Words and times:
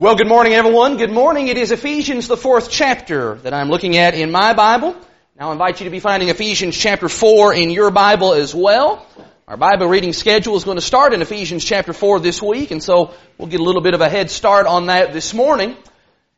Well, 0.00 0.16
good 0.16 0.28
morning, 0.28 0.54
everyone. 0.54 0.96
Good 0.96 1.12
morning. 1.12 1.48
It 1.48 1.58
is 1.58 1.72
Ephesians, 1.72 2.26
the 2.26 2.38
fourth 2.38 2.70
chapter 2.70 3.34
that 3.40 3.52
I'm 3.52 3.68
looking 3.68 3.98
at 3.98 4.14
in 4.14 4.30
my 4.30 4.54
Bible. 4.54 4.96
Now 5.38 5.50
I 5.50 5.52
invite 5.52 5.78
you 5.78 5.84
to 5.84 5.90
be 5.90 6.00
finding 6.00 6.30
Ephesians 6.30 6.74
chapter 6.74 7.06
4 7.06 7.52
in 7.52 7.68
your 7.68 7.90
Bible 7.90 8.32
as 8.32 8.54
well. 8.54 9.06
Our 9.46 9.58
Bible 9.58 9.88
reading 9.88 10.14
schedule 10.14 10.56
is 10.56 10.64
going 10.64 10.78
to 10.78 10.82
start 10.82 11.12
in 11.12 11.20
Ephesians 11.20 11.66
chapter 11.66 11.92
4 11.92 12.18
this 12.20 12.40
week, 12.40 12.70
and 12.70 12.82
so 12.82 13.12
we'll 13.36 13.48
get 13.48 13.60
a 13.60 13.62
little 13.62 13.82
bit 13.82 13.92
of 13.92 14.00
a 14.00 14.08
head 14.08 14.30
start 14.30 14.66
on 14.66 14.86
that 14.86 15.12
this 15.12 15.34
morning. 15.34 15.76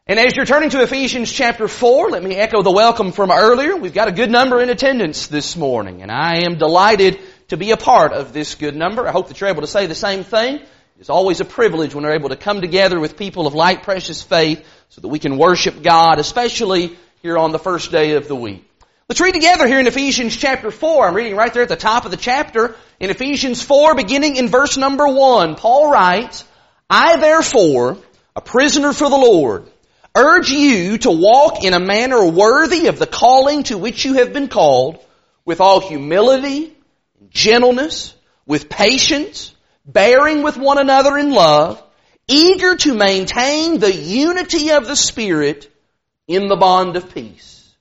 And 0.08 0.18
as 0.18 0.34
you're 0.34 0.44
turning 0.44 0.70
to 0.70 0.82
Ephesians 0.82 1.30
chapter 1.30 1.68
4, 1.68 2.10
let 2.10 2.20
me 2.24 2.34
echo 2.34 2.62
the 2.62 2.72
welcome 2.72 3.12
from 3.12 3.30
earlier. 3.30 3.76
We've 3.76 3.94
got 3.94 4.08
a 4.08 4.12
good 4.12 4.28
number 4.32 4.60
in 4.60 4.70
attendance 4.70 5.28
this 5.28 5.56
morning, 5.56 6.02
and 6.02 6.10
I 6.10 6.46
am 6.46 6.58
delighted 6.58 7.20
to 7.50 7.56
be 7.56 7.70
a 7.70 7.76
part 7.76 8.12
of 8.12 8.32
this 8.32 8.56
good 8.56 8.74
number. 8.74 9.06
I 9.06 9.12
hope 9.12 9.28
that 9.28 9.40
you're 9.40 9.50
able 9.50 9.62
to 9.62 9.68
say 9.68 9.86
the 9.86 9.94
same 9.94 10.24
thing. 10.24 10.62
It's 11.02 11.10
always 11.10 11.40
a 11.40 11.44
privilege 11.44 11.96
when 11.96 12.04
we're 12.04 12.12
able 12.12 12.28
to 12.28 12.36
come 12.36 12.60
together 12.60 13.00
with 13.00 13.16
people 13.16 13.48
of 13.48 13.54
like 13.54 13.82
precious 13.82 14.22
faith 14.22 14.64
so 14.90 15.00
that 15.00 15.08
we 15.08 15.18
can 15.18 15.36
worship 15.36 15.82
God, 15.82 16.20
especially 16.20 16.96
here 17.22 17.36
on 17.36 17.50
the 17.50 17.58
first 17.58 17.90
day 17.90 18.12
of 18.12 18.28
the 18.28 18.36
week. 18.36 18.64
Let's 19.08 19.20
read 19.20 19.34
together 19.34 19.66
here 19.66 19.80
in 19.80 19.88
Ephesians 19.88 20.36
chapter 20.36 20.70
4. 20.70 21.08
I'm 21.08 21.14
reading 21.14 21.34
right 21.34 21.52
there 21.52 21.64
at 21.64 21.68
the 21.68 21.74
top 21.74 22.04
of 22.04 22.12
the 22.12 22.16
chapter. 22.16 22.76
In 23.00 23.10
Ephesians 23.10 23.60
4, 23.60 23.96
beginning 23.96 24.36
in 24.36 24.46
verse 24.46 24.76
number 24.76 25.08
1, 25.08 25.56
Paul 25.56 25.90
writes, 25.90 26.44
I 26.88 27.16
therefore, 27.16 27.98
a 28.36 28.40
prisoner 28.40 28.92
for 28.92 29.10
the 29.10 29.16
Lord, 29.16 29.68
urge 30.14 30.50
you 30.50 30.98
to 30.98 31.10
walk 31.10 31.64
in 31.64 31.74
a 31.74 31.80
manner 31.80 32.24
worthy 32.24 32.86
of 32.86 33.00
the 33.00 33.08
calling 33.08 33.64
to 33.64 33.76
which 33.76 34.04
you 34.04 34.14
have 34.14 34.32
been 34.32 34.46
called, 34.46 35.04
with 35.44 35.60
all 35.60 35.80
humility, 35.80 36.76
gentleness, 37.28 38.14
with 38.46 38.68
patience, 38.68 39.52
bearing 39.84 40.42
with 40.42 40.56
one 40.56 40.78
another 40.78 41.18
in 41.18 41.32
love, 41.32 41.82
eager 42.28 42.76
to 42.76 42.94
maintain 42.94 43.78
the 43.78 43.94
unity 43.94 44.70
of 44.70 44.86
the 44.86 44.96
Spirit 44.96 45.70
in 46.28 46.48
the 46.48 46.56
bond 46.56 46.96
of 46.96 47.12
peace. 47.14 47.74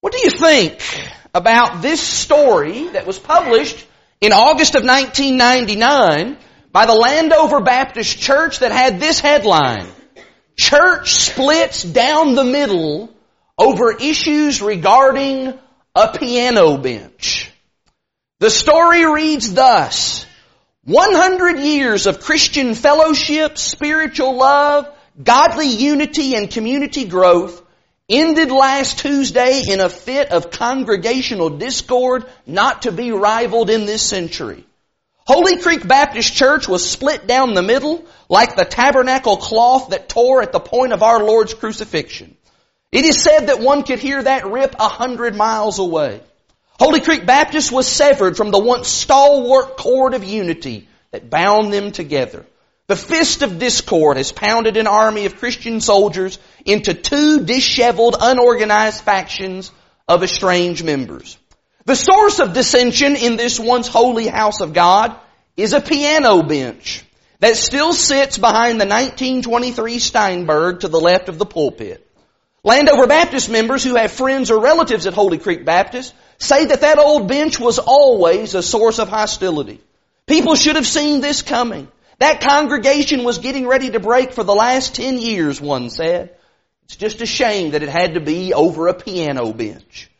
What 0.00 0.12
do 0.12 0.20
you 0.22 0.30
think 0.30 0.80
about 1.34 1.82
this 1.82 2.00
story 2.00 2.88
that 2.88 3.06
was 3.06 3.18
published 3.18 3.84
in 4.20 4.32
August 4.32 4.74
of 4.74 4.84
1999 4.84 6.36
by 6.72 6.86
the 6.86 6.94
Landover 6.94 7.60
Baptist 7.60 8.18
Church 8.18 8.60
that 8.60 8.72
had 8.72 9.00
this 9.00 9.20
headline, 9.20 9.88
Church 10.58 11.14
splits 11.14 11.82
down 11.82 12.34
the 12.34 12.44
middle 12.44 13.10
over 13.56 13.92
issues 13.92 14.60
regarding 14.60 15.58
a 15.94 16.18
piano 16.18 16.76
bench. 16.76 17.50
The 18.40 18.50
story 18.50 19.04
reads 19.04 19.54
thus, 19.54 20.26
100 20.88 21.58
years 21.58 22.06
of 22.06 22.20
Christian 22.20 22.72
fellowship, 22.72 23.58
spiritual 23.58 24.38
love, 24.38 24.88
godly 25.22 25.68
unity, 25.68 26.34
and 26.34 26.50
community 26.50 27.04
growth 27.04 27.62
ended 28.08 28.50
last 28.50 28.98
Tuesday 29.00 29.64
in 29.68 29.80
a 29.80 29.90
fit 29.90 30.32
of 30.32 30.50
congregational 30.50 31.50
discord 31.50 32.24
not 32.46 32.82
to 32.82 32.90
be 32.90 33.12
rivaled 33.12 33.68
in 33.68 33.84
this 33.84 34.00
century. 34.00 34.64
Holy 35.26 35.58
Creek 35.58 35.86
Baptist 35.86 36.32
Church 36.32 36.66
was 36.66 36.88
split 36.88 37.26
down 37.26 37.52
the 37.52 37.60
middle 37.60 38.06
like 38.30 38.56
the 38.56 38.64
tabernacle 38.64 39.36
cloth 39.36 39.90
that 39.90 40.08
tore 40.08 40.40
at 40.40 40.52
the 40.52 40.58
point 40.58 40.94
of 40.94 41.02
our 41.02 41.22
Lord's 41.22 41.52
crucifixion. 41.52 42.34
It 42.92 43.04
is 43.04 43.22
said 43.22 43.48
that 43.48 43.60
one 43.60 43.82
could 43.82 43.98
hear 43.98 44.22
that 44.22 44.46
rip 44.46 44.74
a 44.80 44.88
hundred 44.88 45.36
miles 45.36 45.78
away. 45.78 46.22
Holy 46.78 47.00
Creek 47.00 47.26
Baptist 47.26 47.72
was 47.72 47.88
severed 47.88 48.36
from 48.36 48.50
the 48.50 48.58
once 48.58 48.88
stalwart 48.88 49.76
cord 49.76 50.14
of 50.14 50.22
unity 50.22 50.86
that 51.10 51.28
bound 51.28 51.72
them 51.72 51.90
together. 51.90 52.46
The 52.86 52.96
fist 52.96 53.42
of 53.42 53.58
discord 53.58 54.16
has 54.16 54.32
pounded 54.32 54.76
an 54.76 54.86
army 54.86 55.26
of 55.26 55.36
Christian 55.36 55.80
soldiers 55.80 56.38
into 56.64 56.94
two 56.94 57.44
disheveled, 57.44 58.16
unorganized 58.18 59.02
factions 59.02 59.72
of 60.06 60.22
estranged 60.22 60.84
members. 60.84 61.36
The 61.84 61.96
source 61.96 62.38
of 62.38 62.54
dissension 62.54 63.16
in 63.16 63.36
this 63.36 63.58
once 63.58 63.88
holy 63.88 64.26
house 64.26 64.60
of 64.60 64.72
God 64.72 65.16
is 65.56 65.72
a 65.72 65.80
piano 65.80 66.42
bench 66.42 67.04
that 67.40 67.56
still 67.56 67.92
sits 67.92 68.38
behind 68.38 68.80
the 68.80 68.86
1923 68.86 69.98
Steinberg 69.98 70.80
to 70.80 70.88
the 70.88 71.00
left 71.00 71.28
of 71.28 71.38
the 71.38 71.46
pulpit. 71.46 72.08
Landover 72.62 73.06
Baptist 73.06 73.50
members 73.50 73.82
who 73.82 73.96
have 73.96 74.12
friends 74.12 74.50
or 74.50 74.60
relatives 74.60 75.06
at 75.06 75.14
Holy 75.14 75.38
Creek 75.38 75.64
Baptist 75.64 76.14
say 76.38 76.66
that 76.66 76.80
that 76.80 76.98
old 76.98 77.28
bench 77.28 77.58
was 77.58 77.78
always 77.78 78.54
a 78.54 78.62
source 78.62 78.98
of 78.98 79.08
hostility. 79.08 79.80
People 80.26 80.54
should 80.54 80.76
have 80.76 80.86
seen 80.86 81.20
this 81.20 81.42
coming. 81.42 81.88
That 82.18 82.40
congregation 82.40 83.24
was 83.24 83.38
getting 83.38 83.66
ready 83.66 83.90
to 83.90 84.00
break 84.00 84.32
for 84.32 84.44
the 84.44 84.54
last 84.54 84.94
ten 84.94 85.18
years, 85.18 85.60
one 85.60 85.90
said. 85.90 86.34
It's 86.84 86.96
just 86.96 87.20
a 87.20 87.26
shame 87.26 87.72
that 87.72 87.82
it 87.82 87.88
had 87.88 88.14
to 88.14 88.20
be 88.20 88.54
over 88.54 88.88
a 88.88 88.94
piano 88.94 89.52
bench. 89.52 90.10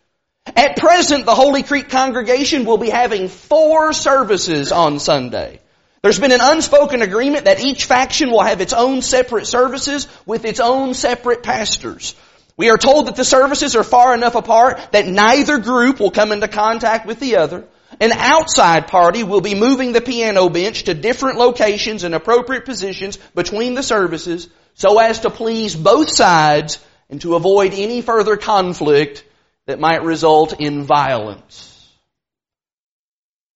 At 0.56 0.77
present, 0.77 1.27
the 1.27 1.34
Holy 1.34 1.62
Creek 1.62 1.89
congregation 1.89 2.65
will 2.65 2.79
be 2.79 2.91
having 2.91 3.29
four 3.29 3.93
services 3.93 4.73
on 4.73 4.99
Sunday. 4.99 5.61
There's 6.03 6.21
been 6.21 6.33
an 6.33 6.41
unspoken 6.41 7.03
agreement 7.03 7.47
that 7.47 7.61
each 7.61 7.85
faction 7.85 8.31
will 8.31 8.43
have 8.43 8.61
its 8.61 8.73
own 8.73 9.03
separate 9.03 9.47
services 9.47 10.06
with 10.27 10.45
its 10.45 10.61
own 10.61 10.95
separate 10.95 11.43
pastors. 11.43 12.15
We 12.59 12.71
are 12.71 12.77
told 12.77 13.07
that 13.07 13.15
the 13.15 13.25
services 13.25 13.77
are 13.77 13.85
far 13.85 14.13
enough 14.15 14.35
apart 14.35 14.91
that 14.91 15.07
neither 15.07 15.59
group 15.59 16.01
will 16.01 16.11
come 16.11 16.33
into 16.33 16.49
contact 16.49 17.07
with 17.07 17.21
the 17.21 17.37
other. 17.37 17.65
An 18.01 18.11
outside 18.11 18.89
party 18.89 19.23
will 19.23 19.41
be 19.41 19.55
moving 19.55 19.93
the 19.93 20.01
piano 20.01 20.49
bench 20.49 20.83
to 20.85 20.95
different 20.95 21.39
locations 21.39 22.03
and 22.03 22.17
appropriate 22.17 22.65
positions 22.65 23.17
between 23.35 23.75
the 23.75 23.85
services 23.85 24.49
so 24.75 24.99
as 24.99 25.21
to 25.21 25.31
please 25.31 25.77
both 25.77 26.11
sides 26.11 26.85
and 27.09 27.21
to 27.21 27.37
avoid 27.37 27.75
any 27.75 28.03
further 28.03 28.37
conflict 28.37 29.25
that 29.67 29.79
might 29.79 30.03
result 30.03 30.61
in 30.61 30.83
violence. 30.83 31.75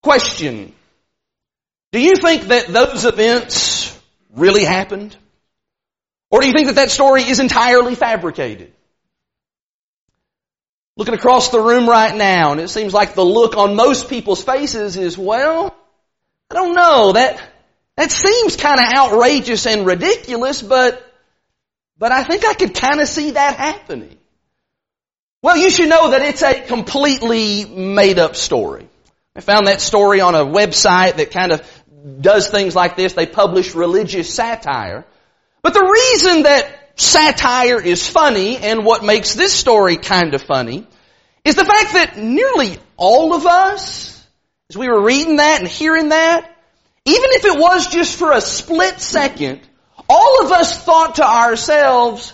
Question. 0.05 0.73
Do 1.91 1.99
you 1.99 2.15
think 2.15 2.45
that 2.45 2.69
those 2.69 3.05
events 3.05 4.01
really 4.35 4.65
happened? 4.65 5.17
Or 6.31 6.41
do 6.41 6.47
you 6.47 6.53
think 6.53 6.69
that 6.69 6.77
that 6.77 6.91
story 6.93 7.25
is 7.25 7.41
entirely 7.41 7.97
fabricated? 7.97 8.73
Looking 11.03 11.15
across 11.15 11.49
the 11.49 11.59
room 11.59 11.89
right 11.89 12.15
now, 12.15 12.53
and 12.53 12.61
it 12.61 12.69
seems 12.69 12.95
like 12.95 13.15
the 13.17 13.25
look 13.25 13.57
on 13.57 13.75
most 13.75 14.09
people's 14.09 14.45
faces 14.45 14.97
is, 14.97 15.19
well, 15.19 15.77
I 16.49 16.55
don't 16.55 16.77
know, 16.77 17.15
that, 17.15 17.43
that 17.97 18.13
seems 18.13 18.55
kind 18.55 18.79
of 18.79 18.87
outrageous 18.87 19.67
and 19.67 19.85
ridiculous, 19.85 20.63
but, 20.63 21.05
but 21.99 22.13
I 22.13 22.23
think 22.23 22.45
I 22.47 22.55
could 22.55 22.77
kind 22.77 23.01
of 23.01 23.09
see 23.09 23.33
that 23.33 23.57
happening. 23.57 24.17
Well, 25.43 25.57
you 25.57 25.71
should 25.71 25.89
know 25.89 26.11
that 26.11 26.23
it's 26.23 26.41
a 26.41 26.61
completely 26.61 27.65
made 27.65 28.21
up 28.21 28.37
story. 28.37 28.89
I 29.35 29.41
found 29.41 29.67
that 29.67 29.81
story 29.81 30.21
on 30.21 30.37
a 30.37 30.45
website 30.45 31.17
that 31.17 31.33
kind 31.33 31.51
of 31.51 31.83
does 32.21 32.49
things 32.49 32.77
like 32.77 32.95
this. 32.95 33.15
They 33.15 33.27
publish 33.27 33.75
religious 33.75 34.33
satire. 34.33 35.05
But 35.63 35.75
the 35.75 35.83
reason 35.83 36.45
that 36.45 36.93
satire 36.95 37.81
is 37.81 38.09
funny 38.09 38.59
and 38.59 38.85
what 38.85 39.03
makes 39.03 39.35
this 39.35 39.53
story 39.53 39.97
kind 39.97 40.35
of 40.35 40.43
funny 40.43 40.87
is 41.45 41.57
the 41.57 41.65
fact 41.65 41.93
that 41.95 42.17
nearly 42.19 42.79
all 42.97 43.35
of 43.35 43.47
us, 43.47 44.27
as 44.71 44.77
we 44.77 44.89
were 44.89 45.03
reading 45.03 45.37
that 45.37 45.61
and 45.61 45.69
hearing 45.69 46.11
that, 46.11 46.49
even 47.05 47.31
if 47.33 47.45
it 47.45 47.59
was 47.59 47.89
just 47.89 48.17
for 48.17 48.33
a 48.33 48.41
split 48.41 49.01
second, 49.01 49.61
all 50.09 50.45
of 50.45 50.53
us 50.53 50.85
thought 50.85 51.17
to 51.17 51.25
ourselves, 51.25 52.33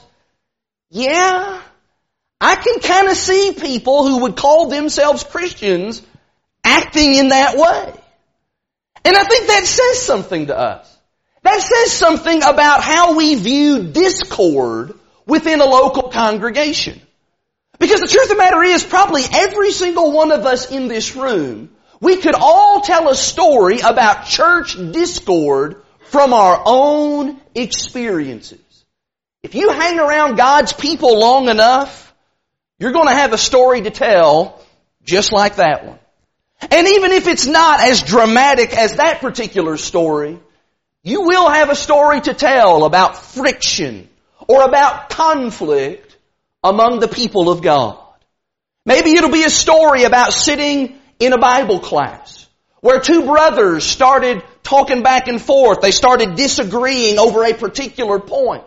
yeah, 0.91 1.61
I 2.41 2.55
can 2.57 2.81
kind 2.81 3.09
of 3.09 3.17
see 3.17 3.55
people 3.59 4.07
who 4.07 4.23
would 4.23 4.37
call 4.37 4.69
themselves 4.69 5.25
Christians 5.25 6.03
acting 6.63 7.15
in 7.15 7.29
that 7.29 7.57
way. 7.57 7.95
And 9.05 9.17
I 9.17 9.25
think 9.25 9.47
that 9.47 9.65
says 9.65 10.03
something 10.03 10.47
to 10.49 10.59
us. 10.59 10.99
That 11.43 11.61
says 11.61 11.93
something 11.93 12.43
about 12.43 12.83
how 12.83 13.17
we 13.17 13.37
view 13.37 13.85
discord 13.85 14.93
within 15.27 15.61
a 15.61 15.65
local 15.65 16.11
congregation. 16.11 17.01
Because 17.78 18.01
the 18.01 18.09
truth 18.09 18.25
of 18.25 18.30
the 18.30 18.36
matter 18.36 18.63
is, 18.63 18.83
probably 18.84 19.22
every 19.33 19.71
single 19.71 20.13
one 20.13 20.33
of 20.33 20.47
us 20.47 20.71
in 20.71 20.89
this 20.89 21.15
room, 21.15 21.71
we 22.01 22.16
could 22.16 22.34
all 22.34 22.80
tell 22.80 23.09
a 23.09 23.15
story 23.15 23.80
about 23.80 24.27
church 24.27 24.77
discord 24.92 25.83
from 26.10 26.33
our 26.33 26.63
own 26.65 27.41
experiences. 27.54 28.60
If 29.42 29.54
you 29.54 29.71
hang 29.71 29.98
around 30.01 30.36
God's 30.36 30.72
people 30.72 31.19
long 31.19 31.48
enough, 31.48 32.13
you're 32.78 32.92
going 32.92 33.09
to 33.09 33.15
have 33.15 33.33
a 33.33 33.39
story 33.39 33.83
to 33.83 33.91
tell 33.91 34.65
just 35.04 35.33
like 35.33 35.57
that 35.57 35.86
one. 35.86 35.98
And 36.71 36.89
even 36.89 37.13
if 37.13 37.28
it's 37.28 37.47
not 37.47 37.80
as 37.80 38.03
dramatic 38.03 38.77
as 38.77 38.97
that 38.97 39.21
particular 39.21 39.77
story, 39.77 40.41
you 41.04 41.22
will 41.22 41.48
have 41.48 41.71
a 41.71 41.77
story 41.77 42.21
to 42.22 42.34
tell 42.34 42.84
about 42.84 43.16
friction 43.16 44.09
or 44.48 44.63
about 44.63 45.10
conflict 45.10 46.08
among 46.68 47.00
the 47.00 47.09
people 47.09 47.50
of 47.50 47.62
God. 47.62 47.98
Maybe 48.84 49.12
it'll 49.12 49.30
be 49.30 49.44
a 49.44 49.50
story 49.50 50.04
about 50.04 50.32
sitting 50.32 50.98
in 51.18 51.32
a 51.32 51.38
Bible 51.38 51.80
class 51.80 52.47
where 52.80 53.00
two 53.00 53.24
brothers 53.24 53.84
started 53.84 54.42
talking 54.62 55.03
back 55.03 55.28
and 55.28 55.41
forth. 55.41 55.80
They 55.80 55.91
started 55.91 56.36
disagreeing 56.36 57.18
over 57.18 57.44
a 57.44 57.54
particular 57.54 58.18
point. 58.18 58.65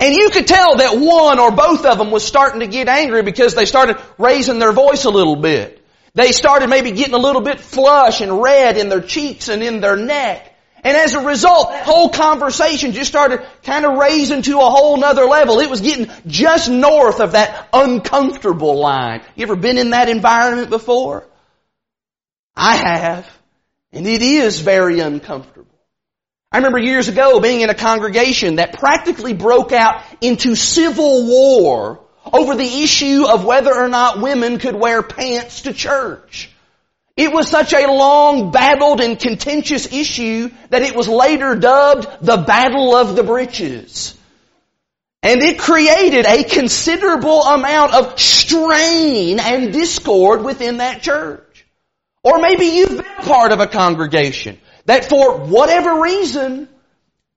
And 0.00 0.14
you 0.14 0.30
could 0.30 0.46
tell 0.46 0.76
that 0.76 0.98
one 0.98 1.38
or 1.38 1.50
both 1.50 1.84
of 1.84 1.98
them 1.98 2.10
was 2.10 2.24
starting 2.24 2.60
to 2.60 2.66
get 2.66 2.88
angry 2.88 3.22
because 3.22 3.54
they 3.54 3.66
started 3.66 3.98
raising 4.18 4.58
their 4.58 4.72
voice 4.72 5.04
a 5.04 5.10
little 5.10 5.36
bit. 5.36 5.84
They 6.14 6.32
started 6.32 6.68
maybe 6.68 6.92
getting 6.92 7.14
a 7.14 7.18
little 7.18 7.42
bit 7.42 7.60
flush 7.60 8.20
and 8.20 8.42
red 8.42 8.76
in 8.76 8.88
their 8.88 9.00
cheeks 9.00 9.48
and 9.48 9.62
in 9.62 9.80
their 9.80 9.96
neck. 9.96 10.51
And 10.84 10.96
as 10.96 11.14
a 11.14 11.20
result, 11.20 11.72
whole 11.72 12.08
conversation 12.08 12.92
just 12.92 13.08
started 13.08 13.46
kind 13.62 13.84
of 13.84 13.98
raising 13.98 14.42
to 14.42 14.58
a 14.58 14.70
whole 14.70 14.96
nother 14.96 15.26
level. 15.26 15.60
It 15.60 15.70
was 15.70 15.80
getting 15.80 16.10
just 16.26 16.68
north 16.68 17.20
of 17.20 17.32
that 17.32 17.68
uncomfortable 17.72 18.80
line. 18.80 19.22
You 19.36 19.44
ever 19.44 19.54
been 19.54 19.78
in 19.78 19.90
that 19.90 20.08
environment 20.08 20.70
before? 20.70 21.24
I 22.56 22.76
have. 22.76 23.30
And 23.92 24.06
it 24.08 24.22
is 24.22 24.60
very 24.60 24.98
uncomfortable. 24.98 25.68
I 26.50 26.58
remember 26.58 26.78
years 26.78 27.08
ago 27.08 27.40
being 27.40 27.60
in 27.60 27.70
a 27.70 27.74
congregation 27.74 28.56
that 28.56 28.78
practically 28.78 29.32
broke 29.32 29.72
out 29.72 30.02
into 30.20 30.54
civil 30.54 31.26
war 31.26 32.00
over 32.30 32.56
the 32.56 32.82
issue 32.82 33.24
of 33.26 33.44
whether 33.44 33.74
or 33.74 33.88
not 33.88 34.20
women 34.20 34.58
could 34.58 34.74
wear 34.74 35.02
pants 35.02 35.62
to 35.62 35.72
church. 35.72 36.50
It 37.22 37.32
was 37.32 37.48
such 37.48 37.72
a 37.72 37.86
long, 37.86 38.50
battled, 38.50 39.00
and 39.00 39.16
contentious 39.16 39.92
issue 39.92 40.50
that 40.70 40.82
it 40.82 40.96
was 40.96 41.06
later 41.06 41.54
dubbed 41.54 42.08
the 42.20 42.38
Battle 42.38 42.96
of 42.96 43.14
the 43.14 43.22
Breeches. 43.22 44.18
And 45.22 45.40
it 45.40 45.56
created 45.56 46.26
a 46.26 46.42
considerable 46.42 47.42
amount 47.42 47.94
of 47.94 48.18
strain 48.18 49.38
and 49.38 49.72
discord 49.72 50.42
within 50.42 50.78
that 50.78 51.02
church. 51.02 51.64
Or 52.24 52.40
maybe 52.40 52.64
you've 52.64 52.96
been 52.96 53.24
part 53.24 53.52
of 53.52 53.60
a 53.60 53.68
congregation 53.68 54.58
that 54.86 55.08
for 55.08 55.38
whatever 55.38 56.02
reason 56.02 56.68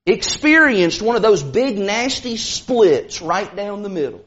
experienced 0.07 0.99
one 0.99 1.15
of 1.15 1.21
those 1.21 1.43
big 1.43 1.77
nasty 1.77 2.37
splits 2.37 3.21
right 3.21 3.55
down 3.55 3.83
the 3.83 3.89
middle. 3.89 4.25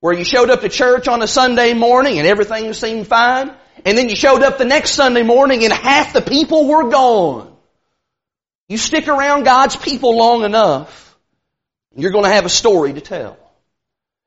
Where 0.00 0.14
you 0.14 0.24
showed 0.24 0.48
up 0.48 0.62
to 0.62 0.70
church 0.70 1.06
on 1.06 1.20
a 1.20 1.26
Sunday 1.26 1.74
morning 1.74 2.18
and 2.18 2.26
everything 2.26 2.72
seemed 2.72 3.06
fine, 3.06 3.54
and 3.84 3.96
then 3.96 4.08
you 4.08 4.16
showed 4.16 4.42
up 4.42 4.58
the 4.58 4.64
next 4.64 4.92
Sunday 4.92 5.22
morning 5.22 5.64
and 5.64 5.72
half 5.72 6.12
the 6.12 6.22
people 6.22 6.66
were 6.66 6.90
gone. 6.90 7.54
You 8.68 8.78
stick 8.78 9.08
around 9.08 9.44
God's 9.44 9.76
people 9.76 10.16
long 10.16 10.44
enough, 10.44 11.16
you're 11.94 12.10
going 12.10 12.24
to 12.24 12.30
have 12.30 12.44
a 12.44 12.50
story 12.50 12.92
to 12.94 13.00
tell. 13.00 13.38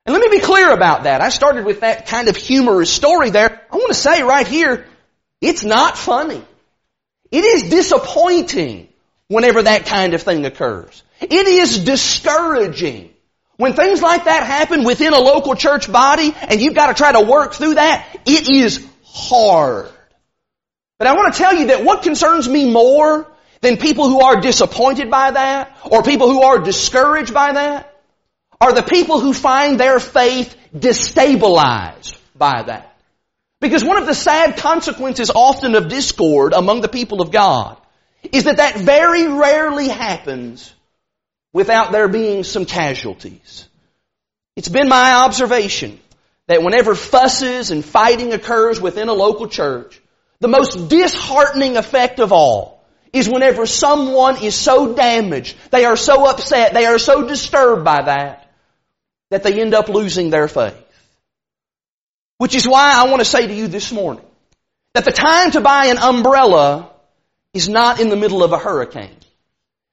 And 0.06 0.14
let 0.14 0.30
me 0.30 0.38
be 0.38 0.44
clear 0.44 0.72
about 0.72 1.04
that. 1.04 1.20
I 1.20 1.28
started 1.28 1.64
with 1.64 1.80
that 1.80 2.06
kind 2.06 2.28
of 2.28 2.36
humorous 2.36 2.90
story 2.90 3.30
there. 3.30 3.60
I 3.70 3.76
want 3.76 3.88
to 3.88 3.94
say 3.94 4.22
right 4.22 4.46
here, 4.46 4.86
it's 5.40 5.62
not 5.62 5.96
funny. 5.98 6.42
It 7.30 7.44
is 7.44 7.70
disappointing 7.70 8.88
whenever 9.28 9.62
that 9.62 9.86
kind 9.86 10.14
of 10.14 10.22
thing 10.22 10.44
occurs. 10.46 11.02
It 11.20 11.46
is 11.46 11.84
discouraging. 11.84 13.10
When 13.56 13.74
things 13.74 14.00
like 14.00 14.24
that 14.24 14.42
happen 14.42 14.84
within 14.84 15.12
a 15.12 15.20
local 15.20 15.54
church 15.54 15.90
body 15.90 16.34
and 16.48 16.60
you've 16.60 16.74
got 16.74 16.86
to 16.86 16.94
try 16.94 17.12
to 17.12 17.20
work 17.20 17.52
through 17.52 17.74
that, 17.74 18.06
it 18.24 18.48
is 18.48 18.84
hard. 19.12 19.90
But 20.98 21.08
I 21.08 21.14
want 21.14 21.32
to 21.32 21.38
tell 21.38 21.54
you 21.54 21.66
that 21.68 21.84
what 21.84 22.02
concerns 22.02 22.48
me 22.48 22.70
more 22.70 23.26
than 23.60 23.76
people 23.76 24.08
who 24.08 24.20
are 24.20 24.40
disappointed 24.40 25.10
by 25.10 25.30
that 25.30 25.76
or 25.90 26.02
people 26.02 26.30
who 26.30 26.42
are 26.42 26.58
discouraged 26.58 27.32
by 27.32 27.52
that 27.52 27.94
are 28.60 28.72
the 28.72 28.82
people 28.82 29.20
who 29.20 29.32
find 29.32 29.80
their 29.80 29.98
faith 29.98 30.54
destabilized 30.74 32.16
by 32.36 32.62
that. 32.62 32.96
Because 33.60 33.84
one 33.84 33.98
of 33.98 34.06
the 34.06 34.14
sad 34.14 34.56
consequences 34.56 35.30
often 35.30 35.74
of 35.74 35.88
discord 35.88 36.52
among 36.52 36.80
the 36.80 36.88
people 36.88 37.20
of 37.20 37.30
God 37.30 37.76
is 38.32 38.44
that 38.44 38.58
that 38.58 38.76
very 38.76 39.26
rarely 39.26 39.88
happens 39.88 40.72
without 41.52 41.92
there 41.92 42.08
being 42.08 42.44
some 42.44 42.64
casualties. 42.64 43.66
It's 44.56 44.68
been 44.68 44.88
my 44.88 45.24
observation 45.24 46.00
that 46.50 46.64
whenever 46.64 46.96
fusses 46.96 47.70
and 47.70 47.84
fighting 47.84 48.32
occurs 48.32 48.80
within 48.80 49.08
a 49.08 49.12
local 49.12 49.46
church, 49.46 50.00
the 50.40 50.48
most 50.48 50.88
disheartening 50.88 51.76
effect 51.76 52.18
of 52.18 52.32
all 52.32 52.84
is 53.12 53.28
whenever 53.28 53.66
someone 53.66 54.42
is 54.42 54.56
so 54.56 54.96
damaged, 54.96 55.56
they 55.70 55.84
are 55.84 55.96
so 55.96 56.28
upset, 56.28 56.74
they 56.74 56.86
are 56.86 56.98
so 56.98 57.28
disturbed 57.28 57.84
by 57.84 58.02
that, 58.02 58.50
that 59.30 59.44
they 59.44 59.60
end 59.60 59.74
up 59.74 59.88
losing 59.88 60.30
their 60.30 60.48
faith. 60.48 60.74
Which 62.38 62.56
is 62.56 62.66
why 62.66 62.94
I 62.96 63.08
want 63.08 63.20
to 63.20 63.24
say 63.24 63.46
to 63.46 63.54
you 63.54 63.68
this 63.68 63.92
morning 63.92 64.24
that 64.94 65.04
the 65.04 65.12
time 65.12 65.52
to 65.52 65.60
buy 65.60 65.86
an 65.86 65.98
umbrella 65.98 66.90
is 67.54 67.68
not 67.68 68.00
in 68.00 68.08
the 68.08 68.16
middle 68.16 68.42
of 68.42 68.50
a 68.50 68.58
hurricane. 68.58 69.14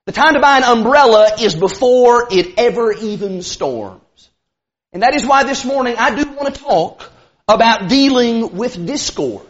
The 0.07 0.11
time 0.11 0.33
to 0.33 0.39
buy 0.39 0.57
an 0.57 0.63
umbrella 0.63 1.35
is 1.39 1.53
before 1.53 2.29
it 2.31 2.55
ever 2.57 2.93
even 2.93 3.43
storms. 3.43 4.01
And 4.97 5.03
that 5.03 5.13
is 5.13 5.23
why 5.23 5.43
this 5.43 5.63
morning 5.63 5.95
I 5.95 6.15
do 6.15 6.27
want 6.31 6.55
to 6.55 6.59
talk 6.59 7.11
about 7.47 7.87
dealing 7.87 8.57
with 8.57 8.83
discord. 8.83 9.45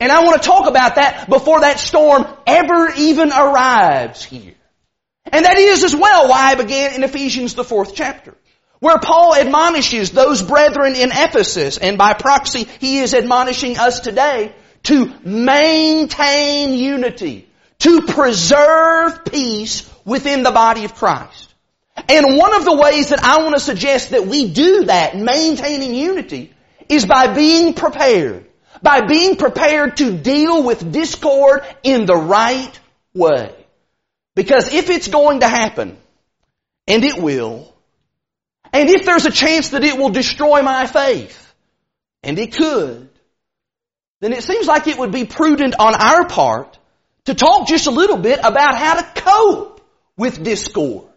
And 0.00 0.10
I 0.10 0.24
want 0.24 0.42
to 0.42 0.48
talk 0.48 0.68
about 0.68 0.96
that 0.96 1.28
before 1.30 1.60
that 1.60 1.78
storm 1.78 2.26
ever 2.44 2.92
even 2.96 3.30
arrives 3.30 4.24
here. 4.24 4.56
And 5.26 5.44
that 5.44 5.58
is 5.58 5.84
as 5.84 5.94
well 5.94 6.28
why 6.28 6.50
I 6.50 6.54
began 6.56 6.94
in 6.96 7.04
Ephesians 7.04 7.54
the 7.54 7.62
fourth 7.62 7.94
chapter. 7.94 8.36
Where 8.80 8.98
Paul 8.98 9.36
admonishes 9.36 10.10
those 10.10 10.42
brethren 10.42 10.96
in 10.96 11.10
Ephesus, 11.12 11.78
and 11.78 11.96
by 11.96 12.14
proxy, 12.14 12.64
he 12.80 12.98
is 12.98 13.14
admonishing 13.14 13.78
us 13.78 14.00
today 14.00 14.52
to 14.82 15.14
maintain 15.22 16.74
unity, 16.74 17.48
to 17.78 18.02
preserve 18.08 19.24
peace 19.24 19.88
within 20.04 20.42
the 20.42 20.50
body 20.50 20.84
of 20.84 20.96
Christ. 20.96 21.49
And 22.08 22.36
one 22.36 22.54
of 22.54 22.64
the 22.64 22.74
ways 22.74 23.10
that 23.10 23.22
I 23.22 23.42
want 23.42 23.54
to 23.54 23.60
suggest 23.60 24.10
that 24.10 24.26
we 24.26 24.50
do 24.50 24.84
that, 24.84 25.16
maintaining 25.16 25.94
unity, 25.94 26.52
is 26.88 27.06
by 27.06 27.34
being 27.34 27.74
prepared. 27.74 28.46
By 28.82 29.02
being 29.02 29.36
prepared 29.36 29.96
to 29.98 30.16
deal 30.16 30.62
with 30.62 30.92
discord 30.92 31.62
in 31.82 32.06
the 32.06 32.16
right 32.16 32.78
way. 33.14 33.54
Because 34.34 34.72
if 34.72 34.90
it's 34.90 35.08
going 35.08 35.40
to 35.40 35.48
happen, 35.48 35.96
and 36.86 37.04
it 37.04 37.20
will, 37.20 37.72
and 38.72 38.88
if 38.88 39.04
there's 39.04 39.26
a 39.26 39.30
chance 39.30 39.70
that 39.70 39.84
it 39.84 39.98
will 39.98 40.10
destroy 40.10 40.62
my 40.62 40.86
faith, 40.86 41.54
and 42.22 42.38
it 42.38 42.54
could, 42.54 43.08
then 44.20 44.32
it 44.32 44.42
seems 44.42 44.66
like 44.66 44.86
it 44.86 44.98
would 44.98 45.12
be 45.12 45.24
prudent 45.24 45.74
on 45.78 45.94
our 45.94 46.26
part 46.26 46.78
to 47.24 47.34
talk 47.34 47.68
just 47.68 47.86
a 47.86 47.90
little 47.90 48.18
bit 48.18 48.38
about 48.42 48.74
how 48.74 49.00
to 49.00 49.20
cope 49.20 49.80
with 50.16 50.42
discord. 50.42 51.09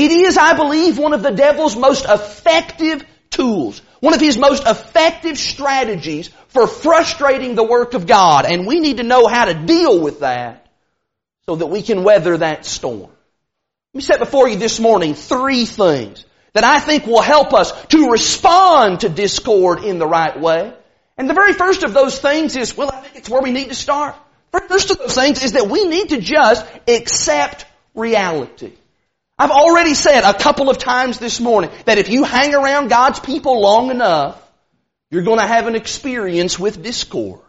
It 0.00 0.12
is, 0.12 0.38
I 0.38 0.54
believe, 0.54 0.96
one 0.96 1.12
of 1.12 1.22
the 1.22 1.30
devil's 1.30 1.76
most 1.76 2.06
effective 2.06 3.04
tools, 3.28 3.82
one 4.00 4.14
of 4.14 4.20
his 4.20 4.38
most 4.38 4.66
effective 4.66 5.36
strategies 5.36 6.30
for 6.48 6.66
frustrating 6.66 7.54
the 7.54 7.64
work 7.64 7.92
of 7.92 8.06
God, 8.06 8.46
and 8.46 8.66
we 8.66 8.80
need 8.80 8.96
to 8.96 9.02
know 9.02 9.26
how 9.26 9.44
to 9.44 9.52
deal 9.52 10.00
with 10.00 10.20
that 10.20 10.66
so 11.44 11.56
that 11.56 11.66
we 11.66 11.82
can 11.82 12.02
weather 12.02 12.38
that 12.38 12.64
storm. 12.64 13.10
Let 13.10 13.94
me 13.94 14.00
set 14.00 14.20
before 14.20 14.48
you 14.48 14.56
this 14.56 14.80
morning 14.80 15.12
three 15.12 15.66
things 15.66 16.24
that 16.54 16.64
I 16.64 16.80
think 16.80 17.06
will 17.06 17.20
help 17.20 17.52
us 17.52 17.70
to 17.88 18.08
respond 18.08 19.00
to 19.00 19.10
discord 19.10 19.84
in 19.84 19.98
the 19.98 20.06
right 20.06 20.40
way. 20.40 20.72
And 21.18 21.28
the 21.28 21.34
very 21.34 21.52
first 21.52 21.82
of 21.82 21.92
those 21.92 22.18
things 22.18 22.56
is, 22.56 22.74
well, 22.74 22.90
I 22.90 23.02
think 23.02 23.16
it's 23.16 23.28
where 23.28 23.42
we 23.42 23.52
need 23.52 23.68
to 23.68 23.74
start. 23.74 24.16
First 24.50 24.92
of 24.92 24.96
those 24.96 25.14
things 25.14 25.44
is 25.44 25.52
that 25.52 25.68
we 25.68 25.84
need 25.84 26.08
to 26.08 26.22
just 26.22 26.66
accept 26.88 27.66
reality. 27.94 28.72
I've 29.40 29.50
already 29.50 29.94
said 29.94 30.22
a 30.22 30.34
couple 30.34 30.68
of 30.68 30.76
times 30.76 31.18
this 31.18 31.40
morning 31.40 31.70
that 31.86 31.96
if 31.96 32.10
you 32.10 32.24
hang 32.24 32.54
around 32.54 32.88
God's 32.88 33.20
people 33.20 33.58
long 33.58 33.90
enough, 33.90 34.38
you're 35.10 35.22
going 35.22 35.38
to 35.38 35.46
have 35.46 35.66
an 35.66 35.74
experience 35.76 36.58
with 36.58 36.82
discord. 36.82 37.40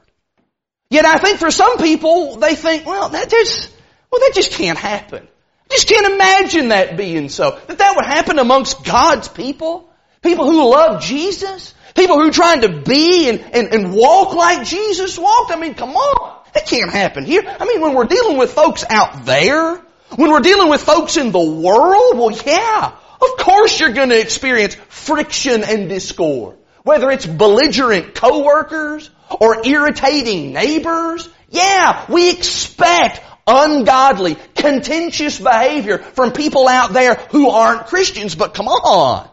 Yet 0.90 1.04
I 1.04 1.18
think 1.18 1.40
for 1.40 1.52
some 1.52 1.78
people, 1.80 2.38
they 2.38 2.56
think, 2.56 2.86
well, 2.86 3.10
that 3.10 3.30
just, 3.30 3.70
well, 4.10 4.22
that 4.22 4.32
just 4.34 4.54
can't 4.54 4.78
happen. 4.78 5.28
I 5.70 5.74
Just 5.74 5.90
can't 5.90 6.14
imagine 6.14 6.70
that 6.70 6.96
being 6.96 7.28
so. 7.28 7.60
That 7.68 7.80
that 7.80 7.96
would 7.98 8.06
happen 8.06 8.40
amongst 8.40 8.86
God's 8.86 9.28
people. 9.28 9.90
People 10.22 10.50
who 10.50 10.72
love 10.72 11.02
Jesus. 11.02 11.74
People 11.94 12.16
who 12.16 12.30
are 12.30 12.32
trying 12.32 12.62
to 12.62 12.70
be 12.70 13.28
and, 13.28 13.42
and, 13.54 13.68
and 13.74 13.94
walk 13.94 14.34
like 14.34 14.66
Jesus 14.66 15.20
walked. 15.20 15.52
I 15.52 15.58
mean, 15.58 15.74
come 15.74 15.98
on. 15.98 16.42
That 16.54 16.68
can't 16.68 16.90
happen 16.90 17.26
here. 17.26 17.44
I 17.46 17.66
mean, 17.66 17.82
when 17.82 17.96
we're 17.96 18.06
dealing 18.06 18.38
with 18.38 18.54
folks 18.54 18.86
out 18.90 19.26
there, 19.26 19.82
when 20.16 20.32
we're 20.32 20.42
dealing 20.42 20.70
with 20.70 20.82
folks 20.82 21.18
in 21.18 21.32
the 21.32 21.40
world, 21.40 22.18
well 22.18 22.32
yeah, 22.32 22.94
of 23.22 23.38
course 23.38 23.80
you're 23.80 23.94
going 23.94 24.10
to 24.10 24.20
experience 24.20 24.76
friction 24.90 25.64
and 25.64 25.90
discord. 25.90 26.58
Whether 26.84 27.12
it's 27.12 27.26
belligerent 27.26 28.16
coworkers 28.16 29.10
or 29.40 29.66
irritating 29.66 30.52
neighbors, 30.54 31.30
yeah, 31.50 32.06
we 32.10 32.32
expect 32.32 33.22
ungodly, 33.46 34.38
contentious 34.56 35.40
behavior 35.40 36.00
from 36.00 36.32
people 36.32 36.68
out 36.68 36.94
there 36.94 37.16
who 37.16 37.50
aren't 37.50 37.88
Christians, 37.88 38.36
but 38.36 38.54
come 38.54 38.68
on. 38.68 39.30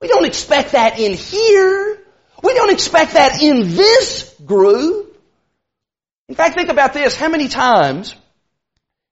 We 0.00 0.08
don't 0.08 0.26
expect 0.26 0.72
that 0.72 0.98
in 0.98 1.12
here. 1.12 1.98
We 2.42 2.54
don't 2.54 2.70
expect 2.70 3.14
that 3.14 3.42
in 3.42 3.68
this 3.74 4.34
group. 4.44 5.18
In 6.28 6.34
fact, 6.34 6.54
think 6.54 6.68
about 6.68 6.92
this. 6.92 7.16
How 7.16 7.28
many 7.28 7.48
times 7.48 8.14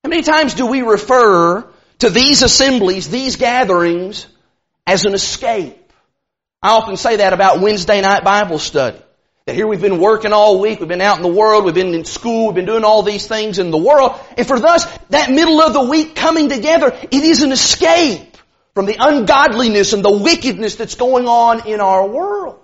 How 0.02 0.08
many 0.08 0.22
times 0.22 0.54
do 0.54 0.66
we 0.66 0.82
refer 0.82 1.64
to 2.00 2.10
these 2.10 2.42
assemblies, 2.42 3.08
these 3.08 3.36
gatherings, 3.36 4.26
as 4.84 5.04
an 5.04 5.14
escape? 5.14 5.78
I 6.60 6.70
often 6.70 6.96
say 6.96 7.16
that 7.16 7.32
about 7.32 7.60
Wednesday 7.60 8.00
night 8.00 8.24
Bible 8.24 8.58
study. 8.58 9.00
That 9.46 9.54
here 9.54 9.68
we've 9.68 9.80
been 9.80 10.00
working 10.00 10.32
all 10.32 10.60
week, 10.60 10.80
we've 10.80 10.88
been 10.88 11.00
out 11.00 11.18
in 11.18 11.22
the 11.22 11.32
world, 11.32 11.64
we've 11.64 11.74
been 11.74 11.94
in 11.94 12.04
school, 12.04 12.46
we've 12.46 12.56
been 12.56 12.66
doing 12.66 12.82
all 12.82 13.04
these 13.04 13.28
things 13.28 13.60
in 13.60 13.70
the 13.70 13.78
world, 13.78 14.18
and 14.36 14.46
for 14.46 14.56
us, 14.56 14.86
that 15.10 15.30
middle 15.30 15.60
of 15.60 15.72
the 15.72 15.82
week 15.82 16.16
coming 16.16 16.48
together, 16.48 16.88
it 16.88 17.14
is 17.22 17.42
an 17.42 17.52
escape 17.52 18.36
from 18.74 18.86
the 18.86 18.96
ungodliness 18.98 19.92
and 19.92 20.04
the 20.04 20.10
wickedness 20.10 20.76
that's 20.76 20.96
going 20.96 21.26
on 21.26 21.68
in 21.68 21.80
our 21.80 22.08
world. 22.08 22.61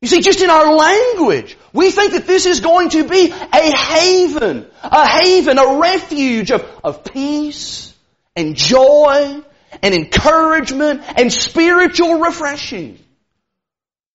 You 0.00 0.08
see, 0.08 0.20
just 0.22 0.40
in 0.40 0.48
our 0.48 0.74
language, 0.74 1.58
we 1.74 1.90
think 1.90 2.12
that 2.12 2.26
this 2.26 2.46
is 2.46 2.60
going 2.60 2.90
to 2.90 3.06
be 3.06 3.30
a 3.30 3.76
haven, 3.76 4.66
a 4.82 5.06
haven, 5.06 5.58
a 5.58 5.78
refuge 5.78 6.50
of, 6.50 6.64
of 6.82 7.04
peace 7.04 7.94
and 8.34 8.56
joy 8.56 9.42
and 9.82 9.94
encouragement 9.94 11.02
and 11.16 11.30
spiritual 11.30 12.20
refreshing. 12.20 12.98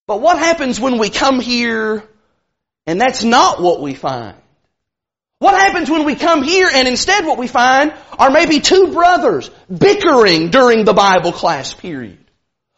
But 0.07 0.21
what 0.21 0.39
happens 0.39 0.79
when 0.79 0.97
we 0.97 1.09
come 1.09 1.39
here 1.39 2.03
and 2.87 2.99
that's 2.99 3.23
not 3.23 3.61
what 3.61 3.81
we 3.81 3.93
find? 3.93 4.35
What 5.39 5.53
happens 5.53 5.89
when 5.89 6.05
we 6.05 6.15
come 6.15 6.41
here 6.41 6.69
and 6.71 6.87
instead 6.87 7.25
what 7.25 7.37
we 7.37 7.47
find 7.47 7.93
are 8.17 8.31
maybe 8.31 8.59
two 8.59 8.91
brothers 8.91 9.51
bickering 9.69 10.49
during 10.49 10.85
the 10.85 10.93
Bible 10.93 11.31
class 11.31 11.73
period? 11.73 12.24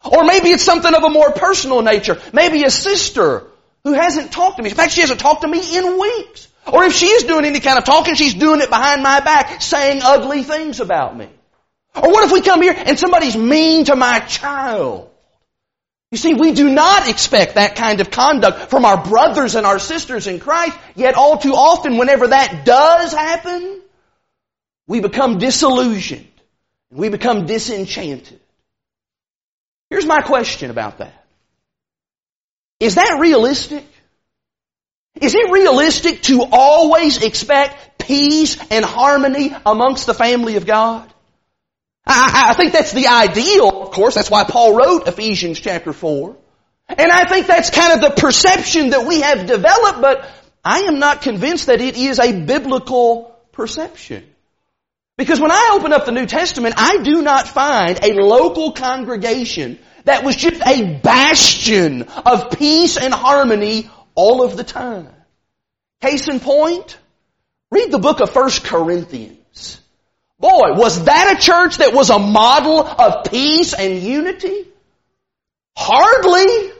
Or 0.04 0.24
maybe 0.24 0.50
it's 0.50 0.62
something 0.62 0.94
of 0.94 1.02
a 1.02 1.10
more 1.10 1.32
personal 1.32 1.82
nature. 1.82 2.20
Maybe 2.32 2.64
a 2.64 2.70
sister 2.70 3.46
who 3.84 3.92
hasn't 3.92 4.32
talked 4.32 4.58
to 4.58 4.62
me. 4.62 4.70
In 4.70 4.76
fact, 4.76 4.92
she 4.92 5.00
hasn't 5.00 5.20
talked 5.20 5.42
to 5.42 5.48
me 5.48 5.76
in 5.76 5.98
weeks. 5.98 6.48
Or 6.66 6.84
if 6.84 6.92
she 6.92 7.06
is 7.06 7.24
doing 7.24 7.44
any 7.44 7.60
kind 7.60 7.78
of 7.78 7.84
talking, 7.84 8.14
she's 8.14 8.34
doing 8.34 8.60
it 8.60 8.68
behind 8.68 9.02
my 9.02 9.20
back, 9.20 9.62
saying 9.62 10.02
ugly 10.02 10.42
things 10.42 10.80
about 10.80 11.16
me. 11.16 11.28
Or 11.96 12.10
what 12.10 12.24
if 12.24 12.32
we 12.32 12.42
come 12.42 12.62
here 12.62 12.74
and 12.76 12.98
somebody's 12.98 13.36
mean 13.36 13.86
to 13.86 13.96
my 13.96 14.20
child? 14.20 15.10
You 16.10 16.18
see, 16.18 16.34
we 16.34 16.52
do 16.52 16.68
not 16.70 17.08
expect 17.08 17.56
that 17.56 17.76
kind 17.76 18.00
of 18.00 18.10
conduct 18.10 18.70
from 18.70 18.84
our 18.84 19.02
brothers 19.02 19.54
and 19.56 19.66
our 19.66 19.78
sisters 19.78 20.26
in 20.26 20.40
Christ, 20.40 20.76
yet 20.94 21.14
all 21.14 21.38
too 21.38 21.54
often 21.54 21.98
whenever 21.98 22.28
that 22.28 22.64
does 22.64 23.12
happen, 23.12 23.82
we 24.86 25.00
become 25.00 25.38
disillusioned. 25.38 26.26
We 26.90 27.10
become 27.10 27.44
disenchanted. 27.44 28.40
Here's 29.90 30.06
my 30.06 30.20
question 30.20 30.70
about 30.70 30.98
that. 30.98 31.24
Is 32.80 32.96
that 32.96 33.18
realistic? 33.20 33.84
Is 35.20 35.34
it 35.34 35.50
realistic 35.50 36.22
to 36.24 36.44
always 36.50 37.22
expect 37.22 37.98
peace 37.98 38.56
and 38.70 38.84
harmony 38.84 39.52
amongst 39.66 40.06
the 40.06 40.14
family 40.14 40.56
of 40.56 40.66
God? 40.66 41.12
I, 42.06 42.50
I 42.50 42.54
think 42.54 42.72
that's 42.72 42.92
the 42.92 43.08
ideal, 43.08 43.82
of 43.82 43.90
course. 43.90 44.14
That's 44.14 44.30
why 44.30 44.44
Paul 44.44 44.76
wrote 44.76 45.08
Ephesians 45.08 45.60
chapter 45.60 45.92
4. 45.92 46.36
And 46.88 47.12
I 47.12 47.28
think 47.28 47.46
that's 47.46 47.70
kind 47.70 47.92
of 47.92 48.00
the 48.00 48.20
perception 48.20 48.90
that 48.90 49.06
we 49.06 49.20
have 49.20 49.46
developed, 49.46 50.00
but 50.00 50.28
I 50.64 50.80
am 50.82 50.98
not 50.98 51.20
convinced 51.20 51.66
that 51.66 51.80
it 51.80 51.96
is 51.96 52.18
a 52.18 52.40
biblical 52.40 53.36
perception. 53.52 54.24
Because 55.18 55.40
when 55.40 55.50
I 55.50 55.72
open 55.74 55.92
up 55.92 56.06
the 56.06 56.12
New 56.12 56.26
Testament, 56.26 56.76
I 56.78 57.02
do 57.02 57.22
not 57.22 57.48
find 57.48 57.98
a 58.04 58.14
local 58.14 58.70
congregation 58.70 59.80
that 60.04 60.24
was 60.24 60.36
just 60.36 60.62
a 60.64 60.94
bastion 61.02 62.04
of 62.24 62.52
peace 62.52 62.96
and 62.96 63.12
harmony 63.12 63.90
all 64.14 64.44
of 64.44 64.56
the 64.56 64.62
time. 64.62 65.08
Case 66.00 66.28
in 66.28 66.38
point, 66.38 66.96
read 67.72 67.90
the 67.90 67.98
book 67.98 68.20
of 68.20 68.32
1 68.32 68.50
Corinthians. 68.62 69.80
Boy, 70.38 70.74
was 70.74 71.04
that 71.04 71.36
a 71.36 71.40
church 71.40 71.78
that 71.78 71.92
was 71.92 72.10
a 72.10 72.18
model 72.20 72.86
of 72.86 73.28
peace 73.28 73.74
and 73.74 74.00
unity? 74.00 74.68
Hardly. 75.76 76.70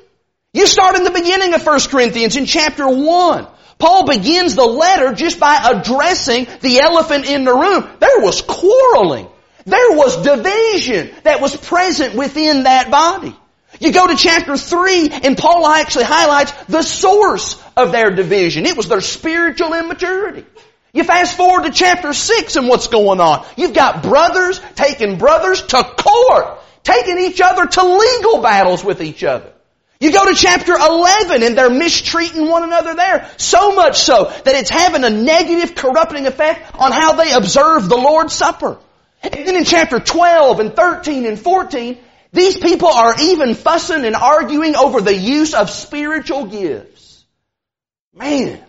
You 0.52 0.66
start 0.68 0.94
in 0.94 1.02
the 1.02 1.10
beginning 1.10 1.54
of 1.54 1.66
1 1.66 1.80
Corinthians 1.90 2.36
in 2.36 2.46
chapter 2.46 2.88
1. 2.88 3.48
Paul 3.78 4.06
begins 4.06 4.56
the 4.56 4.66
letter 4.66 5.14
just 5.14 5.38
by 5.38 5.56
addressing 5.72 6.46
the 6.60 6.80
elephant 6.80 7.26
in 7.26 7.44
the 7.44 7.54
room. 7.54 7.88
There 8.00 8.20
was 8.20 8.42
quarreling. 8.42 9.28
There 9.64 9.92
was 9.92 10.22
division 10.22 11.14
that 11.24 11.40
was 11.40 11.56
present 11.56 12.14
within 12.14 12.64
that 12.64 12.90
body. 12.90 13.36
You 13.80 13.92
go 13.92 14.08
to 14.08 14.16
chapter 14.16 14.56
3 14.56 15.10
and 15.10 15.38
Paul 15.38 15.66
actually 15.66 16.04
highlights 16.04 16.52
the 16.64 16.82
source 16.82 17.62
of 17.76 17.92
their 17.92 18.10
division. 18.10 18.66
It 18.66 18.76
was 18.76 18.88
their 18.88 19.00
spiritual 19.00 19.74
immaturity. 19.74 20.44
You 20.92 21.04
fast 21.04 21.36
forward 21.36 21.64
to 21.64 21.70
chapter 21.70 22.12
6 22.12 22.56
and 22.56 22.66
what's 22.66 22.88
going 22.88 23.20
on. 23.20 23.46
You've 23.56 23.74
got 23.74 24.02
brothers 24.02 24.60
taking 24.74 25.18
brothers 25.18 25.62
to 25.62 25.84
court, 25.84 26.58
taking 26.82 27.18
each 27.18 27.40
other 27.40 27.66
to 27.66 27.84
legal 27.84 28.40
battles 28.42 28.82
with 28.82 29.02
each 29.02 29.22
other. 29.22 29.52
You 30.00 30.12
go 30.12 30.24
to 30.26 30.34
chapter 30.34 30.74
11 30.74 31.42
and 31.42 31.58
they're 31.58 31.70
mistreating 31.70 32.48
one 32.48 32.62
another 32.62 32.94
there. 32.94 33.28
So 33.36 33.74
much 33.74 33.98
so 33.98 34.24
that 34.44 34.54
it's 34.54 34.70
having 34.70 35.04
a 35.04 35.10
negative 35.10 35.74
corrupting 35.74 36.26
effect 36.26 36.74
on 36.76 36.92
how 36.92 37.14
they 37.14 37.32
observe 37.32 37.88
the 37.88 37.96
Lord's 37.96 38.32
Supper. 38.32 38.78
And 39.22 39.34
then 39.34 39.56
in 39.56 39.64
chapter 39.64 39.98
12 39.98 40.60
and 40.60 40.76
13 40.76 41.26
and 41.26 41.38
14, 41.38 41.98
these 42.32 42.56
people 42.56 42.88
are 42.88 43.14
even 43.20 43.54
fussing 43.54 44.04
and 44.04 44.14
arguing 44.14 44.76
over 44.76 45.00
the 45.00 45.14
use 45.14 45.54
of 45.54 45.70
spiritual 45.70 46.46
gifts. 46.46 47.24
Man, 48.14 48.62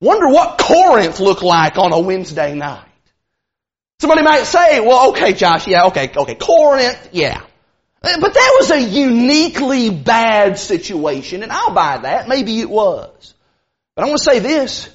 Wonder 0.00 0.28
what 0.28 0.58
Corinth 0.58 1.20
looked 1.20 1.42
like 1.42 1.76
on 1.76 1.92
a 1.92 2.00
Wednesday 2.00 2.54
night. 2.54 2.86
Somebody 4.00 4.22
might 4.22 4.44
say, 4.44 4.80
well, 4.80 5.10
okay, 5.10 5.34
Josh, 5.34 5.66
yeah, 5.66 5.86
okay, 5.86 6.10
okay, 6.16 6.34
Corinth, 6.36 7.10
yeah. 7.12 7.42
Eh, 8.02 8.16
but 8.20 8.32
that 8.32 8.56
was 8.58 8.70
a 8.70 8.80
uniquely 8.80 9.90
bad 9.90 10.58
situation, 10.58 11.42
and 11.42 11.52
I'll 11.52 11.74
buy 11.74 11.98
that. 11.98 12.28
Maybe 12.28 12.60
it 12.60 12.70
was. 12.70 13.34
But 13.94 14.04
I 14.04 14.08
want 14.08 14.18
to 14.18 14.24
say 14.24 14.38
this. 14.38 14.88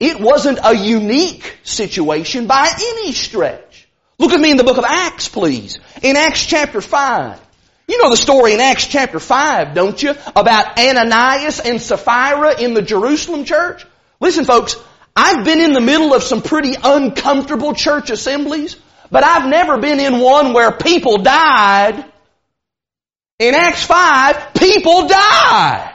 It 0.00 0.18
wasn't 0.18 0.58
a 0.64 0.74
unique 0.74 1.58
situation 1.62 2.46
by 2.46 2.68
any 2.76 3.12
stretch. 3.12 3.88
Look 4.18 4.32
at 4.32 4.40
me 4.40 4.50
in 4.50 4.56
the 4.56 4.64
book 4.64 4.78
of 4.78 4.84
Acts, 4.84 5.28
please. 5.28 5.78
In 6.02 6.16
Acts 6.16 6.44
chapter 6.44 6.80
5. 6.80 7.40
You 7.86 8.02
know 8.02 8.10
the 8.10 8.16
story 8.16 8.54
in 8.54 8.60
Acts 8.60 8.86
chapter 8.86 9.18
5, 9.18 9.74
don't 9.74 10.02
you? 10.02 10.14
About 10.34 10.78
Ananias 10.78 11.60
and 11.60 11.80
Sapphira 11.80 12.60
in 12.60 12.74
the 12.74 12.82
Jerusalem 12.82 13.44
church. 13.44 13.84
Listen 14.20 14.44
folks, 14.44 14.76
I've 15.14 15.44
been 15.44 15.60
in 15.60 15.72
the 15.72 15.80
middle 15.80 16.14
of 16.14 16.22
some 16.22 16.40
pretty 16.40 16.74
uncomfortable 16.82 17.74
church 17.74 18.10
assemblies, 18.10 18.76
but 19.10 19.24
I've 19.24 19.48
never 19.48 19.78
been 19.78 20.00
in 20.00 20.20
one 20.20 20.52
where 20.52 20.72
people 20.72 21.18
died. 21.18 22.04
In 23.40 23.54
Acts 23.54 23.82
5, 23.84 24.52
people 24.54 25.08
die. 25.08 25.94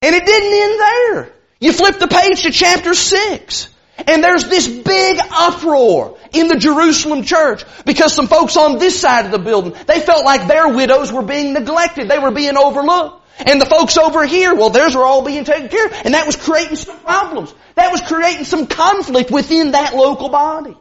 And 0.00 0.14
it 0.14 0.24
didn't 0.24 0.62
end 0.62 0.80
there. 0.80 1.32
You 1.58 1.72
flip 1.72 1.98
the 1.98 2.06
page 2.06 2.42
to 2.42 2.52
chapter 2.52 2.94
6. 2.94 3.68
And 4.06 4.22
there's 4.22 4.44
this 4.44 4.68
big 4.68 5.18
uproar 5.32 6.16
in 6.32 6.46
the 6.46 6.56
Jerusalem 6.56 7.24
church 7.24 7.64
because 7.84 8.14
some 8.14 8.28
folks 8.28 8.56
on 8.56 8.78
this 8.78 9.00
side 9.00 9.24
of 9.24 9.32
the 9.32 9.40
building, 9.40 9.74
they 9.88 9.98
felt 9.98 10.24
like 10.24 10.46
their 10.46 10.68
widows 10.68 11.12
were 11.12 11.24
being 11.24 11.54
neglected. 11.54 12.08
They 12.08 12.20
were 12.20 12.30
being 12.30 12.56
overlooked. 12.56 13.26
And 13.40 13.60
the 13.60 13.66
folks 13.66 13.98
over 13.98 14.24
here, 14.24 14.54
well, 14.54 14.70
theirs 14.70 14.94
were 14.94 15.02
all 15.02 15.22
being 15.22 15.44
taken 15.44 15.68
care 15.68 15.86
of. 15.86 15.92
And 16.04 16.14
that 16.14 16.26
was 16.26 16.36
creating 16.36 16.76
some 16.76 17.00
problems. 17.00 17.52
That 17.74 17.90
was 17.90 18.00
creating 18.02 18.44
some 18.44 18.68
conflict 18.68 19.32
within 19.32 19.72
that 19.72 19.96
local 19.96 20.28
body. 20.28 20.76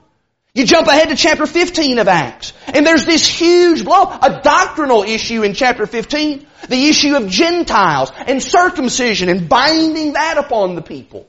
You 0.57 0.65
jump 0.65 0.87
ahead 0.87 1.09
to 1.09 1.15
chapter 1.15 1.45
15 1.45 1.99
of 1.99 2.07
Acts, 2.07 2.51
and 2.65 2.83
there's 2.83 3.05
this 3.05 3.27
huge 3.27 3.85
blow, 3.85 4.05
a 4.05 4.41
doctrinal 4.41 5.03
issue 5.03 5.43
in 5.43 5.53
chapter 5.53 5.85
15, 5.85 6.47
the 6.67 6.87
issue 6.87 7.15
of 7.15 7.29
Gentiles 7.29 8.11
and 8.25 8.41
circumcision 8.41 9.29
and 9.29 9.47
binding 9.47 10.13
that 10.13 10.39
upon 10.39 10.73
the 10.73 10.81
people. 10.81 11.27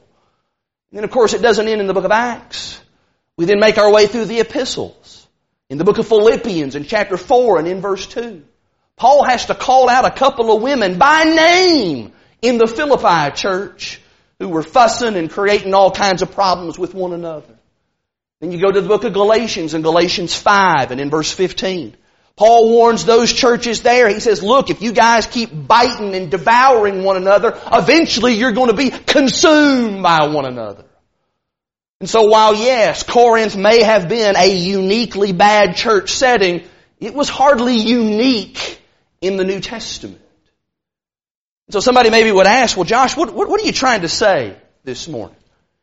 And 0.90 0.96
then 0.96 1.04
of 1.04 1.10
course 1.10 1.34
it 1.34 1.42
doesn't 1.42 1.68
end 1.68 1.82
in 1.82 1.86
the 1.86 1.92
book 1.92 2.06
of 2.06 2.10
Acts. 2.10 2.80
We 3.36 3.44
then 3.44 3.60
make 3.60 3.76
our 3.76 3.92
way 3.92 4.06
through 4.06 4.24
the 4.24 4.40
epistles. 4.40 5.26
In 5.68 5.76
the 5.76 5.84
book 5.84 5.98
of 5.98 6.08
Philippians 6.08 6.74
in 6.74 6.84
chapter 6.84 7.18
4 7.18 7.58
and 7.58 7.68
in 7.68 7.82
verse 7.82 8.06
2. 8.06 8.42
Paul 8.96 9.24
has 9.24 9.44
to 9.46 9.54
call 9.54 9.90
out 9.90 10.06
a 10.06 10.10
couple 10.10 10.56
of 10.56 10.62
women 10.62 10.96
by 10.96 11.24
name 11.24 12.14
in 12.40 12.56
the 12.56 12.66
Philippi 12.66 13.36
church 13.36 14.00
who 14.38 14.48
were 14.48 14.62
fussing 14.62 15.16
and 15.16 15.30
creating 15.30 15.74
all 15.74 15.90
kinds 15.90 16.22
of 16.22 16.32
problems 16.32 16.78
with 16.78 16.94
one 16.94 17.12
another. 17.12 17.57
Then 18.40 18.52
you 18.52 18.60
go 18.60 18.70
to 18.70 18.80
the 18.80 18.88
book 18.88 19.04
of 19.04 19.12
Galatians 19.12 19.74
in 19.74 19.82
Galatians 19.82 20.34
5 20.34 20.92
and 20.92 21.00
in 21.00 21.10
verse 21.10 21.32
15. 21.32 21.96
Paul 22.36 22.70
warns 22.70 23.04
those 23.04 23.32
churches 23.32 23.82
there. 23.82 24.08
He 24.08 24.20
says, 24.20 24.44
look, 24.44 24.70
if 24.70 24.80
you 24.80 24.92
guys 24.92 25.26
keep 25.26 25.50
biting 25.52 26.14
and 26.14 26.30
devouring 26.30 27.02
one 27.02 27.16
another, 27.16 27.60
eventually 27.72 28.34
you're 28.34 28.52
going 28.52 28.68
to 28.68 28.76
be 28.76 28.90
consumed 28.90 30.04
by 30.04 30.28
one 30.28 30.44
another. 30.44 30.84
And 31.98 32.08
so 32.08 32.26
while 32.26 32.54
yes, 32.54 33.02
Corinth 33.02 33.56
may 33.56 33.82
have 33.82 34.08
been 34.08 34.36
a 34.36 34.54
uniquely 34.54 35.32
bad 35.32 35.74
church 35.74 36.12
setting, 36.12 36.62
it 37.00 37.12
was 37.12 37.28
hardly 37.28 37.76
unique 37.76 38.80
in 39.20 39.36
the 39.36 39.44
New 39.44 39.58
Testament. 39.58 40.20
So 41.70 41.80
somebody 41.80 42.10
maybe 42.10 42.30
would 42.30 42.46
ask, 42.46 42.76
well 42.76 42.84
Josh, 42.84 43.16
what, 43.16 43.34
what, 43.34 43.48
what 43.48 43.60
are 43.60 43.64
you 43.64 43.72
trying 43.72 44.02
to 44.02 44.08
say 44.08 44.56
this 44.84 45.08
morning? 45.08 45.36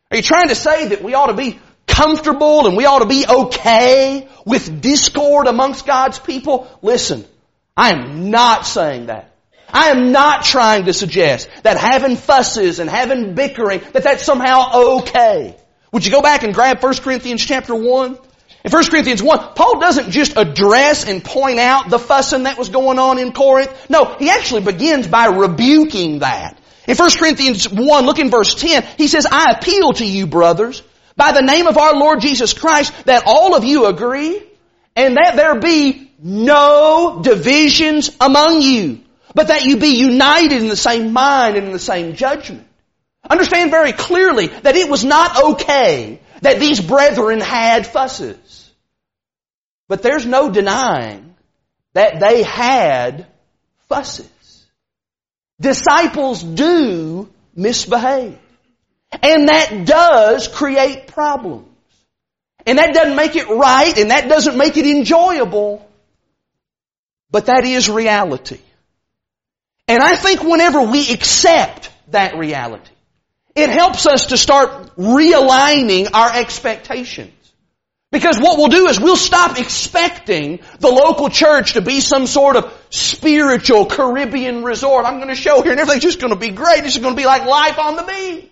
Are 0.10 0.16
you 0.16 0.24
trying 0.24 0.48
to 0.48 0.56
say 0.56 0.88
that 0.88 1.04
we 1.04 1.16
ought 1.16 1.28
to 1.28 1.34
be 1.34 1.60
comfortable 1.96 2.68
and 2.68 2.75
we 2.75 2.86
ought 2.86 3.00
to 3.00 3.06
be 3.06 3.25
okay 3.28 4.28
with 4.46 4.82
discord 4.82 5.48
amongst 5.48 5.86
God's 5.86 6.20
people. 6.20 6.68
Listen, 6.82 7.25
I 7.75 7.92
am 7.92 8.30
not 8.30 8.66
saying 8.66 9.06
that. 9.08 9.32
I 9.72 9.90
am 9.90 10.12
not 10.12 10.44
trying 10.44 10.86
to 10.86 10.94
suggest 10.94 11.50
that 11.64 11.78
having 11.78 12.18
fusses 12.18 12.80
and 12.80 12.90
having 12.90 13.34
bickering, 13.34 13.82
that 13.94 14.04
that's 14.04 14.24
somehow 14.24 14.98
okay. 15.00 15.56
Would 15.92 16.06
you 16.06 16.12
go 16.12 16.22
back 16.22 16.44
and 16.44 16.54
grab 16.54 16.84
1 16.84 16.96
Corinthians 16.96 17.44
chapter 17.44 17.74
1? 17.74 18.18
In 18.66 18.72
1 18.72 18.86
Corinthians 18.86 19.24
1, 19.24 19.54
Paul 19.56 19.80
doesn't 19.80 20.12
just 20.12 20.38
address 20.38 21.08
and 21.08 21.24
point 21.24 21.60
out 21.60 21.90
the 21.90 22.00
fussing 22.00 22.44
that 22.44 22.58
was 22.58 22.70
going 22.70 23.00
on 23.00 23.20
in 23.20 23.32
Corinth. 23.32 23.90
No, 23.90 24.16
he 24.18 24.30
actually 24.30 24.62
begins 24.62 25.08
by 25.08 25.28
rebuking 25.28 26.20
that. 26.20 26.58
In 26.88 26.96
1 26.96 27.10
Corinthians 27.18 27.70
1, 27.70 28.06
look 28.06 28.20
in 28.20 28.30
verse 28.30 28.54
10, 28.56 28.84
he 28.98 29.08
says, 29.08 29.25
I 29.30 29.52
appeal 29.52 29.94
to 29.94 30.06
you, 30.06 30.28
brothers, 30.28 30.82
by 31.15 31.31
the 31.31 31.41
name 31.41 31.67
of 31.67 31.77
our 31.77 31.95
Lord 31.95 32.22
Jesus 32.22 32.53
Christ, 32.53 32.93
that 33.05 33.24
all 33.25 33.55
of 33.55 33.63
you 33.63 33.86
agree, 33.86 34.41
and 34.95 35.17
that 35.17 35.36
there 35.36 35.60
be 35.60 36.12
no 36.19 37.22
divisions 37.22 38.15
among 38.19 38.62
you, 38.62 39.01
but 39.34 39.48
that 39.48 39.65
you 39.65 39.77
be 39.77 39.95
united 39.98 40.62
in 40.62 40.67
the 40.67 40.75
same 40.75 41.13
mind 41.13 41.57
and 41.57 41.67
in 41.67 41.74
the 41.74 41.79
same 41.79 42.15
judgment. 42.15 42.67
Understand 43.29 43.72
very 43.72 43.91
clearly 43.91 44.48
that 44.48 44.75
it 44.75 44.89
was 44.89 45.03
not 45.03 45.43
okay 45.51 46.19
that 46.41 46.60
these 46.60 46.79
brethren 46.79 47.39
had 47.39 47.88
fusses. 47.88 48.72
But 49.88 50.01
there's 50.03 50.25
no 50.25 50.50
denying 50.50 51.36
that 51.93 52.19
they 52.19 52.43
had 52.43 53.27
fusses. 53.88 54.29
Disciples 55.60 56.43
do 56.43 57.29
misbehave. 57.55 58.39
And 59.12 59.50
that 59.50 59.86
does 59.86 60.48
create 60.48 61.08
problems. 61.08 61.68
And 62.66 62.80
that 62.80 62.94
doesn't 62.94 63.16
make 63.16 63.36
it 63.36 63.48
right 63.48 63.96
and 63.98 64.10
that 64.12 64.28
doesn't 64.28 64.58
make 64.58 64.78
it 64.78 64.86
enjoyable. 64.86 65.88
But 67.30 67.48
that 67.48 67.64
is 67.64 67.90
reality. 67.90 68.60
And 69.88 70.02
I 70.02 70.16
think 70.16 70.44
whenever 70.44 70.82
we 70.82 71.12
accept 71.12 71.92
that 72.10 72.38
reality, 72.38 72.92
it 73.56 73.70
helps 73.70 74.08
us 74.08 74.28
to 74.28 74.38
start 74.38 74.96
realigning 74.98 76.10
our 76.14 76.34
expectations. 76.34 77.32
Because 78.12 78.40
what 78.40 78.58
we'll 78.58 78.70
do 78.70 78.88
is 78.88 79.00
we'll 79.00 79.18
stop 79.18 79.60
expecting 79.60 80.60
the 80.80 80.88
local 80.90 81.30
church 81.30 81.74
to 81.74 81.82
be 81.82 82.00
some 82.00 82.28
sort 82.28 82.56
of 82.56 82.74
spiritual 82.90 83.86
Caribbean 83.86 84.64
resort. 84.64 85.06
I'm 85.06 85.18
going 85.18 85.30
to 85.30 85.36
show 85.36 85.62
here 85.62 85.72
and 85.72 85.82
everything's 85.82 86.04
just 86.04 86.20
going 86.20 86.34
to 86.34 86.40
be 86.40 86.50
great. 86.50 86.86
Is 86.86 86.98
going 86.98 87.14
to 87.14 87.22
be 87.22 87.26
like 87.26 87.46
life 87.46 87.78
on 87.78 87.98
the 87.98 88.04
beach. 88.04 88.52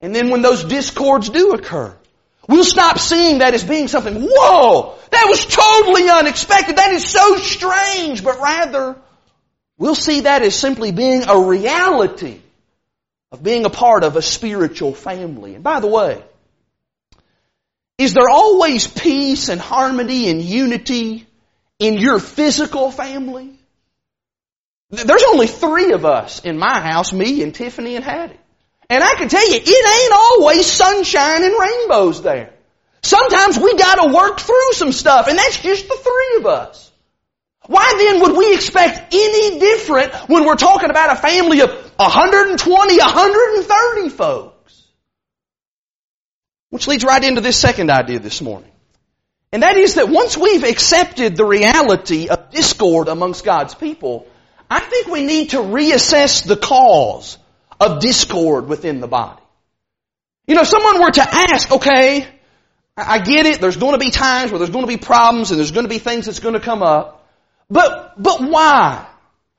And 0.00 0.14
then 0.14 0.30
when 0.30 0.42
those 0.42 0.64
discords 0.64 1.28
do 1.28 1.52
occur, 1.52 1.94
we'll 2.48 2.64
stop 2.64 2.98
seeing 2.98 3.38
that 3.38 3.54
as 3.54 3.62
being 3.62 3.88
something, 3.88 4.16
whoa, 4.22 4.96
that 5.10 5.26
was 5.28 5.44
totally 5.44 6.08
unexpected. 6.08 6.76
That 6.76 6.92
is 6.92 7.06
so 7.06 7.36
strange. 7.36 8.24
But 8.24 8.40
rather, 8.40 8.96
we'll 9.78 9.94
see 9.94 10.20
that 10.20 10.42
as 10.42 10.54
simply 10.54 10.92
being 10.92 11.24
a 11.28 11.38
reality 11.38 12.40
of 13.32 13.42
being 13.42 13.64
a 13.64 13.70
part 13.70 14.02
of 14.02 14.16
a 14.16 14.22
spiritual 14.22 14.94
family. 14.94 15.54
And 15.54 15.62
by 15.62 15.80
the 15.80 15.86
way, 15.86 16.22
is 17.98 18.14
there 18.14 18.30
always 18.30 18.88
peace 18.88 19.50
and 19.50 19.60
harmony 19.60 20.30
and 20.30 20.40
unity 20.40 21.26
in 21.78 21.94
your 21.98 22.18
physical 22.18 22.90
family? 22.90 23.50
There's 24.88 25.24
only 25.24 25.46
three 25.46 25.92
of 25.92 26.04
us 26.04 26.40
in 26.40 26.58
my 26.58 26.80
house, 26.80 27.12
me 27.12 27.42
and 27.42 27.54
Tiffany 27.54 27.96
and 27.96 28.04
Hattie. 28.04 28.38
And 28.90 29.04
I 29.04 29.14
can 29.14 29.28
tell 29.28 29.48
you, 29.48 29.56
it 29.56 30.02
ain't 30.02 30.12
always 30.12 30.66
sunshine 30.66 31.44
and 31.44 31.54
rainbows 31.58 32.22
there. 32.22 32.52
Sometimes 33.02 33.56
we 33.56 33.76
gotta 33.76 34.12
work 34.12 34.40
through 34.40 34.72
some 34.72 34.90
stuff, 34.90 35.28
and 35.28 35.38
that's 35.38 35.62
just 35.62 35.88
the 35.88 35.96
three 35.96 36.40
of 36.40 36.46
us. 36.46 36.90
Why 37.66 37.94
then 37.96 38.20
would 38.20 38.36
we 38.36 38.52
expect 38.52 39.14
any 39.14 39.60
different 39.60 40.12
when 40.28 40.44
we're 40.44 40.56
talking 40.56 40.90
about 40.90 41.12
a 41.12 41.20
family 41.20 41.60
of 41.60 41.70
120, 41.70 42.98
130 42.98 44.08
folks? 44.08 44.82
Which 46.70 46.88
leads 46.88 47.04
right 47.04 47.22
into 47.22 47.40
this 47.40 47.56
second 47.56 47.90
idea 47.90 48.18
this 48.18 48.40
morning. 48.40 48.72
And 49.52 49.62
that 49.62 49.76
is 49.76 49.94
that 49.94 50.08
once 50.08 50.36
we've 50.36 50.64
accepted 50.64 51.36
the 51.36 51.44
reality 51.44 52.28
of 52.28 52.50
discord 52.50 53.06
amongst 53.06 53.44
God's 53.44 53.74
people, 53.74 54.26
I 54.68 54.80
think 54.80 55.06
we 55.06 55.24
need 55.24 55.50
to 55.50 55.58
reassess 55.58 56.44
the 56.44 56.56
cause 56.56 57.38
of 57.80 58.00
discord 58.00 58.68
within 58.68 59.00
the 59.00 59.08
body. 59.08 59.42
You 60.46 60.54
know, 60.54 60.62
if 60.62 60.68
someone 60.68 61.00
were 61.00 61.10
to 61.10 61.22
ask, 61.22 61.70
okay, 61.70 62.26
I 62.96 63.18
get 63.18 63.46
it, 63.46 63.60
there's 63.60 63.76
going 63.76 63.92
to 63.92 63.98
be 63.98 64.10
times 64.10 64.50
where 64.50 64.58
there's 64.58 64.70
going 64.70 64.84
to 64.84 64.88
be 64.88 64.98
problems 64.98 65.50
and 65.50 65.58
there's 65.58 65.70
going 65.70 65.84
to 65.84 65.90
be 65.90 65.98
things 65.98 66.26
that's 66.26 66.40
going 66.40 66.54
to 66.54 66.60
come 66.60 66.82
up. 66.82 67.28
But, 67.68 68.20
but 68.20 68.40
why? 68.42 69.06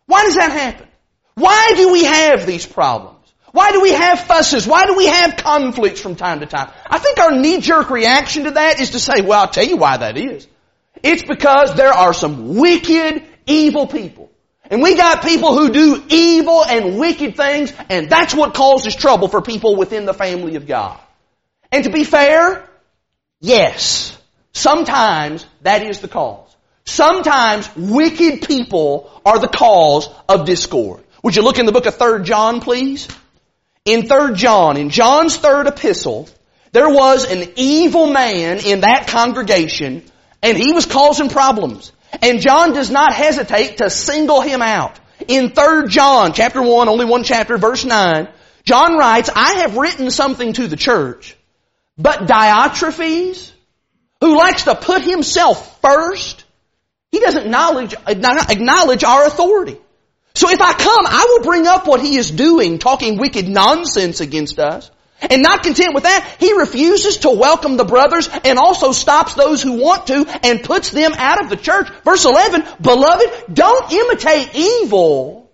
Why 0.05 0.23
does 0.25 0.35
that 0.35 0.51
happen? 0.51 0.87
Why 1.35 1.73
do 1.75 1.91
we 1.91 2.03
have 2.03 2.45
these 2.45 2.65
problems? 2.65 3.17
Why 3.53 3.71
do 3.71 3.81
we 3.81 3.91
have 3.91 4.19
fusses? 4.19 4.67
Why 4.67 4.85
do 4.85 4.95
we 4.95 5.07
have 5.07 5.37
conflicts 5.37 5.99
from 5.99 6.15
time 6.15 6.39
to 6.41 6.45
time? 6.45 6.71
I 6.85 6.99
think 6.99 7.19
our 7.19 7.31
knee-jerk 7.31 7.89
reaction 7.89 8.45
to 8.45 8.51
that 8.51 8.79
is 8.79 8.91
to 8.91 8.99
say, 8.99 9.21
well, 9.21 9.41
I'll 9.41 9.47
tell 9.47 9.65
you 9.65 9.77
why 9.77 9.97
that 9.97 10.17
is. 10.17 10.47
It's 11.03 11.23
because 11.23 11.75
there 11.75 11.91
are 11.91 12.13
some 12.13 12.55
wicked, 12.55 13.23
evil 13.45 13.87
people. 13.87 14.30
And 14.71 14.81
we 14.81 14.95
got 14.95 15.21
people 15.21 15.53
who 15.53 15.69
do 15.69 16.01
evil 16.07 16.63
and 16.63 16.97
wicked 16.97 17.35
things, 17.35 17.73
and 17.89 18.09
that's 18.09 18.33
what 18.33 18.53
causes 18.53 18.95
trouble 18.95 19.27
for 19.27 19.41
people 19.41 19.75
within 19.75 20.05
the 20.05 20.13
family 20.13 20.55
of 20.55 20.65
God. 20.65 20.97
And 21.73 21.83
to 21.83 21.89
be 21.89 22.05
fair, 22.05 22.67
yes, 23.41 24.17
sometimes 24.53 25.45
that 25.61 25.83
is 25.83 25.99
the 25.99 26.07
cause. 26.07 26.55
Sometimes 26.85 27.69
wicked 27.75 28.47
people 28.47 29.11
are 29.25 29.39
the 29.39 29.49
cause 29.49 30.09
of 30.29 30.45
discord. 30.45 31.03
Would 31.21 31.35
you 31.35 31.41
look 31.41 31.59
in 31.59 31.65
the 31.65 31.73
book 31.73 31.85
of 31.85 31.97
3 31.97 32.23
John, 32.23 32.61
please? 32.61 33.09
In 33.83 34.07
3 34.07 34.35
John, 34.35 34.77
in 34.77 34.89
John's 34.89 35.35
third 35.35 35.67
epistle, 35.67 36.29
there 36.71 36.89
was 36.89 37.29
an 37.29 37.53
evil 37.57 38.07
man 38.07 38.59
in 38.59 38.81
that 38.81 39.07
congregation 39.07 40.03
and 40.41 40.57
he 40.57 40.71
was 40.71 40.85
causing 40.85 41.29
problems. 41.29 41.91
And 42.21 42.41
John 42.41 42.73
does 42.73 42.91
not 42.91 43.13
hesitate 43.13 43.77
to 43.77 43.89
single 43.89 44.41
him 44.41 44.61
out. 44.61 44.99
In 45.27 45.51
3 45.51 45.87
John, 45.87 46.33
chapter 46.33 46.61
1, 46.61 46.89
only 46.89 47.05
one 47.05 47.23
chapter, 47.23 47.57
verse 47.57 47.85
9, 47.85 48.27
John 48.63 48.97
writes, 48.97 49.29
I 49.33 49.53
have 49.59 49.77
written 49.77 50.11
something 50.11 50.53
to 50.53 50.67
the 50.67 50.75
church, 50.75 51.35
but 51.97 52.27
Diotrephes, 52.27 53.51
who 54.19 54.37
likes 54.37 54.63
to 54.63 54.75
put 54.75 55.03
himself 55.03 55.79
first, 55.81 56.43
he 57.11 57.19
doesn't 57.19 57.43
acknowledge, 57.43 57.93
acknowledge 58.07 59.03
our 59.03 59.25
authority. 59.25 59.77
So 60.33 60.49
if 60.49 60.61
I 60.61 60.73
come, 60.73 61.05
I 61.07 61.25
will 61.29 61.43
bring 61.43 61.67
up 61.67 61.87
what 61.87 62.01
he 62.01 62.15
is 62.15 62.31
doing, 62.31 62.79
talking 62.79 63.17
wicked 63.17 63.47
nonsense 63.47 64.21
against 64.21 64.59
us. 64.59 64.89
And 65.29 65.43
not 65.43 65.63
content 65.63 65.93
with 65.93 66.03
that, 66.03 66.37
he 66.39 66.57
refuses 66.57 67.17
to 67.17 67.29
welcome 67.29 67.77
the 67.77 67.85
brothers 67.85 68.27
and 68.43 68.57
also 68.57 68.91
stops 68.91 69.35
those 69.35 69.61
who 69.61 69.73
want 69.73 70.07
to 70.07 70.25
and 70.43 70.63
puts 70.63 70.89
them 70.89 71.13
out 71.15 71.43
of 71.43 71.49
the 71.49 71.57
church. 71.57 71.89
Verse 72.03 72.25
11, 72.25 72.63
beloved, 72.81 73.53
don't 73.53 73.91
imitate 73.91 74.55
evil, 74.55 75.51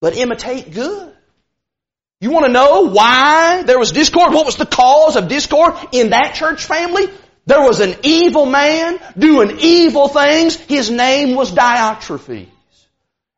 but 0.00 0.16
imitate 0.16 0.72
good. 0.72 1.14
You 2.20 2.30
want 2.30 2.46
to 2.46 2.52
know 2.52 2.90
why 2.90 3.62
there 3.62 3.78
was 3.78 3.92
discord? 3.92 4.34
What 4.34 4.44
was 4.44 4.56
the 4.56 4.66
cause 4.66 5.16
of 5.16 5.28
discord 5.28 5.74
in 5.92 6.10
that 6.10 6.34
church 6.34 6.64
family? 6.64 7.06
There 7.46 7.62
was 7.62 7.80
an 7.80 7.94
evil 8.02 8.44
man 8.44 8.98
doing 9.16 9.58
evil 9.60 10.08
things. 10.08 10.56
His 10.56 10.90
name 10.90 11.34
was 11.34 11.52
Diotrephes. 11.52 12.48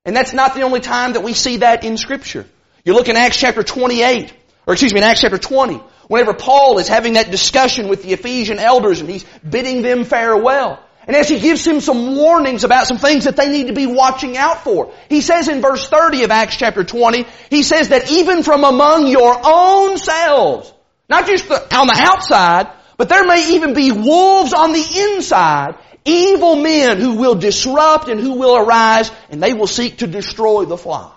And 0.05 0.17
that's 0.17 0.33
not 0.33 0.55
the 0.55 0.63
only 0.63 0.81
time 0.81 1.13
that 1.13 1.23
we 1.23 1.35
see 1.35 1.59
that 1.59 1.85
in 1.85 1.97
scripture. 1.97 2.47
You 2.85 2.95
look 2.95 3.09
in 3.09 3.17
Acts 3.17 3.39
chapter 3.39 3.63
28, 3.63 4.33
or 4.67 4.75
excuse 4.75 4.93
me, 4.93 5.01
in 5.01 5.05
Acts 5.05 5.21
chapter 5.21 5.39
20, 5.39 5.81
whenever 6.09 6.35
Paul 6.35 6.79
is 6.79 6.89
having 6.89 7.15
that 7.15 7.31
discussion 7.31 7.89
with 7.89 8.03
the 8.03 8.13
Ephesian 8.13 8.59
elders 8.59 9.01
and 9.01 9.09
he's 9.09 9.25
bidding 9.49 9.83
them 9.83 10.05
farewell. 10.05 10.83
And 11.07 11.17
as 11.17 11.29
he 11.29 11.41
gives 11.41 11.67
him 11.67 11.81
some 11.81 12.17
warnings 12.17 12.63
about 12.63 12.87
some 12.87 12.99
things 12.99 13.25
that 13.25 13.37
they 13.37 13.49
need 13.49 13.69
to 13.69 13.73
be 13.73 13.87
watching 13.87 14.37
out 14.37 14.65
for, 14.65 14.93
he 15.09 15.23
says 15.23 15.49
in 15.49 15.61
verse 15.61 15.89
30 15.89 16.25
of 16.25 16.31
Acts 16.31 16.57
chapter 16.57 16.85
20, 16.85 17.27
he 17.49 17.63
says 17.63 17.89
that 17.89 18.11
even 18.11 18.43
from 18.43 18.65
among 18.65 19.07
your 19.09 19.41
own 19.43 19.99
selves, 19.99 20.73
not 21.09 21.27
just 21.27 21.49
the, 21.49 21.77
on 21.77 21.87
the 21.87 21.99
outside, 21.99 22.71
but 22.97 23.09
there 23.09 23.27
may 23.27 23.55
even 23.55 23.73
be 23.73 23.91
wolves 23.93 24.53
on 24.53 24.73
the 24.73 25.15
inside, 25.15 25.77
evil 26.05 26.57
men 26.57 26.99
who 26.99 27.15
will 27.15 27.35
disrupt 27.35 28.09
and 28.09 28.21
who 28.21 28.35
will 28.35 28.57
arise 28.57 29.11
and 29.31 29.43
they 29.43 29.53
will 29.53 29.67
seek 29.67 29.99
to 29.99 30.07
destroy 30.07 30.65
the 30.65 30.77
flock. 30.77 31.17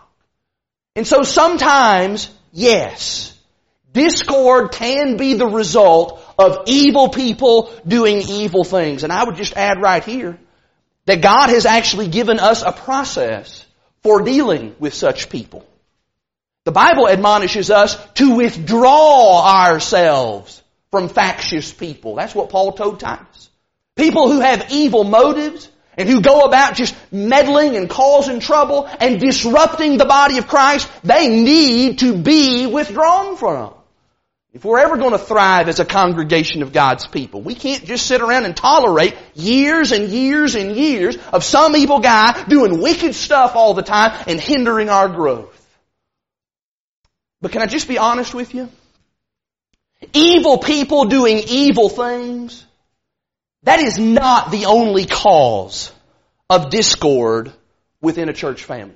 And 0.96 1.06
so 1.06 1.24
sometimes, 1.24 2.30
yes, 2.52 3.33
discord 3.94 4.72
can 4.72 5.18
be 5.18 5.36
the 5.36 5.48
result 5.48 6.24
of 6.38 6.64
evil 6.68 7.10
people 7.10 7.72
doing 7.88 8.22
evil 8.22 8.64
things. 8.64 9.04
And 9.04 9.14
I 9.14 9.24
would 9.24 9.36
just 9.36 9.56
add 9.56 9.82
right 9.82 10.04
here 10.04 10.38
that 11.06 11.22
God 11.22 11.50
has 11.50 11.66
actually 11.66 12.08
given 12.08 12.40
us 12.40 12.64
a 12.64 12.72
process 12.72 13.66
for 14.02 14.22
dealing 14.22 14.76
with 14.80 14.94
such 14.94 15.30
people. 15.30 15.66
The 16.66 16.72
Bible 16.72 17.10
admonishes 17.10 17.72
us 17.72 17.98
to 18.14 18.36
withdraw 18.36 19.46
ourselves 19.46 20.62
from 20.92 21.10
factious 21.10 21.74
people. 21.74 22.16
That's 22.16 22.34
what 22.34 22.50
Paul 22.50 22.74
told 22.74 23.00
Titus. 23.00 23.50
People 23.96 24.32
who 24.32 24.40
have 24.40 24.72
evil 24.72 25.04
motives 25.04 25.70
and 25.98 26.10
who 26.10 26.22
go 26.22 26.42
about 26.42 26.76
just 26.76 26.96
meddling 27.12 27.76
and 27.76 27.90
causing 27.90 28.40
trouble 28.40 28.90
and 29.00 29.20
disrupting 29.20 29.98
the 29.98 30.06
body 30.06 30.38
of 30.38 30.48
Christ, 30.48 30.90
they 31.04 31.28
need 31.30 32.00
to 32.00 32.18
be 32.18 32.66
withdrawn 32.66 33.38
from. 33.38 33.74
If 34.54 34.64
we're 34.64 34.78
ever 34.78 34.98
going 34.98 35.14
to 35.14 35.18
thrive 35.18 35.68
as 35.68 35.80
a 35.80 35.86
congregation 35.86 36.62
of 36.62 36.72
God's 36.72 37.08
people, 37.08 37.42
we 37.42 37.56
can't 37.56 37.84
just 37.86 38.06
sit 38.06 38.22
around 38.22 38.46
and 38.46 38.56
tolerate 38.56 39.16
years 39.34 39.92
and 39.92 40.10
years 40.10 40.54
and 40.54 40.76
years 40.76 41.18
of 41.34 41.44
some 41.44 41.76
evil 41.76 42.00
guy 42.00 42.44
doing 42.44 42.80
wicked 42.80 43.16
stuff 43.16 43.56
all 43.56 43.74
the 43.74 43.82
time 43.82 44.24
and 44.28 44.40
hindering 44.40 44.90
our 44.90 45.10
growth. 45.10 45.60
But 47.42 47.52
can 47.52 47.64
I 47.64 47.66
just 47.66 47.88
be 47.88 47.98
honest 47.98 48.36
with 48.36 48.54
you? 48.54 48.70
Evil 50.14 50.60
people 50.60 51.06
doing 51.06 51.42
evil 51.48 51.90
things, 51.90 52.64
that 53.64 53.80
is 53.80 53.98
not 53.98 54.52
the 54.52 54.66
only 54.66 55.08
cause 55.08 55.92
of 56.48 56.70
discord 56.70 57.52
within 58.02 58.30
a 58.30 58.34
church 58.34 58.64
family. 58.64 58.94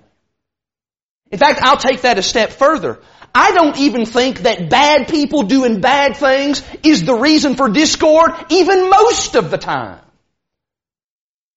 In 1.31 1.39
fact, 1.39 1.61
I'll 1.61 1.77
take 1.77 2.01
that 2.01 2.17
a 2.17 2.23
step 2.23 2.51
further. 2.51 2.99
I 3.35 3.51
don't 3.51 3.77
even 3.77 4.05
think 4.05 4.39
that 4.39 4.69
bad 4.69 5.07
people 5.07 5.43
doing 5.43 5.81
bad 5.81 6.17
things 6.17 6.63
is 6.83 7.03
the 7.03 7.13
reason 7.13 7.55
for 7.55 7.69
discord, 7.69 8.31
even 8.49 8.89
most 8.89 9.35
of 9.35 9.51
the 9.51 9.57
time. 9.57 9.99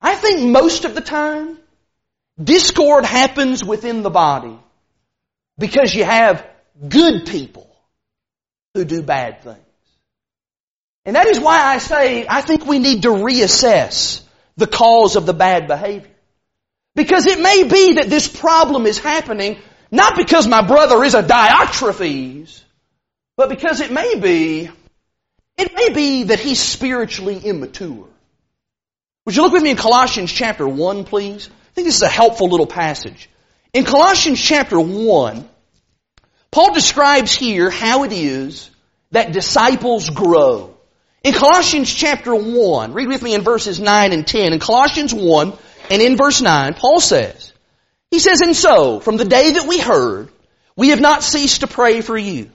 I 0.00 0.14
think 0.14 0.50
most 0.50 0.84
of 0.84 0.94
the 0.94 1.00
time, 1.00 1.58
discord 2.42 3.04
happens 3.04 3.62
within 3.64 4.02
the 4.02 4.10
body 4.10 4.58
because 5.58 5.94
you 5.94 6.04
have 6.04 6.46
good 6.88 7.26
people 7.26 7.70
who 8.74 8.84
do 8.84 9.02
bad 9.02 9.42
things. 9.42 9.58
And 11.04 11.16
that 11.16 11.26
is 11.26 11.40
why 11.40 11.62
I 11.62 11.78
say 11.78 12.26
I 12.28 12.42
think 12.42 12.66
we 12.66 12.78
need 12.78 13.02
to 13.02 13.08
reassess 13.08 14.22
the 14.56 14.66
cause 14.66 15.16
of 15.16 15.26
the 15.26 15.34
bad 15.34 15.66
behavior. 15.66 16.10
Because 17.00 17.26
it 17.26 17.40
may 17.40 17.62
be 17.62 17.94
that 17.94 18.10
this 18.10 18.28
problem 18.28 18.84
is 18.84 18.98
happening 18.98 19.56
not 19.90 20.18
because 20.18 20.46
my 20.46 20.60
brother 20.60 21.02
is 21.02 21.14
a 21.14 21.22
Diotrephes, 21.22 22.62
but 23.38 23.48
because 23.48 23.80
it 23.80 23.90
may 23.90 24.16
be, 24.16 24.68
it 25.56 25.74
may 25.74 25.94
be 25.94 26.24
that 26.24 26.40
he's 26.40 26.60
spiritually 26.60 27.38
immature. 27.38 28.06
Would 29.24 29.34
you 29.34 29.40
look 29.40 29.54
with 29.54 29.62
me 29.62 29.70
in 29.70 29.78
Colossians 29.78 30.30
chapter 30.30 30.68
1, 30.68 31.04
please? 31.04 31.48
I 31.48 31.72
think 31.74 31.86
this 31.86 31.96
is 31.96 32.02
a 32.02 32.08
helpful 32.08 32.50
little 32.50 32.66
passage. 32.66 33.30
In 33.72 33.84
Colossians 33.86 34.38
chapter 34.38 34.78
1, 34.78 35.48
Paul 36.50 36.74
describes 36.74 37.32
here 37.32 37.70
how 37.70 38.04
it 38.04 38.12
is 38.12 38.68
that 39.12 39.32
disciples 39.32 40.10
grow. 40.10 40.76
In 41.24 41.32
Colossians 41.32 41.90
chapter 41.94 42.34
1, 42.34 42.92
read 42.92 43.08
with 43.08 43.22
me 43.22 43.34
in 43.34 43.40
verses 43.40 43.80
9 43.80 44.12
and 44.12 44.26
10. 44.26 44.52
In 44.52 44.58
Colossians 44.58 45.14
1 45.14 45.54
and 45.90 46.00
in 46.00 46.16
verse 46.16 46.40
9, 46.40 46.74
Paul 46.74 47.00
says, 47.00 47.52
he 48.10 48.18
says, 48.18 48.40
and 48.40 48.56
so, 48.56 48.98
from 49.00 49.16
the 49.16 49.24
day 49.24 49.52
that 49.52 49.68
we 49.68 49.78
heard, 49.78 50.30
we 50.76 50.88
have 50.88 51.00
not 51.00 51.22
ceased 51.22 51.60
to 51.60 51.66
pray 51.66 52.00
for 52.00 52.16
you, 52.16 52.50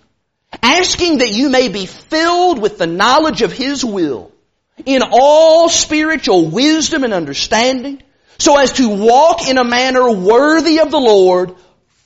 asking 0.62 1.20
that 1.20 1.32
you 1.32 1.50
may 1.50 1.70
be 1.70 1.86
filled 1.86 2.62
with 2.62 2.78
the 2.78 2.88
knowledge 2.88 3.42
of 3.42 3.54
His 3.54 3.84
will, 3.84 4.32
in 4.86 5.02
all 5.10 5.70
spiritual 5.70 6.50
wisdom 6.50 7.04
and 7.04 7.14
understanding, 7.14 8.02
so 8.38 8.58
as 8.58 8.74
to 8.74 8.90
walk 8.90 9.48
in 9.48 9.58
a 9.58 9.64
manner 9.64 10.12
worthy 10.12 10.80
of 10.80 10.92
the 10.92 11.00
Lord, 11.00 11.56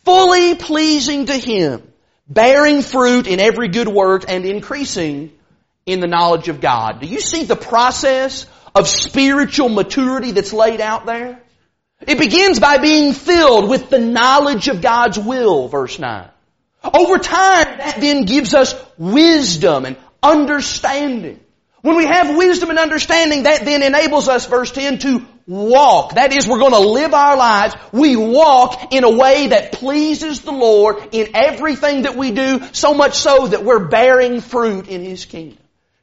fully 0.06 0.54
pleasing 0.54 1.26
to 1.26 1.38
Him, 1.38 1.82
bearing 2.28 2.84
fruit 2.84 3.26
in 3.26 3.40
every 3.40 3.70
good 3.70 3.88
work 3.88 4.26
and 4.28 4.46
increasing 4.46 5.32
in 5.88 6.02
the 6.02 6.08
knowledge 6.08 6.50
of 6.50 6.62
God. 6.62 7.02
Do 7.02 7.08
you 7.08 7.20
see 7.20 7.46
the 7.46 7.56
process 7.56 8.46
of 8.76 8.88
spiritual 8.88 9.70
maturity 9.70 10.32
that's 10.32 10.54
laid 10.54 10.82
out 10.82 11.06
there? 11.06 11.42
It 12.08 12.18
begins 12.18 12.60
by 12.60 12.78
being 12.78 13.14
filled 13.14 13.70
with 13.70 13.90
the 13.90 14.00
knowledge 14.00 14.68
of 14.68 14.82
God's 14.82 15.20
will, 15.20 15.68
verse 15.68 16.00
9. 16.00 16.30
Over 16.84 17.18
time, 17.18 17.78
that 17.78 17.98
then 18.00 18.24
gives 18.24 18.54
us 18.54 18.74
wisdom 18.98 19.86
and 19.86 19.98
understanding. 20.24 21.40
When 21.82 21.96
we 21.96 22.06
have 22.06 22.36
wisdom 22.36 22.70
and 22.70 22.80
understanding, 22.80 23.44
that 23.44 23.64
then 23.64 23.84
enables 23.84 24.28
us, 24.28 24.46
verse 24.48 24.72
10, 24.72 25.00
to 25.00 25.26
walk. 25.48 26.16
That 26.16 26.34
is, 26.34 26.48
we're 26.48 26.60
going 26.60 26.74
to 26.74 26.80
live 26.80 27.14
our 27.14 27.38
lives. 27.38 27.76
We 27.94 28.16
walk 28.16 28.94
in 28.94 29.04
a 29.04 29.10
way 29.10 29.48
that 29.48 29.74
pleases 29.74 30.42
the 30.42 30.52
Lord 30.52 30.98
in 31.14 31.30
everything 31.36 32.02
that 32.04 32.16
we 32.16 32.32
do, 32.32 32.62
so 32.74 32.94
much 32.94 33.16
so 33.16 33.48
that 33.48 33.64
we're 33.64 33.88
bearing 33.88 34.42
fruit 34.42 34.88
in 34.88 35.04
His 35.04 35.26
kingdom. 35.26 35.59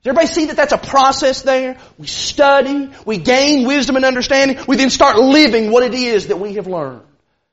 Everybody 0.06 0.28
see 0.28 0.44
that 0.46 0.56
that's 0.56 0.72
a 0.72 0.78
process 0.78 1.42
there? 1.42 1.78
We 1.98 2.06
study, 2.06 2.90
we 3.04 3.18
gain 3.18 3.66
wisdom 3.66 3.96
and 3.96 4.04
understanding, 4.04 4.58
we 4.68 4.76
then 4.76 4.90
start 4.90 5.18
living 5.18 5.72
what 5.72 5.82
it 5.82 5.94
is 5.94 6.28
that 6.28 6.38
we 6.38 6.54
have 6.54 6.68
learned. 6.68 7.02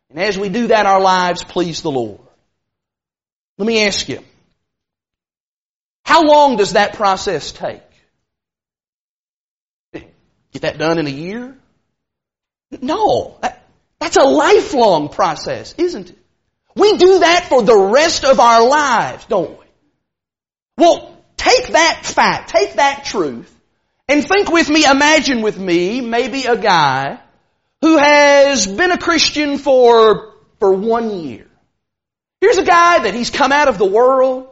And 0.10 0.20
as 0.20 0.38
we 0.38 0.50
do 0.50 0.68
that, 0.68 0.86
our 0.86 1.02
lives 1.02 1.44
please 1.44 1.82
the 1.82 1.90
Lord. 1.90 2.20
Let 3.58 3.66
me 3.66 3.86
ask 3.86 4.08
you, 4.08 4.20
how 6.06 6.24
long 6.24 6.58
does 6.58 6.74
that 6.74 6.94
process 6.94 7.52
take? 7.52 7.82
Get 9.94 10.62
that 10.62 10.78
done 10.78 11.00
in 11.00 11.08
a 11.08 11.12
year? 11.12 11.58
No. 12.82 13.38
That, 13.42 13.66
that's 14.00 14.18
a 14.18 14.24
lifelong 14.24 15.10
process, 15.10 15.74
isn't 15.80 16.12
it? 16.12 16.18
We 16.76 16.98
do 16.98 17.20
that 17.20 17.48
for 17.50 17.64
the 17.64 17.78
rest 17.78 18.26
of 18.26 18.40
our 18.40 18.68
lives, 18.68 19.26
don't 19.26 19.60
we? 19.60 19.66
Well, 20.78 21.13
Take 21.44 21.68
that 21.74 22.06
fact, 22.06 22.52
take 22.52 22.76
that 22.76 23.04
truth, 23.04 23.54
and 24.08 24.26
think 24.26 24.50
with 24.50 24.70
me, 24.70 24.86
imagine 24.86 25.42
with 25.42 25.60
me, 25.60 26.00
maybe 26.00 26.46
a 26.46 26.58
guy 26.58 27.20
who 27.82 27.98
has 27.98 28.66
been 28.66 28.92
a 28.92 28.98
Christian 28.98 29.58
for, 29.58 30.36
for 30.60 30.72
one 30.72 31.20
year. 31.20 31.46
Here's 32.40 32.58
a 32.58 32.64
guy 32.64 33.00
that 33.04 33.14
he's 33.14 33.30
come 33.30 33.52
out 33.52 33.68
of 33.68 33.78
the 33.78 33.86
world, 33.86 34.48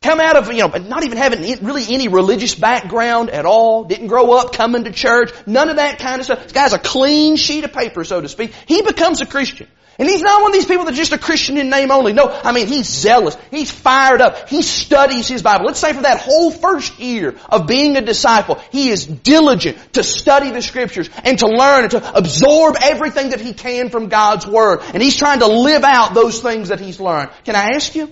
come 0.00 0.18
out 0.18 0.36
of, 0.36 0.50
you 0.50 0.66
know, 0.66 0.68
not 0.68 1.04
even 1.04 1.18
having 1.18 1.42
really 1.62 1.84
any 1.90 2.08
religious 2.08 2.54
background 2.54 3.28
at 3.28 3.44
all, 3.44 3.84
didn't 3.84 4.06
grow 4.06 4.32
up 4.32 4.54
coming 4.54 4.84
to 4.84 4.92
church, 4.92 5.30
none 5.46 5.68
of 5.68 5.76
that 5.76 5.98
kind 5.98 6.20
of 6.20 6.24
stuff. 6.24 6.44
This 6.44 6.52
guy's 6.52 6.72
a 6.72 6.78
clean 6.78 7.36
sheet 7.36 7.64
of 7.64 7.74
paper, 7.74 8.02
so 8.02 8.18
to 8.18 8.30
speak. 8.30 8.54
He 8.66 8.80
becomes 8.80 9.20
a 9.20 9.26
Christian. 9.26 9.68
And 10.00 10.08
he's 10.08 10.22
not 10.22 10.40
one 10.40 10.52
of 10.52 10.54
these 10.54 10.64
people 10.64 10.86
that's 10.86 10.96
just 10.96 11.12
a 11.12 11.18
Christian 11.18 11.58
in 11.58 11.68
name 11.68 11.90
only. 11.90 12.14
No, 12.14 12.26
I 12.26 12.52
mean, 12.52 12.68
he's 12.68 12.88
zealous. 12.88 13.36
He's 13.50 13.70
fired 13.70 14.22
up. 14.22 14.48
He 14.48 14.62
studies 14.62 15.28
his 15.28 15.42
Bible. 15.42 15.66
Let's 15.66 15.78
say 15.78 15.92
for 15.92 16.00
that 16.00 16.22
whole 16.22 16.50
first 16.50 16.98
year 16.98 17.36
of 17.50 17.66
being 17.66 17.98
a 17.98 18.00
disciple, 18.00 18.54
he 18.72 18.88
is 18.88 19.04
diligent 19.04 19.92
to 19.92 20.02
study 20.02 20.52
the 20.52 20.62
scriptures 20.62 21.10
and 21.22 21.38
to 21.40 21.48
learn 21.48 21.82
and 21.82 21.90
to 21.90 22.16
absorb 22.16 22.76
everything 22.80 23.28
that 23.30 23.42
he 23.42 23.52
can 23.52 23.90
from 23.90 24.08
God's 24.08 24.46
Word. 24.46 24.80
And 24.94 25.02
he's 25.02 25.16
trying 25.16 25.40
to 25.40 25.48
live 25.48 25.84
out 25.84 26.14
those 26.14 26.40
things 26.40 26.70
that 26.70 26.80
he's 26.80 26.98
learned. 26.98 27.30
Can 27.44 27.54
I 27.54 27.72
ask 27.74 27.94
you? 27.94 28.10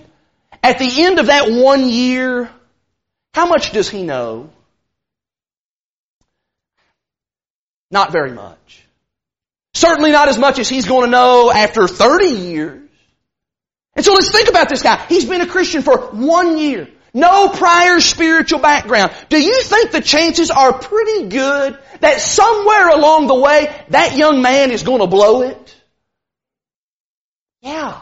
At 0.61 0.77
the 0.77 1.03
end 1.03 1.17
of 1.17 1.25
that 1.25 1.49
one 1.49 1.89
year, 1.89 2.51
how 3.33 3.47
much 3.47 3.71
does 3.71 3.89
he 3.89 4.03
know? 4.03 4.51
Not 7.89 8.11
very 8.11 8.31
much. 8.31 8.85
Certainly 9.79 10.11
not 10.11 10.27
as 10.27 10.37
much 10.37 10.59
as 10.59 10.67
he's 10.67 10.85
going 10.85 11.05
to 11.05 11.09
know 11.09 11.49
after 11.49 11.87
30 11.87 12.25
years. 12.25 12.89
And 13.95 14.03
so 14.03 14.13
let's 14.13 14.29
think 14.29 14.49
about 14.49 14.67
this 14.67 14.83
guy. 14.83 15.05
He's 15.07 15.23
been 15.23 15.39
a 15.39 15.47
Christian 15.47 15.83
for 15.83 15.97
one 16.11 16.57
year. 16.57 16.89
No 17.13 17.47
prior 17.47 18.01
spiritual 18.01 18.59
background. 18.59 19.13
Do 19.29 19.41
you 19.41 19.61
think 19.63 19.91
the 19.91 20.01
chances 20.01 20.51
are 20.51 20.73
pretty 20.73 21.29
good 21.29 21.79
that 22.01 22.19
somewhere 22.19 22.89
along 22.89 23.27
the 23.27 23.35
way 23.35 23.73
that 23.87 24.17
young 24.17 24.41
man 24.41 24.71
is 24.71 24.83
going 24.83 24.99
to 24.99 25.07
blow 25.07 25.43
it? 25.43 25.77
Yeah. 27.61 28.01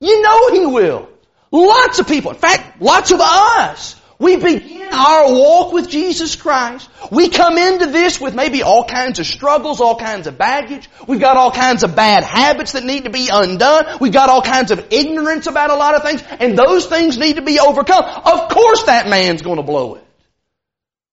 You 0.00 0.20
know 0.20 0.52
he 0.52 0.66
will. 0.66 1.08
Lots 1.50 1.98
of 1.98 2.08
people, 2.08 2.32
in 2.32 2.36
fact, 2.36 2.82
lots 2.82 3.10
of 3.10 3.20
us 3.22 3.96
we 4.18 4.36
begin 4.36 4.75
our 4.92 5.32
walk 5.32 5.72
with 5.72 5.88
Jesus 5.88 6.36
Christ. 6.36 6.88
We 7.10 7.28
come 7.28 7.58
into 7.58 7.86
this 7.86 8.20
with 8.20 8.34
maybe 8.34 8.62
all 8.62 8.84
kinds 8.84 9.18
of 9.18 9.26
struggles, 9.26 9.80
all 9.80 9.96
kinds 9.96 10.26
of 10.26 10.38
baggage. 10.38 10.88
We've 11.06 11.20
got 11.20 11.36
all 11.36 11.50
kinds 11.50 11.82
of 11.82 11.94
bad 11.94 12.24
habits 12.24 12.72
that 12.72 12.84
need 12.84 13.04
to 13.04 13.10
be 13.10 13.28
undone. 13.32 13.98
We've 14.00 14.12
got 14.12 14.28
all 14.28 14.42
kinds 14.42 14.70
of 14.70 14.88
ignorance 14.90 15.46
about 15.46 15.70
a 15.70 15.74
lot 15.74 15.94
of 15.94 16.02
things, 16.02 16.22
and 16.40 16.56
those 16.56 16.86
things 16.86 17.18
need 17.18 17.36
to 17.36 17.42
be 17.42 17.60
overcome. 17.60 18.04
Of 18.04 18.48
course 18.50 18.84
that 18.84 19.08
man's 19.08 19.42
going 19.42 19.56
to 19.56 19.62
blow 19.62 19.96
it. 19.96 20.04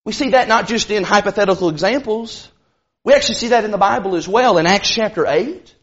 We 0.05 0.13
see 0.13 0.31
that 0.31 0.47
not 0.47 0.67
just 0.67 0.91
in 0.91 1.03
hypothetical 1.03 1.69
examples. 1.69 2.49
We 3.03 3.13
actually 3.13 3.35
see 3.35 3.49
that 3.49 3.65
in 3.65 3.71
the 3.71 3.77
Bible 3.77 4.15
as 4.15 4.27
well 4.27 4.57
in 4.57 4.65
Acts 4.65 4.89
chapter 4.89 5.25
8. 5.27 5.75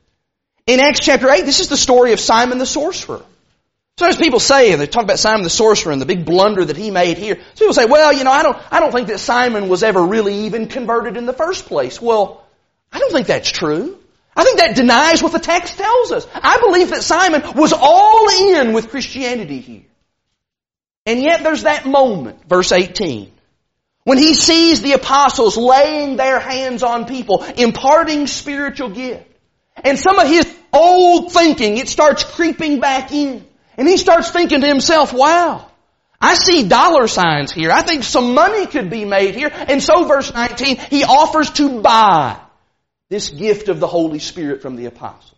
In 0.67 0.81
Acts 0.81 1.01
chapter 1.01 1.29
8, 1.31 1.45
this 1.45 1.61
is 1.61 1.69
the 1.69 1.77
story 1.77 2.13
of 2.13 2.21
Simon 2.21 2.59
the 2.59 2.67
sorcerer. 2.67 3.23
Sometimes 3.99 4.17
people 4.17 4.41
say, 4.41 4.73
and 4.73 4.81
they 4.81 4.87
talk 4.87 5.05
about 5.05 5.19
Simon 5.19 5.43
the 5.43 5.51
sorcerer 5.51 5.93
and 5.93 6.01
the 6.01 6.07
big 6.07 6.25
blunder 6.25 6.65
that 6.65 6.77
he 6.77 6.91
made 6.91 7.19
here. 7.19 7.37
So 7.37 7.65
people 7.67 7.75
say, 7.75 7.85
well, 7.85 8.13
you 8.13 8.25
know, 8.25 8.31
I 8.31 8.43
don't, 8.43 8.57
I 8.71 8.81
don't 8.81 8.93
think 8.93 9.09
that 9.09 9.21
Simon 9.21 9.69
was 9.69 9.83
ever 9.83 10.03
really 10.03 10.47
even 10.47 10.69
converted 10.69 11.17
in 11.17 11.27
the 11.27 11.35
first 11.35 11.67
place. 11.67 12.01
Well, 12.01 12.43
I 12.91 12.99
don't 12.99 13.13
think 13.13 13.27
that's 13.27 13.51
true. 13.51 13.99
I 14.35 14.45
think 14.45 14.59
that 14.59 14.77
denies 14.77 15.23
what 15.23 15.33
the 15.33 15.39
text 15.39 15.77
tells 15.77 16.13
us. 16.13 16.27
I 16.35 16.61
believe 16.61 16.91
that 16.91 17.03
Simon 17.03 17.43
was 17.57 17.75
all 17.77 18.29
in 18.31 18.73
with 18.73 18.89
Christianity 18.89 19.61
here. 19.61 19.83
And 21.05 21.21
yet 21.21 21.43
there's 21.43 21.65
that 21.65 21.87
moment, 21.87 22.49
verse 22.49 22.73
18. 22.73 23.31
When 24.05 24.19
he 24.19 24.35
sees 24.35 24.81
the 24.81 24.93
apostles 24.93 25.57
laying 25.57 26.17
their 26.17 26.41
hands 26.41 26.83
on 26.83 27.07
people, 27.07 27.45
imparting 27.57 28.27
spiritual 28.27 28.91
gift, 28.91 29.27
and 29.77 29.99
some 29.99 30.19
of 30.19 30.27
his 30.27 30.47
old 30.73 31.33
thinking, 31.33 31.77
it 31.77 31.89
starts 31.89 32.25
creeping 32.25 32.81
back 32.81 33.13
in. 33.13 33.45
And 33.81 33.89
he 33.89 33.97
starts 33.97 34.31
thinking 34.31 34.61
to 34.61 34.67
himself, 34.67 35.15
wow, 35.15 35.67
I 36.21 36.35
see 36.35 36.69
dollar 36.69 37.09
signs 37.09 37.51
here. 37.51 37.71
I 37.71 37.81
think 37.81 38.03
some 38.03 38.35
money 38.35 38.67
could 38.67 38.91
be 38.91 39.07
made 39.07 39.35
here. 39.35 39.51
And 39.51 39.83
so 39.83 40.05
verse 40.05 40.35
19, 40.35 40.77
he 40.77 41.05
offers 41.05 41.49
to 41.53 41.81
buy 41.81 42.39
this 43.09 43.31
gift 43.31 43.71
of 43.71 43.81
the 43.81 43.87
Holy 43.87 44.19
Spirit 44.19 44.61
from 44.61 44.77
the 44.77 44.85
apostles. 44.85 45.33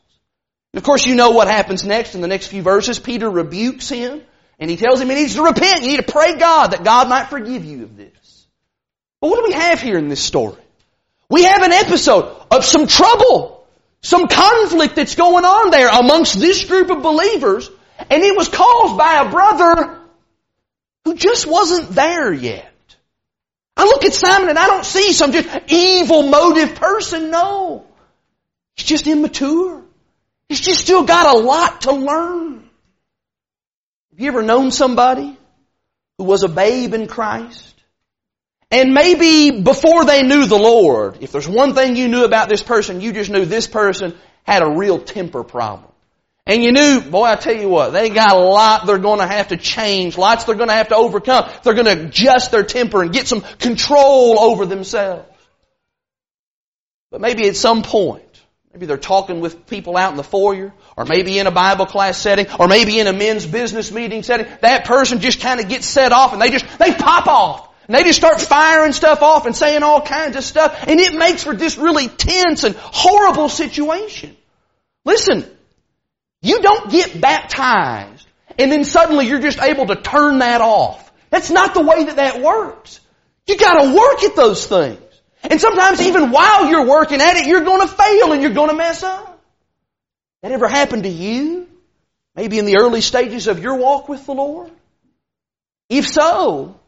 Of 0.74 0.82
course, 0.82 1.06
you 1.06 1.14
know 1.14 1.30
what 1.30 1.46
happens 1.46 1.84
next 1.84 2.16
in 2.16 2.20
the 2.20 2.26
next 2.26 2.48
few 2.48 2.62
verses. 2.62 2.98
Peter 2.98 3.30
rebukes 3.30 3.88
him 3.88 4.22
and 4.58 4.68
he 4.68 4.76
tells 4.76 5.00
him 5.00 5.08
he 5.08 5.14
needs 5.14 5.36
to 5.36 5.44
repent. 5.44 5.82
You 5.82 5.90
need 5.90 6.04
to 6.04 6.12
pray 6.12 6.34
God 6.34 6.72
that 6.72 6.82
God 6.82 7.08
might 7.08 7.28
forgive 7.30 7.64
you 7.64 7.84
of 7.84 7.96
this. 7.96 8.46
But 9.20 9.30
what 9.30 9.36
do 9.36 9.44
we 9.44 9.52
have 9.52 9.80
here 9.80 9.98
in 9.98 10.08
this 10.08 10.20
story? 10.20 10.60
We 11.30 11.44
have 11.44 11.62
an 11.62 11.70
episode 11.70 12.44
of 12.50 12.64
some 12.64 12.88
trouble, 12.88 13.64
some 14.00 14.26
conflict 14.26 14.96
that's 14.96 15.14
going 15.14 15.44
on 15.44 15.70
there 15.70 15.90
amongst 15.90 16.40
this 16.40 16.64
group 16.64 16.90
of 16.90 17.04
believers, 17.04 17.70
and 18.10 18.22
it 18.22 18.36
was 18.36 18.48
caused 18.48 18.96
by 18.96 19.22
a 19.22 19.30
brother 19.30 19.98
who 21.04 21.14
just 21.14 21.46
wasn't 21.46 21.90
there 21.90 22.32
yet. 22.32 22.68
I 23.76 23.84
look 23.84 24.04
at 24.04 24.14
Simon 24.14 24.50
and 24.50 24.58
I 24.58 24.66
don't 24.66 24.84
see 24.84 25.12
some 25.12 25.32
just 25.32 25.48
evil 25.68 26.24
motive 26.24 26.74
person. 26.74 27.30
No. 27.30 27.86
He's 28.76 28.86
just 28.86 29.06
immature. 29.06 29.82
He's 30.48 30.60
just 30.60 30.80
still 30.80 31.04
got 31.04 31.34
a 31.34 31.38
lot 31.38 31.82
to 31.82 31.92
learn. 31.92 32.68
Have 34.10 34.20
you 34.20 34.28
ever 34.28 34.42
known 34.42 34.70
somebody 34.70 35.36
who 36.18 36.24
was 36.24 36.42
a 36.42 36.48
babe 36.48 36.92
in 36.94 37.06
Christ? 37.06 37.74
And 38.70 38.94
maybe 38.94 39.62
before 39.62 40.04
they 40.04 40.22
knew 40.22 40.46
the 40.46 40.58
Lord, 40.58 41.18
if 41.20 41.32
there's 41.32 41.48
one 41.48 41.74
thing 41.74 41.96
you 41.96 42.08
knew 42.08 42.24
about 42.24 42.48
this 42.48 42.62
person, 42.62 43.00
you 43.00 43.12
just 43.12 43.30
knew 43.30 43.44
this 43.44 43.66
person 43.66 44.14
had 44.44 44.62
a 44.62 44.76
real 44.76 44.98
temper 44.98 45.44
problem. 45.44 45.91
And 46.44 46.62
you 46.62 46.72
knew, 46.72 47.00
boy, 47.00 47.24
I 47.24 47.36
tell 47.36 47.54
you 47.54 47.68
what, 47.68 47.90
they 47.90 48.10
got 48.10 48.32
a 48.32 48.40
lot 48.40 48.84
they're 48.86 48.98
going 48.98 49.20
to 49.20 49.26
have 49.26 49.48
to 49.48 49.56
change, 49.56 50.18
lots 50.18 50.44
they're 50.44 50.56
going 50.56 50.68
to 50.68 50.74
have 50.74 50.88
to 50.88 50.96
overcome. 50.96 51.48
They're 51.62 51.74
going 51.74 51.86
to 51.86 52.06
adjust 52.06 52.50
their 52.50 52.64
temper 52.64 53.02
and 53.02 53.12
get 53.12 53.28
some 53.28 53.42
control 53.60 54.40
over 54.40 54.66
themselves. 54.66 55.28
But 57.12 57.20
maybe 57.20 57.46
at 57.46 57.56
some 57.56 57.82
point, 57.82 58.24
maybe 58.72 58.86
they're 58.86 58.96
talking 58.96 59.40
with 59.40 59.66
people 59.66 59.96
out 59.96 60.10
in 60.10 60.16
the 60.16 60.24
foyer, 60.24 60.72
or 60.96 61.04
maybe 61.04 61.38
in 61.38 61.46
a 61.46 61.52
Bible 61.52 61.86
class 61.86 62.18
setting, 62.18 62.46
or 62.58 62.66
maybe 62.66 62.98
in 62.98 63.06
a 63.06 63.12
men's 63.12 63.46
business 63.46 63.92
meeting 63.92 64.24
setting, 64.24 64.46
that 64.62 64.84
person 64.84 65.20
just 65.20 65.40
kind 65.40 65.60
of 65.60 65.68
gets 65.68 65.86
set 65.86 66.10
off 66.10 66.32
and 66.32 66.42
they 66.42 66.50
just, 66.50 66.66
they 66.78 66.92
pop 66.92 67.28
off. 67.28 67.68
And 67.86 67.94
they 67.94 68.04
just 68.04 68.18
start 68.18 68.40
firing 68.40 68.92
stuff 68.92 69.22
off 69.22 69.46
and 69.46 69.54
saying 69.54 69.82
all 69.82 70.00
kinds 70.00 70.36
of 70.36 70.44
stuff, 70.44 70.88
and 70.88 70.98
it 70.98 71.14
makes 71.14 71.44
for 71.44 71.54
this 71.54 71.76
really 71.76 72.08
tense 72.08 72.64
and 72.64 72.74
horrible 72.76 73.48
situation. 73.48 74.36
Listen, 75.04 75.44
you 76.42 76.60
don't 76.60 76.90
get 76.90 77.20
baptized 77.20 78.26
and 78.58 78.70
then 78.70 78.84
suddenly 78.84 79.26
you're 79.26 79.40
just 79.40 79.60
able 79.60 79.86
to 79.86 79.96
turn 79.96 80.40
that 80.40 80.60
off. 80.60 81.10
That's 81.30 81.50
not 81.50 81.74
the 81.74 81.82
way 81.82 82.04
that 82.04 82.16
that 82.16 82.42
works. 82.42 83.00
You 83.46 83.56
gotta 83.56 83.94
work 83.94 84.22
at 84.22 84.36
those 84.36 84.66
things. 84.66 85.00
And 85.42 85.60
sometimes 85.60 86.00
even 86.02 86.30
while 86.30 86.68
you're 86.68 86.86
working 86.86 87.20
at 87.20 87.36
it, 87.36 87.46
you're 87.46 87.64
gonna 87.64 87.88
fail 87.88 88.32
and 88.32 88.42
you're 88.42 88.52
gonna 88.52 88.74
mess 88.74 89.02
up. 89.02 89.40
That 90.42 90.52
ever 90.52 90.68
happened 90.68 91.04
to 91.04 91.08
you? 91.08 91.68
Maybe 92.34 92.58
in 92.58 92.64
the 92.64 92.78
early 92.78 93.00
stages 93.00 93.46
of 93.46 93.60
your 93.60 93.76
walk 93.76 94.08
with 94.08 94.26
the 94.26 94.32
Lord? 94.32 94.70
If 95.88 96.08
so, 96.08 96.78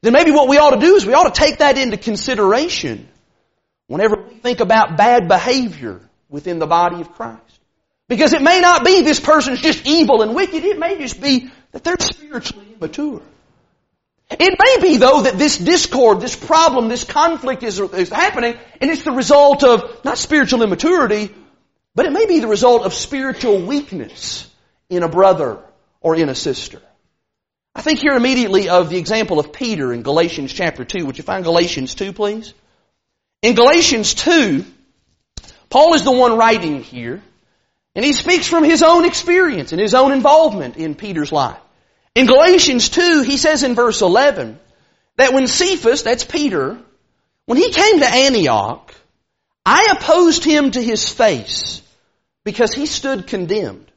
then 0.00 0.12
maybe 0.12 0.30
what 0.30 0.48
we 0.48 0.58
ought 0.58 0.70
to 0.70 0.80
do 0.80 0.94
is 0.96 1.04
we 1.04 1.14
ought 1.14 1.32
to 1.34 1.40
take 1.40 1.58
that 1.58 1.78
into 1.78 1.96
consideration 1.96 3.08
whenever 3.86 4.16
we 4.16 4.34
think 4.34 4.60
about 4.60 4.96
bad 4.96 5.28
behavior 5.28 6.00
within 6.28 6.58
the 6.58 6.66
body 6.66 7.00
of 7.00 7.12
Christ. 7.12 7.41
Because 8.12 8.34
it 8.34 8.42
may 8.42 8.60
not 8.60 8.84
be 8.84 9.00
this 9.00 9.20
person's 9.20 9.62
just 9.62 9.86
evil 9.86 10.20
and 10.20 10.34
wicked. 10.34 10.62
It 10.62 10.78
may 10.78 10.98
just 10.98 11.18
be 11.18 11.50
that 11.70 11.82
they're 11.82 11.96
spiritually 11.98 12.66
immature. 12.74 13.22
It 14.30 14.58
may 14.62 14.86
be 14.86 14.98
though 14.98 15.22
that 15.22 15.38
this 15.38 15.56
discord, 15.56 16.20
this 16.20 16.36
problem, 16.36 16.90
this 16.90 17.04
conflict 17.04 17.62
is, 17.62 17.80
is 17.80 18.10
happening 18.10 18.58
and 18.82 18.90
it's 18.90 19.02
the 19.02 19.12
result 19.12 19.64
of 19.64 20.04
not 20.04 20.18
spiritual 20.18 20.62
immaturity, 20.62 21.34
but 21.94 22.04
it 22.04 22.12
may 22.12 22.26
be 22.26 22.40
the 22.40 22.48
result 22.48 22.82
of 22.82 22.92
spiritual 22.92 23.62
weakness 23.62 24.46
in 24.90 25.02
a 25.02 25.08
brother 25.08 25.60
or 26.02 26.14
in 26.14 26.28
a 26.28 26.34
sister. 26.34 26.82
I 27.74 27.80
think 27.80 28.00
here 28.00 28.12
immediately 28.12 28.68
of 28.68 28.90
the 28.90 28.98
example 28.98 29.38
of 29.38 29.54
Peter 29.54 29.90
in 29.90 30.02
Galatians 30.02 30.52
chapter 30.52 30.84
2. 30.84 31.06
Would 31.06 31.16
you 31.16 31.24
find 31.24 31.44
Galatians 31.44 31.94
2 31.94 32.12
please? 32.12 32.52
In 33.40 33.54
Galatians 33.54 34.12
2, 34.12 34.66
Paul 35.70 35.94
is 35.94 36.04
the 36.04 36.12
one 36.12 36.36
writing 36.36 36.82
here. 36.82 37.22
And 37.94 38.04
he 38.04 38.12
speaks 38.12 38.46
from 38.46 38.64
his 38.64 38.82
own 38.82 39.04
experience 39.04 39.72
and 39.72 39.80
his 39.80 39.94
own 39.94 40.12
involvement 40.12 40.76
in 40.76 40.94
Peter's 40.94 41.32
life. 41.32 41.58
In 42.14 42.26
Galatians 42.26 42.88
2, 42.88 43.22
he 43.22 43.36
says 43.36 43.62
in 43.62 43.74
verse 43.74 44.00
11 44.00 44.58
that 45.16 45.32
when 45.32 45.46
Cephas, 45.46 46.02
that's 46.02 46.24
Peter, 46.24 46.78
when 47.46 47.58
he 47.58 47.70
came 47.70 48.00
to 48.00 48.08
Antioch, 48.08 48.94
I 49.64 49.88
opposed 49.92 50.44
him 50.44 50.70
to 50.70 50.82
his 50.82 51.08
face 51.08 51.82
because 52.44 52.72
he 52.72 52.86
stood 52.86 53.26
condemned. 53.26 53.90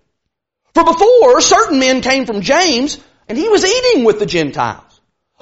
For 0.73 0.83
before, 0.83 1.41
certain 1.41 1.79
men 1.79 2.01
came 2.01 2.25
from 2.25 2.41
James 2.41 2.99
and 3.27 3.37
he 3.37 3.49
was 3.49 3.65
eating 3.65 4.03
with 4.03 4.19
the 4.19 4.25
Gentiles. 4.25 4.83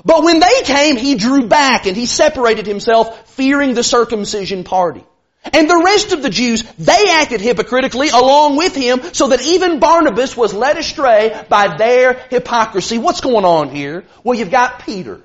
But 0.06 0.24
when 0.24 0.40
they 0.40 0.62
came, 0.64 0.98
he 0.98 1.16
drew 1.16 1.48
back 1.48 1.86
and 1.86 1.96
he 1.96 2.06
separated 2.06 2.66
himself 2.66 3.30
fearing 3.32 3.74
the 3.74 3.84
circumcision 3.84 4.64
party. 4.64 5.04
And 5.52 5.70
the 5.70 5.82
rest 5.84 6.14
of 6.14 6.22
the 6.22 6.30
Jews, 6.30 6.64
they 6.80 7.10
acted 7.10 7.42
hypocritically 7.42 8.10
along 8.10 8.56
with 8.56 8.76
him 8.76 9.02
so 9.14 9.28
that 9.28 9.42
even 9.42 9.80
Barnabas 9.80 10.38
was 10.38 10.54
led 10.54 10.78
astray 10.78 11.46
by 11.50 11.76
their 11.76 12.14
hypocrisy. 12.30 12.98
What's 12.98 13.20
going 13.20 13.44
on 13.44 13.70
here? 13.70 14.06
Well, 14.24 14.38
you've 14.38 14.52
got 14.52 14.86
Peter. 14.86 15.22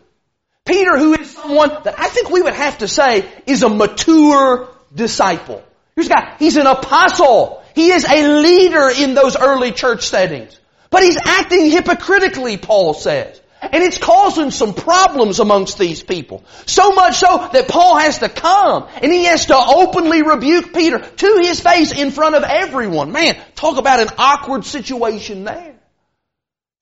Peter 0.64 0.98
who 0.98 1.14
is 1.14 1.30
someone 1.30 1.70
that 1.84 1.98
I 1.98 2.08
think 2.08 2.30
we 2.30 2.42
would 2.42 2.54
have 2.54 2.78
to 2.78 2.88
say 2.88 3.26
is 3.46 3.62
a 3.62 3.68
mature 3.68 4.68
disciple. 4.94 5.62
Here's 5.94 6.08
a 6.08 6.10
guy, 6.10 6.36
he's 6.38 6.56
an 6.56 6.66
apostle. 6.66 7.62
He 7.74 7.92
is 7.92 8.04
a 8.04 8.42
leader 8.42 8.90
in 8.90 9.14
those 9.14 9.36
early 9.36 9.72
church 9.72 10.08
settings. 10.08 10.58
But 10.90 11.02
he's 11.04 11.16
acting 11.24 11.70
hypocritically, 11.70 12.56
Paul 12.56 12.94
says. 12.94 13.40
And 13.60 13.82
it's 13.82 13.98
causing 13.98 14.50
some 14.50 14.72
problems 14.72 15.40
amongst 15.40 15.78
these 15.78 16.02
people. 16.02 16.44
So 16.66 16.92
much 16.92 17.16
so 17.16 17.48
that 17.52 17.66
Paul 17.68 17.98
has 17.98 18.18
to 18.18 18.28
come 18.28 18.88
and 19.02 19.12
he 19.12 19.24
has 19.24 19.46
to 19.46 19.56
openly 19.56 20.22
rebuke 20.22 20.72
Peter 20.72 20.98
to 21.00 21.38
his 21.42 21.60
face 21.60 21.92
in 21.92 22.12
front 22.12 22.36
of 22.36 22.44
everyone. 22.44 23.10
Man, 23.10 23.36
talk 23.56 23.78
about 23.78 24.00
an 24.00 24.08
awkward 24.16 24.64
situation 24.64 25.44
there. 25.44 25.74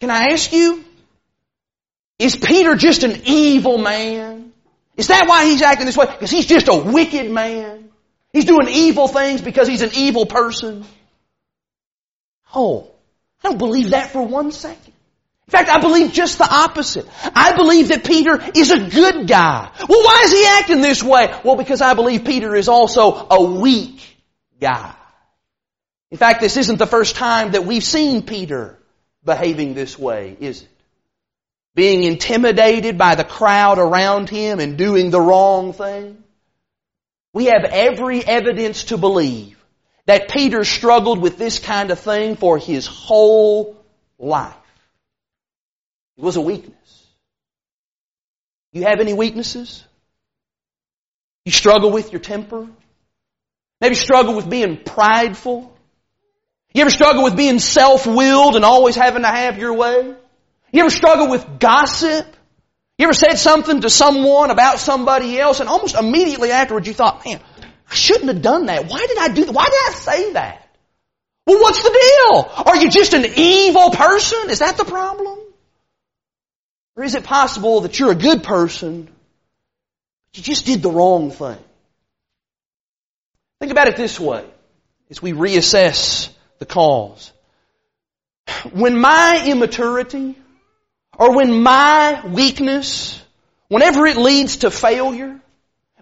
Can 0.00 0.10
I 0.10 0.32
ask 0.32 0.52
you, 0.52 0.84
is 2.18 2.36
Peter 2.36 2.76
just 2.76 3.02
an 3.02 3.22
evil 3.24 3.78
man? 3.78 4.52
Is 4.96 5.08
that 5.08 5.26
why 5.26 5.46
he's 5.46 5.62
acting 5.62 5.86
this 5.86 5.96
way? 5.96 6.06
Because 6.06 6.30
he's 6.30 6.46
just 6.46 6.68
a 6.68 6.76
wicked 6.76 7.30
man? 7.30 7.90
He's 8.32 8.44
doing 8.44 8.68
evil 8.68 9.08
things 9.08 9.40
because 9.40 9.68
he's 9.68 9.82
an 9.82 9.90
evil 9.94 10.26
person? 10.26 10.84
Oh, 12.54 12.90
I 13.42 13.48
don't 13.48 13.58
believe 13.58 13.90
that 13.90 14.10
for 14.10 14.26
one 14.26 14.52
second. 14.52 14.92
In 15.48 15.52
fact, 15.52 15.68
I 15.70 15.78
believe 15.78 16.12
just 16.12 16.38
the 16.38 16.48
opposite. 16.52 17.06
I 17.32 17.54
believe 17.54 17.88
that 17.88 18.04
Peter 18.04 18.42
is 18.54 18.72
a 18.72 18.90
good 18.90 19.28
guy. 19.28 19.70
Well, 19.88 20.02
why 20.02 20.22
is 20.24 20.32
he 20.32 20.44
acting 20.44 20.80
this 20.80 21.04
way? 21.04 21.32
Well, 21.44 21.54
because 21.54 21.80
I 21.80 21.94
believe 21.94 22.24
Peter 22.24 22.56
is 22.56 22.66
also 22.68 23.28
a 23.30 23.42
weak 23.44 24.00
guy. 24.61 24.92
In 26.11 26.18
fact, 26.18 26.40
this 26.40 26.56
isn't 26.56 26.78
the 26.78 26.87
first 26.87 27.14
time 27.14 27.52
that 27.52 27.64
we've 27.64 27.85
seen 27.85 28.22
Peter 28.22 28.76
behaving 29.24 29.74
this 29.74 29.96
way, 29.96 30.37
is 30.40 30.62
it? 30.62 30.68
Being 31.76 32.02
intimidated 32.02 32.98
by 32.98 33.14
the 33.14 33.24
crowd 33.24 33.78
around 33.78 34.28
him 34.28 34.59
and 34.59 34.76
doing 34.76 35.11
the 35.11 35.20
wrong 35.20 35.72
thing. 35.72 36.24
We 37.32 37.46
have 37.46 37.64
every 37.64 38.24
evidence 38.24 38.85
to 38.85 38.96
believe 38.96 39.62
that 40.06 40.28
Peter 40.28 40.64
struggled 40.64 41.20
with 41.20 41.38
this 41.38 41.61
kind 41.61 41.92
of 41.92 42.00
thing 42.00 42.35
for 42.35 42.59
his 42.59 42.87
whole 42.87 43.76
life. 44.18 44.56
It 46.16 46.22
was 46.22 46.37
a 46.37 46.40
weakness. 46.40 47.07
You 48.72 48.85
have 48.85 49.00
any 49.00 49.14
weaknesses? 49.14 49.85
You 51.44 51.52
struggle 51.52 51.90
with 51.90 52.12
your 52.12 52.20
temper? 52.20 52.66
Maybe 53.81 53.94
struggle 53.94 54.35
with 54.35 54.48
being 54.48 54.79
prideful? 54.79 55.72
You 56.74 56.83
ever 56.83 56.90
struggle 56.90 57.24
with 57.24 57.37
being 57.37 57.59
self-willed 57.59 58.57
and 58.57 58.64
always 58.64 58.96
having 58.96 59.22
to 59.22 59.29
have 59.29 59.59
your 59.59 59.72
way? 59.72 60.14
You 60.72 60.81
ever 60.81 60.90
struggle 60.90 61.31
with 61.31 61.59
gossip? 61.59 62.26
You 62.98 63.05
ever 63.05 63.14
said 63.14 63.37
something 63.37 63.83
to 63.83 63.90
someone 63.90 64.50
about 64.50 64.79
somebody 64.79 65.38
else 65.38 65.61
and 65.61 65.68
almost 65.68 65.94
immediately 65.94 66.50
afterwards 66.50 66.87
you 66.87 66.94
thought, 66.94 67.24
man, 67.24 67.40
I 67.90 67.94
shouldn't 67.94 68.29
have 68.29 68.42
done 68.42 68.66
that. 68.66 68.87
Why 68.90 69.07
did 69.07 69.18
I 69.18 69.29
do 69.29 69.44
that? 69.44 69.52
Why 69.52 69.64
did 69.64 69.74
I 69.74 69.92
say 69.92 70.33
that? 70.33 70.68
Well, 71.46 71.61
what's 71.61 71.83
the 71.83 71.90
deal? 71.90 72.62
Are 72.66 72.76
you 72.76 72.90
just 72.90 73.14
an 73.14 73.24
evil 73.37 73.90
person? 73.90 74.50
Is 74.50 74.59
that 74.59 74.76
the 74.76 74.85
problem? 74.85 75.38
Or 76.96 77.04
is 77.04 77.14
it 77.14 77.24
possible 77.24 77.82
that 77.82 77.98
you're 77.98 78.11
a 78.11 78.16
good 78.16 78.42
person, 78.42 79.04
but 79.04 80.38
you 80.38 80.42
just 80.42 80.64
did 80.64 80.82
the 80.82 80.90
wrong 80.90 81.30
thing. 81.30 81.59
Think 83.61 83.72
about 83.72 83.88
it 83.88 83.96
this 83.96 84.18
way 84.18 84.44
as 85.11 85.20
we 85.20 85.32
reassess 85.32 86.30
the 86.59 86.66
cause. 86.66 87.32
When 88.72 88.98
my 88.98 89.44
immaturity 89.46 90.37
or 91.18 91.35
when 91.35 91.62
my 91.62 92.26
weakness, 92.26 93.22
whenever 93.68 94.06
it 94.06 94.16
leads 94.16 94.59
to 94.59 94.70
failure, 94.70 95.40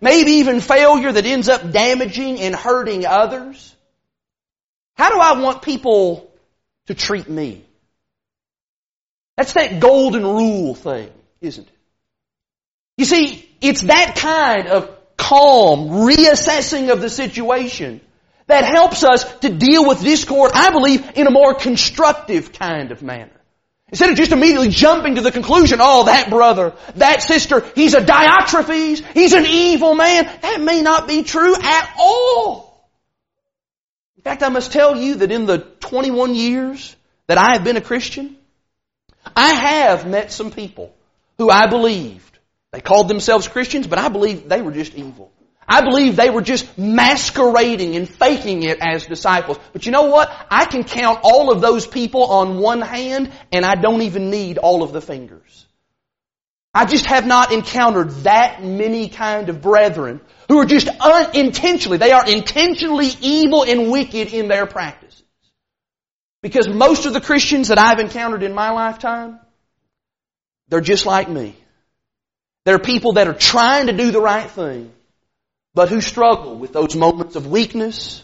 maybe 0.00 0.32
even 0.32 0.60
failure 0.60 1.10
that 1.10 1.26
ends 1.26 1.48
up 1.48 1.72
damaging 1.72 2.40
and 2.40 2.54
hurting 2.54 3.06
others, 3.06 3.74
how 4.94 5.10
do 5.10 5.18
I 5.18 5.40
want 5.40 5.62
people 5.62 6.30
to 6.86 6.94
treat 6.94 7.28
me? 7.28 7.63
That's 9.36 9.52
that 9.54 9.80
golden 9.80 10.22
rule 10.22 10.74
thing, 10.74 11.10
isn't 11.40 11.66
it? 11.66 11.74
You 12.96 13.04
see, 13.04 13.48
it's 13.60 13.82
that 13.82 14.14
kind 14.16 14.68
of 14.68 14.90
calm 15.16 15.88
reassessing 15.88 16.92
of 16.92 17.00
the 17.00 17.10
situation 17.10 18.00
that 18.46 18.64
helps 18.64 19.04
us 19.04 19.24
to 19.38 19.48
deal 19.48 19.86
with 19.86 20.02
discord, 20.02 20.52
I 20.54 20.70
believe, 20.70 21.16
in 21.16 21.26
a 21.26 21.30
more 21.30 21.54
constructive 21.54 22.52
kind 22.52 22.92
of 22.92 23.02
manner. 23.02 23.30
Instead 23.88 24.10
of 24.10 24.16
just 24.16 24.32
immediately 24.32 24.70
jumping 24.70 25.16
to 25.16 25.20
the 25.20 25.30
conclusion, 25.30 25.78
oh, 25.80 26.04
that 26.04 26.28
brother, 26.28 26.74
that 26.96 27.22
sister, 27.22 27.64
he's 27.74 27.94
a 27.94 28.00
Diotrephes, 28.00 29.04
he's 29.12 29.32
an 29.32 29.46
evil 29.46 29.94
man. 29.94 30.24
That 30.42 30.60
may 30.60 30.82
not 30.82 31.06
be 31.06 31.22
true 31.22 31.54
at 31.54 31.94
all. 31.98 32.88
In 34.16 34.22
fact, 34.22 34.42
I 34.42 34.48
must 34.48 34.72
tell 34.72 34.96
you 34.96 35.16
that 35.16 35.30
in 35.30 35.46
the 35.46 35.58
21 35.58 36.34
years 36.34 36.96
that 37.26 37.38
I 37.38 37.52
have 37.52 37.64
been 37.64 37.76
a 37.76 37.82
Christian, 37.82 38.36
I 39.36 39.52
have 39.52 40.06
met 40.06 40.32
some 40.32 40.50
people 40.50 40.94
who 41.38 41.50
I 41.50 41.66
believed 41.66 42.34
they 42.74 42.80
called 42.80 43.06
themselves 43.06 43.46
Christians, 43.46 43.86
but 43.86 44.00
I 44.00 44.08
believe 44.08 44.48
they 44.48 44.60
were 44.60 44.72
just 44.72 44.96
evil. 44.96 45.30
I 45.68 45.82
believe 45.82 46.16
they 46.16 46.28
were 46.28 46.42
just 46.42 46.76
masquerading 46.76 47.94
and 47.94 48.08
faking 48.08 48.64
it 48.64 48.78
as 48.80 49.06
disciples. 49.06 49.60
But 49.72 49.86
you 49.86 49.92
know 49.92 50.06
what? 50.06 50.28
I 50.50 50.64
can 50.64 50.82
count 50.82 51.20
all 51.22 51.52
of 51.52 51.60
those 51.60 51.86
people 51.86 52.24
on 52.24 52.58
one 52.58 52.80
hand 52.80 53.30
and 53.52 53.64
I 53.64 53.76
don't 53.76 54.02
even 54.02 54.28
need 54.28 54.58
all 54.58 54.82
of 54.82 54.92
the 54.92 55.00
fingers. 55.00 55.66
I 56.74 56.84
just 56.84 57.06
have 57.06 57.24
not 57.26 57.52
encountered 57.52 58.10
that 58.24 58.64
many 58.64 59.08
kind 59.08 59.48
of 59.48 59.62
brethren 59.62 60.20
who 60.48 60.58
are 60.58 60.66
just 60.66 60.88
unintentionally, 60.88 61.98
they 61.98 62.10
are 62.10 62.28
intentionally 62.28 63.10
evil 63.20 63.62
and 63.62 63.92
wicked 63.92 64.34
in 64.34 64.48
their 64.48 64.66
practices. 64.66 65.03
Because 66.44 66.68
most 66.68 67.06
of 67.06 67.14
the 67.14 67.22
Christians 67.22 67.68
that 67.68 67.78
I've 67.78 67.98
encountered 67.98 68.42
in 68.42 68.52
my 68.52 68.70
lifetime, 68.70 69.40
they're 70.68 70.82
just 70.82 71.06
like 71.06 71.26
me. 71.26 71.56
They're 72.66 72.78
people 72.78 73.14
that 73.14 73.28
are 73.28 73.32
trying 73.32 73.86
to 73.86 73.94
do 73.94 74.10
the 74.10 74.20
right 74.20 74.50
thing, 74.50 74.92
but 75.72 75.88
who 75.88 76.02
struggle 76.02 76.58
with 76.58 76.74
those 76.74 76.94
moments 76.94 77.34
of 77.36 77.46
weakness, 77.46 78.22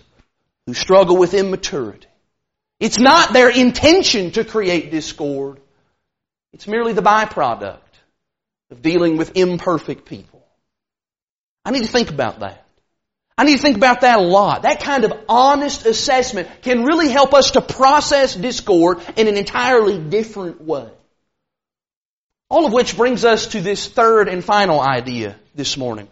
who 0.66 0.74
struggle 0.74 1.16
with 1.16 1.32
immaturity. 1.32 2.08
It's 2.78 2.98
not 2.98 3.32
their 3.32 3.48
intention 3.48 4.32
to 4.32 4.44
create 4.44 4.90
discord. 4.90 5.58
It's 6.52 6.66
merely 6.66 6.92
the 6.92 7.00
byproduct 7.00 7.78
of 8.70 8.82
dealing 8.82 9.16
with 9.16 9.34
imperfect 9.34 10.04
people. 10.04 10.44
I 11.64 11.70
need 11.70 11.84
to 11.84 11.90
think 11.90 12.10
about 12.10 12.40
that. 12.40 12.66
I 13.40 13.44
need 13.44 13.56
to 13.56 13.62
think 13.62 13.78
about 13.78 14.02
that 14.02 14.18
a 14.18 14.22
lot. 14.22 14.64
That 14.64 14.80
kind 14.80 15.02
of 15.06 15.14
honest 15.26 15.86
assessment 15.86 16.46
can 16.60 16.84
really 16.84 17.08
help 17.08 17.32
us 17.32 17.52
to 17.52 17.62
process 17.62 18.34
discord 18.34 18.98
in 19.16 19.28
an 19.28 19.38
entirely 19.38 19.98
different 19.98 20.60
way. 20.60 20.86
All 22.50 22.66
of 22.66 22.74
which 22.74 22.98
brings 22.98 23.24
us 23.24 23.46
to 23.52 23.62
this 23.62 23.88
third 23.88 24.28
and 24.28 24.44
final 24.44 24.78
idea 24.78 25.36
this 25.54 25.78
morning. 25.78 26.06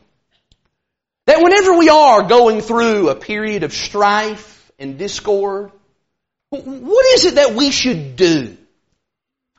That 1.26 1.42
whenever 1.42 1.76
we 1.76 1.90
are 1.90 2.22
going 2.22 2.62
through 2.62 3.10
a 3.10 3.14
period 3.14 3.62
of 3.62 3.74
strife 3.74 4.72
and 4.78 4.96
discord, 4.96 5.70
what 6.48 7.06
is 7.14 7.26
it 7.26 7.34
that 7.34 7.52
we 7.52 7.70
should 7.70 8.16
do? 8.16 8.56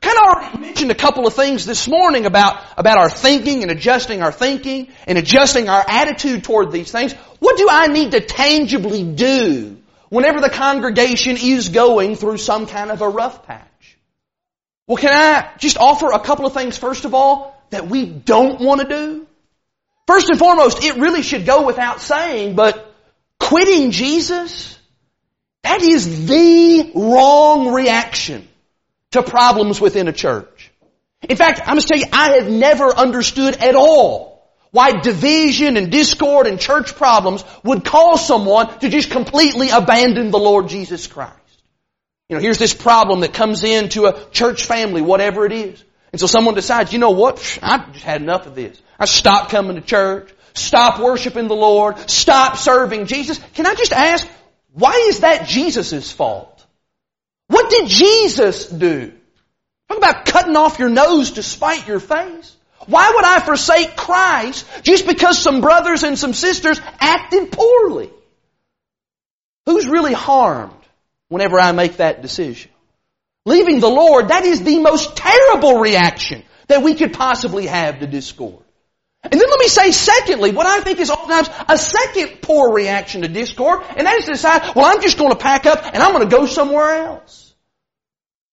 Kind 0.00 0.16
of 0.16 0.24
already 0.24 0.58
mentioned 0.58 0.90
a 0.90 0.94
couple 0.94 1.26
of 1.26 1.34
things 1.34 1.66
this 1.66 1.86
morning 1.86 2.24
about, 2.24 2.62
about 2.78 2.96
our 2.96 3.10
thinking 3.10 3.62
and 3.62 3.70
adjusting 3.70 4.22
our 4.22 4.32
thinking 4.32 4.88
and 5.06 5.18
adjusting 5.18 5.68
our 5.68 5.84
attitude 5.86 6.42
toward 6.42 6.72
these 6.72 6.90
things. 6.90 7.12
What 7.38 7.58
do 7.58 7.68
I 7.70 7.88
need 7.88 8.12
to 8.12 8.20
tangibly 8.20 9.04
do 9.04 9.76
whenever 10.08 10.40
the 10.40 10.48
congregation 10.48 11.36
is 11.38 11.68
going 11.68 12.16
through 12.16 12.38
some 12.38 12.66
kind 12.66 12.90
of 12.90 13.02
a 13.02 13.08
rough 13.08 13.46
patch? 13.46 13.98
Well, 14.86 14.96
can 14.96 15.12
I 15.12 15.50
just 15.58 15.76
offer 15.76 16.10
a 16.12 16.18
couple 16.18 16.46
of 16.46 16.54
things 16.54 16.78
first 16.78 17.04
of 17.04 17.12
all 17.12 17.62
that 17.68 17.88
we 17.88 18.06
don't 18.06 18.58
want 18.58 18.80
to 18.80 18.88
do? 18.88 19.26
First 20.06 20.30
and 20.30 20.38
foremost, 20.38 20.82
it 20.82 20.96
really 20.96 21.22
should 21.22 21.44
go 21.44 21.66
without 21.66 22.00
saying, 22.00 22.56
but 22.56 22.92
quitting 23.38 23.90
Jesus, 23.90 24.78
that 25.62 25.82
is 25.82 26.26
the 26.26 26.92
wrong 26.94 27.74
reaction 27.74 28.48
to 29.12 29.22
problems 29.22 29.80
within 29.80 30.08
a 30.08 30.12
church. 30.12 30.70
In 31.28 31.36
fact, 31.36 31.60
I 31.64 31.74
must 31.74 31.88
tell 31.88 31.98
you, 31.98 32.06
I 32.12 32.32
have 32.34 32.50
never 32.50 32.86
understood 32.86 33.56
at 33.56 33.74
all 33.74 34.30
why 34.70 35.00
division 35.00 35.76
and 35.76 35.90
discord 35.90 36.46
and 36.46 36.60
church 36.60 36.94
problems 36.94 37.44
would 37.64 37.84
cause 37.84 38.26
someone 38.26 38.78
to 38.78 38.88
just 38.88 39.10
completely 39.10 39.70
abandon 39.70 40.30
the 40.30 40.38
Lord 40.38 40.68
Jesus 40.68 41.06
Christ. 41.06 41.36
You 42.28 42.36
know, 42.36 42.42
here's 42.42 42.58
this 42.58 42.72
problem 42.74 43.20
that 43.20 43.34
comes 43.34 43.64
into 43.64 44.06
a 44.06 44.30
church 44.30 44.64
family, 44.64 45.02
whatever 45.02 45.44
it 45.44 45.52
is. 45.52 45.82
And 46.12 46.20
so 46.20 46.26
someone 46.26 46.54
decides, 46.54 46.92
you 46.92 47.00
know 47.00 47.10
what? 47.10 47.58
I've 47.62 47.92
just 47.92 48.04
had 48.04 48.22
enough 48.22 48.46
of 48.46 48.54
this. 48.54 48.80
I 48.98 49.06
stop 49.06 49.50
coming 49.50 49.74
to 49.74 49.82
church, 49.82 50.32
stop 50.54 51.00
worshiping 51.00 51.48
the 51.48 51.56
Lord, 51.56 52.08
stop 52.08 52.56
serving 52.56 53.06
Jesus. 53.06 53.40
Can 53.54 53.66
I 53.66 53.74
just 53.74 53.92
ask, 53.92 54.26
why 54.72 54.92
is 55.08 55.20
that 55.20 55.48
Jesus' 55.48 56.12
fault? 56.12 56.59
Did 57.70 57.88
Jesus 57.88 58.66
do? 58.68 59.12
Talk 59.88 59.98
about 59.98 60.26
cutting 60.26 60.56
off 60.56 60.78
your 60.78 60.90
nose 60.90 61.32
to 61.32 61.42
spite 61.42 61.88
your 61.88 62.00
face. 62.00 62.56
Why 62.86 63.10
would 63.14 63.24
I 63.24 63.40
forsake 63.40 63.96
Christ 63.96 64.66
just 64.82 65.06
because 65.06 65.38
some 65.38 65.60
brothers 65.60 66.02
and 66.02 66.18
some 66.18 66.34
sisters 66.34 66.80
acted 66.98 67.52
poorly? 67.52 68.10
Who's 69.66 69.86
really 69.86 70.14
harmed? 70.14 70.74
whenever 71.30 71.58
I 71.58 71.72
make 71.72 71.96
that 71.96 72.20
decision. 72.20 72.70
Leaving 73.46 73.80
the 73.80 73.88
Lord, 73.88 74.28
that 74.28 74.44
is 74.44 74.62
the 74.62 74.78
most 74.80 75.16
terrible 75.16 75.80
reaction 75.80 76.42
that 76.68 76.82
we 76.82 76.94
could 76.94 77.14
possibly 77.14 77.66
have 77.66 78.00
to 78.00 78.06
discord. 78.06 78.62
And 79.22 79.32
then 79.32 79.48
let 79.48 79.58
me 79.58 79.68
say 79.68 79.92
secondly, 79.92 80.52
what 80.52 80.66
I 80.66 80.80
think 80.80 80.98
is 80.98 81.10
oftentimes 81.10 81.48
a 81.68 81.78
second 81.78 82.42
poor 82.42 82.72
reaction 82.72 83.22
to 83.22 83.28
discord, 83.28 83.82
and 83.96 84.06
that 84.06 84.18
is 84.18 84.24
to 84.26 84.32
decide, 84.32 84.74
well, 84.74 84.84
I'm 84.84 85.00
just 85.00 85.18
going 85.18 85.30
to 85.30 85.38
pack 85.38 85.66
up 85.66 85.84
and 85.84 86.02
I'm 86.02 86.12
going 86.12 86.28
to 86.28 86.36
go 86.36 86.46
somewhere 86.46 86.96
else. 86.96 87.49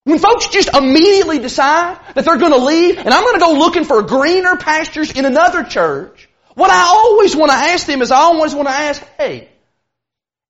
When 0.07 0.19
folks 0.19 0.47
just 0.47 0.73
immediately 0.73 1.39
decide 1.39 1.99
that 2.15 2.23
they're 2.23 2.37
going 2.37 2.53
to 2.53 2.63
leave 2.63 2.97
and 2.97 3.09
I'm 3.09 3.23
going 3.25 3.33
to 3.33 3.41
go 3.41 3.51
looking 3.59 3.83
for 3.83 4.03
greener 4.03 4.55
pastures 4.55 5.11
in 5.11 5.25
another 5.25 5.65
church, 5.65 6.29
what 6.53 6.71
I 6.71 6.83
always 6.83 7.35
want 7.35 7.51
to 7.51 7.57
ask 7.57 7.85
them 7.85 8.01
is 8.01 8.09
I 8.09 8.19
always 8.19 8.55
want 8.55 8.69
to 8.69 8.73
ask, 8.73 9.03
hey, 9.17 9.49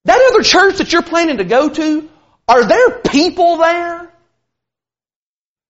that 0.04 0.30
other 0.30 0.44
church 0.44 0.78
that 0.78 0.92
you're 0.92 1.02
planning 1.02 1.38
to 1.38 1.44
go 1.44 1.70
to, 1.70 2.08
are 2.46 2.68
there 2.68 3.00
people 3.00 3.56
there? 3.56 4.08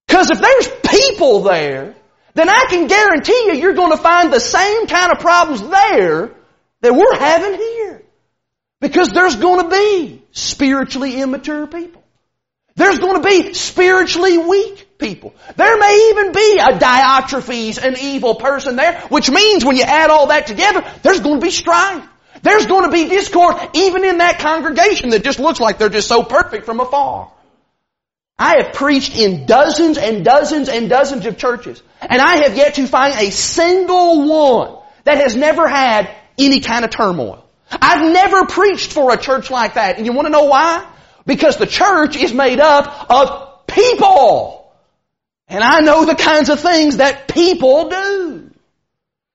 Because 0.05 0.29
if 0.29 0.39
there's 0.39 0.69
people 0.87 1.39
there, 1.39 1.95
then 2.35 2.47
I 2.47 2.65
can 2.69 2.85
guarantee 2.85 3.45
you 3.47 3.53
you're 3.53 3.73
going 3.73 3.97
to 3.97 3.97
find 3.97 4.31
the 4.31 4.39
same 4.39 4.85
kind 4.85 5.13
of 5.13 5.17
problems 5.17 5.67
there 5.67 6.35
that 6.81 6.93
we're 6.93 7.15
having 7.15 7.55
here. 7.55 8.03
Because 8.81 9.09
there's 9.09 9.35
going 9.35 9.67
to 9.67 9.75
be 9.75 10.23
spiritually 10.29 11.19
immature 11.19 11.65
people. 11.65 11.98
There's 12.79 12.99
going 12.99 13.21
to 13.21 13.27
be 13.27 13.53
spiritually 13.53 14.37
weak 14.37 14.97
people. 14.97 15.35
There 15.57 15.77
may 15.77 16.11
even 16.11 16.31
be 16.31 16.59
a 16.59 16.79
Diotrephes, 16.79 17.77
an 17.77 17.97
evil 17.99 18.35
person 18.35 18.77
there, 18.77 19.01
which 19.09 19.29
means 19.29 19.65
when 19.65 19.75
you 19.75 19.83
add 19.83 20.09
all 20.09 20.27
that 20.27 20.47
together, 20.47 20.89
there's 21.03 21.19
going 21.19 21.41
to 21.41 21.45
be 21.45 21.51
strife. 21.51 22.07
There's 22.41 22.67
going 22.67 22.85
to 22.85 22.89
be 22.89 23.09
discord 23.09 23.57
even 23.73 24.05
in 24.05 24.19
that 24.19 24.39
congregation 24.39 25.09
that 25.09 25.25
just 25.25 25.39
looks 25.39 25.59
like 25.59 25.77
they're 25.77 25.89
just 25.89 26.07
so 26.07 26.23
perfect 26.23 26.65
from 26.65 26.79
afar. 26.79 27.29
I 28.37 28.63
have 28.63 28.73
preached 28.73 29.13
in 29.13 29.45
dozens 29.45 29.97
and 29.97 30.23
dozens 30.23 30.69
and 30.69 30.87
dozens 30.87 31.25
of 31.25 31.37
churches, 31.37 31.83
and 31.99 32.21
I 32.21 32.43
have 32.43 32.55
yet 32.55 32.75
to 32.75 32.87
find 32.87 33.13
a 33.13 33.29
single 33.29 34.25
one 34.25 34.81
that 35.03 35.17
has 35.17 35.35
never 35.35 35.67
had 35.67 36.09
any 36.37 36.61
kind 36.61 36.85
of 36.85 36.91
turmoil. 36.91 37.45
I've 37.69 38.09
never 38.13 38.45
preached 38.45 38.93
for 38.93 39.13
a 39.13 39.17
church 39.17 39.51
like 39.51 39.73
that. 39.73 39.97
And 39.97 40.05
you 40.05 40.13
want 40.13 40.27
to 40.27 40.31
know 40.31 40.45
why? 40.45 40.89
Because 41.25 41.57
the 41.57 41.67
church 41.67 42.15
is 42.15 42.33
made 42.33 42.59
up 42.59 43.09
of 43.09 43.67
people. 43.67 44.71
And 45.47 45.63
I 45.63 45.81
know 45.81 46.05
the 46.05 46.15
kinds 46.15 46.49
of 46.49 46.59
things 46.59 46.97
that 46.97 47.27
people 47.27 47.89
do. 47.89 48.51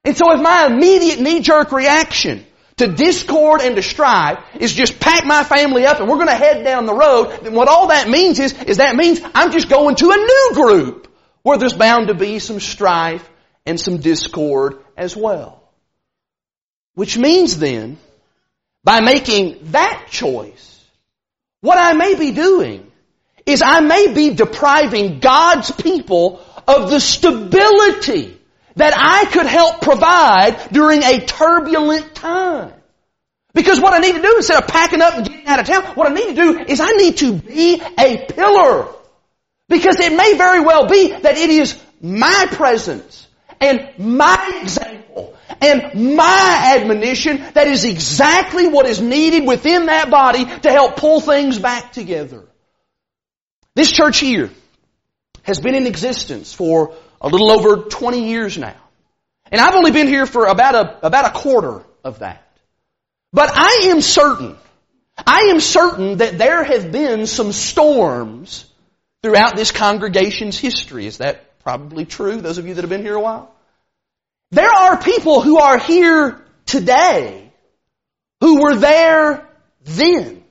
And 0.05 0.17
so 0.17 0.33
if 0.33 0.41
my 0.41 0.67
immediate 0.67 1.21
knee-jerk 1.21 1.73
reaction 1.73 2.45
to 2.77 2.89
discord 2.89 3.61
and 3.63 3.77
to 3.77 3.83
strife 3.83 4.39
is 4.59 4.75
just 4.75 5.01
pack 5.01 5.25
my 5.25 5.45
family 5.45 5.87
up 5.87 6.01
and 6.01 6.09
we're 6.09 6.17
going 6.17 6.29
to 6.29 6.35
head 6.35 6.65
down 6.65 6.87
the 6.87 6.95
road. 6.95 7.39
then 7.43 7.55
what 7.55 7.69
all 7.69 7.89
that 7.89 8.09
means 8.09 8.39
is, 8.41 8.53
is 8.65 8.79
that 8.79 8.97
means 8.97 9.21
I'm 9.35 9.53
just 9.53 9.69
going 9.69 9.97
to 9.97 10.11
a 10.11 10.17
new 10.17 10.51
group 10.55 11.09
where 11.43 11.59
there's 11.59 11.75
bound 11.75 12.09
to 12.09 12.15
be 12.15 12.39
some 12.39 12.61
strife 12.61 13.29
and 13.65 13.79
some 13.79 13.99
discord 13.99 14.83
as 14.97 15.17
well. 15.17 15.63
Which 16.95 17.17
means 17.17 17.59
then, 17.59 17.99
by 18.83 19.01
making 19.01 19.59
that 19.73 20.07
choice, 20.11 20.74
what 21.65 21.79
I 21.79 21.95
may 21.95 22.15
be 22.15 22.33
doing 22.33 22.93
is 23.47 23.63
I 23.63 23.81
may 23.81 24.13
be 24.13 24.35
depriving 24.35 25.19
God's 25.19 25.71
people 25.71 26.45
of 26.69 26.91
the 26.91 27.01
stability 27.01 28.39
that 28.77 28.93
I 28.95 29.25
could 29.33 29.47
help 29.47 29.81
provide 29.81 30.59
during 30.73 31.03
a 31.03 31.25
turbulent 31.25 32.15
time. 32.15 32.75
Because 33.55 33.81
what 33.81 33.95
I 33.95 33.99
need 34.01 34.15
to 34.15 34.21
do 34.21 34.35
instead 34.37 34.63
of 34.63 34.69
packing 34.69 35.01
up 35.01 35.15
and 35.15 35.27
getting 35.27 35.47
out 35.47 35.61
of 35.61 35.67
town, 35.67 35.85
what 35.95 36.11
I 36.11 36.15
need 36.15 36.35
to 36.35 36.35
do 36.35 36.59
is 36.59 36.81
I 36.81 36.91
need 36.91 37.17
to 37.19 37.33
be 37.33 37.81
a 37.99 38.27
pillar. 38.27 38.87
Because 39.71 39.99
it 40.01 40.15
may 40.15 40.37
very 40.37 40.61
well 40.61 40.87
be 40.87 41.13
that 41.13 41.39
it 41.39 41.49
is 41.49 41.83
my 42.03 42.47
presence 42.51 43.27
and 43.59 43.89
my 43.97 44.61
example 44.61 45.34
and 45.61 46.17
my 46.17 46.75
admonition 46.77 47.45
that 47.55 47.67
is 47.67 47.85
exactly 47.85 48.69
what 48.69 48.87
is 48.87 49.01
needed 49.01 49.47
within 49.47 49.87
that 49.87 50.11
body 50.11 50.45
to 50.45 50.71
help 50.71 50.97
pull 50.97 51.21
things 51.21 51.59
back 51.59 51.93
together. 51.93 52.45
This 53.75 53.91
church 53.91 54.19
here 54.19 54.51
has 55.43 55.61
been 55.61 55.75
in 55.75 55.87
existence 55.87 56.53
for 56.53 56.95
a 57.21 57.29
little 57.29 57.51
over 57.51 57.89
20 57.89 58.29
years 58.29 58.57
now. 58.57 58.77
And 59.51 59.61
I've 59.61 59.75
only 59.75 59.91
been 59.91 60.09
here 60.09 60.27
for 60.27 60.47
about 60.47 60.75
a, 60.75 61.07
about 61.07 61.27
a 61.27 61.39
quarter 61.39 61.85
of 62.03 62.21
that. 62.21 62.43
But 63.33 63.51
I 63.53 63.89
am 63.91 64.01
certain, 64.01 64.57
I 65.27 65.51
am 65.51 65.61
certain 65.61 66.19
that 66.19 66.39
there 66.39 66.65
have 66.65 66.91
been 66.93 67.27
some 67.27 67.53
storms 67.53 68.65
throughout 69.23 69.57
this 69.57 69.73
congregation's 69.73 70.59
history. 70.59 71.07
Is 71.07 71.19
that 71.19 71.59
probably 71.61 72.05
true, 72.05 72.41
those 72.41 72.59
of 72.59 72.67
you 72.67 72.75
that 72.75 72.83
have 72.83 72.91
been 72.91 73.03
here 73.03 73.17
a 73.17 73.21
while? 73.21 73.54
There 74.55 74.73
are 74.73 74.97
people 74.97 75.41
who 75.41 75.59
are 75.59 75.79
here 75.79 76.41
today 76.65 77.53
who 78.41 78.63
were 78.63 78.77
there 78.77 79.49
then. 79.83 80.45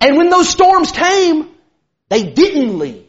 And 0.00 0.16
when 0.16 0.30
those 0.30 0.48
storms 0.48 0.90
came, 0.90 1.48
they 2.08 2.24
didn't 2.24 2.76
leave. 2.76 3.06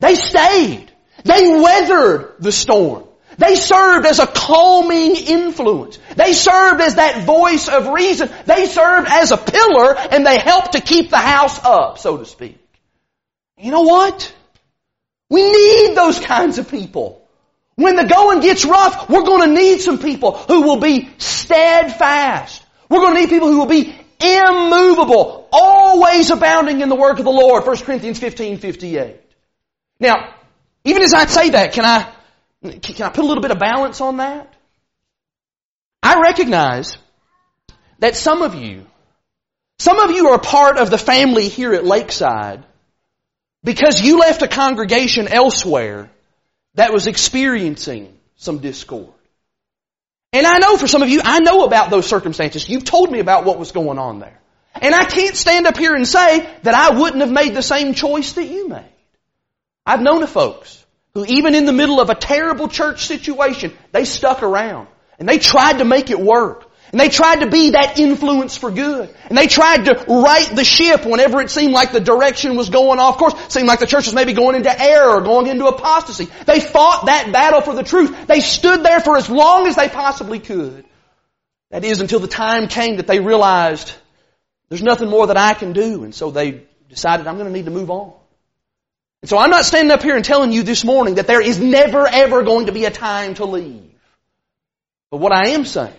They 0.00 0.14
stayed. 0.14 0.90
They 1.24 1.46
weathered 1.46 2.36
the 2.38 2.52
storm. 2.52 3.04
They 3.36 3.56
served 3.56 4.06
as 4.06 4.18
a 4.18 4.26
calming 4.26 5.16
influence. 5.16 5.98
They 6.16 6.32
served 6.32 6.80
as 6.80 6.94
that 6.94 7.24
voice 7.26 7.68
of 7.68 7.88
reason. 7.88 8.30
They 8.46 8.64
served 8.64 9.08
as 9.08 9.30
a 9.30 9.36
pillar 9.36 9.94
and 9.94 10.24
they 10.24 10.38
helped 10.38 10.72
to 10.72 10.80
keep 10.80 11.10
the 11.10 11.18
house 11.18 11.62
up, 11.62 11.98
so 11.98 12.16
to 12.16 12.24
speak. 12.24 12.58
You 13.58 13.72
know 13.72 13.82
what? 13.82 14.34
We 15.28 15.42
need 15.42 15.94
those 15.96 16.18
kinds 16.18 16.56
of 16.56 16.70
people. 16.70 17.23
When 17.76 17.96
the 17.96 18.04
going 18.04 18.40
gets 18.40 18.64
rough, 18.64 19.08
we're 19.08 19.24
going 19.24 19.48
to 19.48 19.54
need 19.54 19.80
some 19.80 19.98
people 19.98 20.32
who 20.36 20.62
will 20.62 20.78
be 20.78 21.10
steadfast. 21.18 22.62
We're 22.88 23.00
going 23.00 23.14
to 23.14 23.20
need 23.20 23.30
people 23.30 23.48
who 23.48 23.58
will 23.58 23.66
be 23.66 23.94
immovable, 24.20 25.48
always 25.50 26.30
abounding 26.30 26.80
in 26.80 26.88
the 26.88 26.94
work 26.94 27.18
of 27.18 27.24
the 27.24 27.32
Lord. 27.32 27.66
1 27.66 27.76
Corinthians 27.78 28.18
15, 28.18 28.58
58. 28.58 29.20
Now, 29.98 30.34
even 30.84 31.02
as 31.02 31.14
I 31.14 31.26
say 31.26 31.50
that, 31.50 31.72
can 31.72 31.84
I, 31.84 32.78
can 32.78 33.06
I 33.06 33.08
put 33.10 33.24
a 33.24 33.26
little 33.26 33.42
bit 33.42 33.50
of 33.50 33.58
balance 33.58 34.00
on 34.00 34.18
that? 34.18 34.54
I 36.02 36.20
recognize 36.20 36.96
that 37.98 38.14
some 38.14 38.42
of 38.42 38.54
you, 38.54 38.86
some 39.78 39.98
of 39.98 40.10
you 40.10 40.28
are 40.28 40.38
part 40.38 40.78
of 40.78 40.90
the 40.90 40.98
family 40.98 41.48
here 41.48 41.72
at 41.72 41.84
Lakeside 41.84 42.64
because 43.64 44.00
you 44.00 44.20
left 44.20 44.42
a 44.42 44.48
congregation 44.48 45.26
elsewhere 45.26 46.10
that 46.74 46.92
was 46.92 47.06
experiencing 47.06 48.16
some 48.36 48.58
discord. 48.58 49.12
And 50.32 50.46
I 50.46 50.58
know 50.58 50.76
for 50.76 50.88
some 50.88 51.02
of 51.02 51.08
you, 51.08 51.20
I 51.22 51.38
know 51.38 51.64
about 51.64 51.90
those 51.90 52.06
circumstances. 52.06 52.68
You've 52.68 52.84
told 52.84 53.10
me 53.10 53.20
about 53.20 53.44
what 53.44 53.58
was 53.58 53.70
going 53.70 53.98
on 53.98 54.18
there. 54.18 54.40
And 54.74 54.92
I 54.94 55.04
can't 55.04 55.36
stand 55.36 55.66
up 55.66 55.76
here 55.76 55.94
and 55.94 56.06
say 56.06 56.40
that 56.62 56.74
I 56.74 56.98
wouldn't 56.98 57.20
have 57.20 57.30
made 57.30 57.54
the 57.54 57.62
same 57.62 57.94
choice 57.94 58.32
that 58.32 58.44
you 58.44 58.68
made. 58.68 58.84
I've 59.86 60.02
known 60.02 60.22
of 60.22 60.30
folks 60.30 60.84
who 61.12 61.24
even 61.26 61.54
in 61.54 61.64
the 61.64 61.72
middle 61.72 62.00
of 62.00 62.10
a 62.10 62.14
terrible 62.16 62.66
church 62.66 63.06
situation, 63.06 63.72
they 63.92 64.04
stuck 64.04 64.42
around 64.42 64.88
and 65.18 65.28
they 65.28 65.38
tried 65.38 65.78
to 65.78 65.84
make 65.84 66.10
it 66.10 66.18
work. 66.18 66.63
And 66.94 67.00
they 67.00 67.08
tried 67.08 67.40
to 67.40 67.50
be 67.50 67.70
that 67.70 67.98
influence 67.98 68.56
for 68.56 68.70
good. 68.70 69.12
And 69.28 69.36
they 69.36 69.48
tried 69.48 69.86
to 69.86 70.04
right 70.06 70.48
the 70.54 70.62
ship 70.62 71.04
whenever 71.04 71.40
it 71.40 71.50
seemed 71.50 71.72
like 71.72 71.90
the 71.90 71.98
direction 71.98 72.54
was 72.54 72.70
going 72.70 73.00
off 73.00 73.18
course. 73.18 73.34
It 73.34 73.50
seemed 73.50 73.66
like 73.66 73.80
the 73.80 73.86
church 73.88 74.04
was 74.06 74.14
maybe 74.14 74.32
going 74.32 74.54
into 74.54 74.70
error 74.80 75.16
or 75.16 75.20
going 75.20 75.48
into 75.48 75.66
apostasy. 75.66 76.28
They 76.46 76.60
fought 76.60 77.06
that 77.06 77.32
battle 77.32 77.62
for 77.62 77.74
the 77.74 77.82
truth. 77.82 78.28
They 78.28 78.38
stood 78.38 78.84
there 78.84 79.00
for 79.00 79.16
as 79.16 79.28
long 79.28 79.66
as 79.66 79.74
they 79.74 79.88
possibly 79.88 80.38
could. 80.38 80.84
That 81.72 81.82
is 81.82 82.00
until 82.00 82.20
the 82.20 82.28
time 82.28 82.68
came 82.68 82.98
that 82.98 83.08
they 83.08 83.18
realized 83.18 83.92
there's 84.68 84.80
nothing 84.80 85.10
more 85.10 85.26
that 85.26 85.36
I 85.36 85.54
can 85.54 85.72
do. 85.72 86.04
And 86.04 86.14
so 86.14 86.30
they 86.30 86.62
decided 86.88 87.26
I'm 87.26 87.38
going 87.38 87.48
to 87.48 87.52
need 87.52 87.64
to 87.64 87.72
move 87.72 87.90
on. 87.90 88.12
And 89.20 89.28
so 89.28 89.36
I'm 89.36 89.50
not 89.50 89.64
standing 89.64 89.90
up 89.90 90.04
here 90.04 90.14
and 90.14 90.24
telling 90.24 90.52
you 90.52 90.62
this 90.62 90.84
morning 90.84 91.16
that 91.16 91.26
there 91.26 91.40
is 91.40 91.58
never 91.58 92.06
ever 92.06 92.44
going 92.44 92.66
to 92.66 92.72
be 92.72 92.84
a 92.84 92.92
time 92.92 93.34
to 93.34 93.46
leave. 93.46 93.90
But 95.10 95.16
what 95.16 95.32
I 95.32 95.48
am 95.54 95.64
saying 95.64 95.92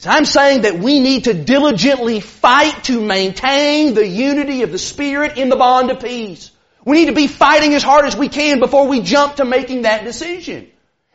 is 0.00 0.06
I'm 0.06 0.24
saying 0.24 0.62
that 0.62 0.78
we 0.78 0.98
need 0.98 1.24
to 1.24 1.34
diligently 1.34 2.20
fight 2.20 2.84
to 2.84 3.00
maintain 3.00 3.94
the 3.94 4.06
unity 4.06 4.62
of 4.62 4.72
the 4.72 4.78
Spirit 4.78 5.36
in 5.36 5.48
the 5.48 5.56
bond 5.56 5.90
of 5.90 6.00
peace. 6.00 6.50
We 6.84 6.96
need 6.96 7.06
to 7.06 7.14
be 7.14 7.26
fighting 7.26 7.74
as 7.74 7.82
hard 7.82 8.06
as 8.06 8.16
we 8.16 8.28
can 8.28 8.58
before 8.58 8.88
we 8.88 9.02
jump 9.02 9.36
to 9.36 9.44
making 9.44 9.82
that 9.82 10.04
decision. 10.04 10.68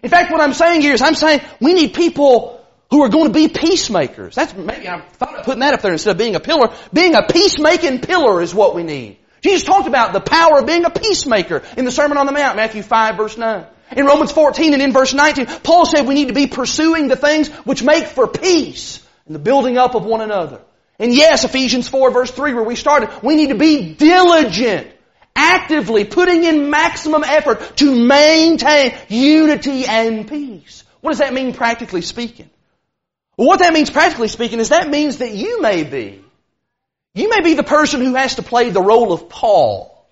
In 0.03 0.09
fact, 0.09 0.31
what 0.31 0.39
I'm 0.39 0.53
saying 0.53 0.81
here 0.81 0.93
is 0.93 1.01
I'm 1.01 1.15
saying 1.15 1.41
we 1.59 1.73
need 1.73 1.95
people 1.95 2.63
who 2.91 3.01
are 3.01 3.09
going 3.09 3.25
to 3.25 3.33
be 3.33 3.47
peacemakers. 3.47 4.35
That's 4.35 4.53
maybe 4.53 4.87
I 4.87 5.01
thought 5.01 5.39
of 5.39 5.45
putting 5.45 5.61
that 5.61 5.73
up 5.73 5.81
there 5.81 5.91
instead 5.91 6.11
of 6.11 6.17
being 6.19 6.35
a 6.35 6.39
pillar. 6.39 6.71
Being 6.93 7.15
a 7.15 7.23
peacemaking 7.23 8.01
pillar 8.01 8.41
is 8.41 8.53
what 8.53 8.75
we 8.75 8.83
need. 8.83 9.17
Jesus 9.41 9.63
talked 9.63 9.87
about 9.87 10.13
the 10.13 10.21
power 10.21 10.59
of 10.59 10.67
being 10.67 10.85
a 10.85 10.91
peacemaker 10.91 11.63
in 11.75 11.85
the 11.85 11.91
Sermon 11.91 12.17
on 12.17 12.27
the 12.27 12.31
Mount, 12.31 12.55
Matthew 12.55 12.83
5 12.83 13.17
verse 13.17 13.37
9. 13.37 13.65
In 13.91 14.05
Romans 14.05 14.31
14 14.31 14.73
and 14.73 14.81
in 14.81 14.91
verse 14.91 15.13
19, 15.13 15.45
Paul 15.63 15.85
said 15.85 16.07
we 16.07 16.15
need 16.15 16.29
to 16.29 16.33
be 16.33 16.47
pursuing 16.47 17.07
the 17.07 17.15
things 17.15 17.49
which 17.65 17.83
make 17.83 18.07
for 18.07 18.27
peace 18.27 19.05
and 19.25 19.35
the 19.35 19.39
building 19.39 19.77
up 19.77 19.95
of 19.95 20.05
one 20.05 20.21
another. 20.21 20.61
And 20.97 21.13
yes, 21.13 21.43
Ephesians 21.43 21.87
4 21.87 22.11
verse 22.11 22.31
3 22.31 22.53
where 22.53 22.63
we 22.63 22.75
started, 22.75 23.09
we 23.21 23.35
need 23.35 23.49
to 23.49 23.55
be 23.55 23.93
diligent, 23.93 24.87
actively 25.35 26.05
putting 26.05 26.43
in 26.43 26.69
maximum 26.69 27.23
effort 27.23 27.77
to 27.77 27.95
maintain 27.95 28.97
unity 29.09 29.85
and 29.85 30.27
peace. 30.27 30.83
What 31.01 31.11
does 31.11 31.19
that 31.19 31.33
mean 31.33 31.53
practically 31.53 32.01
speaking? 32.01 32.49
Well, 33.37 33.47
what 33.47 33.59
that 33.59 33.73
means 33.73 33.89
practically 33.89 34.29
speaking 34.29 34.59
is 34.59 34.69
that 34.69 34.89
means 34.89 35.17
that 35.17 35.33
you 35.33 35.61
may 35.61 35.83
be 35.83 36.21
you 37.15 37.29
may 37.29 37.39
be 37.39 37.53
the 37.53 37.63
person 37.63 38.01
who 38.01 38.13
has 38.15 38.35
to 38.35 38.43
play 38.43 38.69
the 38.69 38.81
role 38.81 39.13
of 39.13 39.29
Paul 39.29 40.05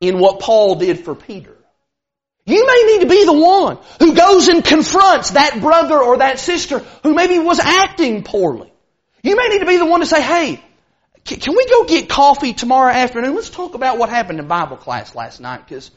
in 0.00 0.18
what 0.18 0.40
Paul 0.40 0.76
did 0.76 1.04
for 1.04 1.14
Peter. 1.14 1.54
You 2.48 2.66
may 2.66 2.84
need 2.86 3.00
to 3.02 3.08
be 3.08 3.26
the 3.26 3.32
one 3.34 3.78
who 3.98 4.14
goes 4.14 4.48
and 4.48 4.64
confronts 4.64 5.32
that 5.32 5.60
brother 5.60 5.98
or 5.98 6.16
that 6.16 6.38
sister 6.38 6.78
who 7.02 7.12
maybe 7.12 7.38
was 7.38 7.58
acting 7.58 8.22
poorly. 8.22 8.72
You 9.22 9.36
may 9.36 9.48
need 9.48 9.58
to 9.58 9.66
be 9.66 9.76
the 9.76 9.84
one 9.84 10.00
to 10.00 10.06
say, 10.06 10.22
hey, 10.22 10.64
can 11.26 11.54
we 11.54 11.66
go 11.66 11.84
get 11.84 12.08
coffee 12.08 12.54
tomorrow 12.54 12.90
afternoon? 12.90 13.34
Let's 13.34 13.50
talk 13.50 13.74
about 13.74 13.98
what 13.98 14.08
happened 14.08 14.38
in 14.38 14.48
Bible 14.48 14.78
class 14.78 15.14
last 15.14 15.40
night 15.42 15.68
because, 15.68 15.90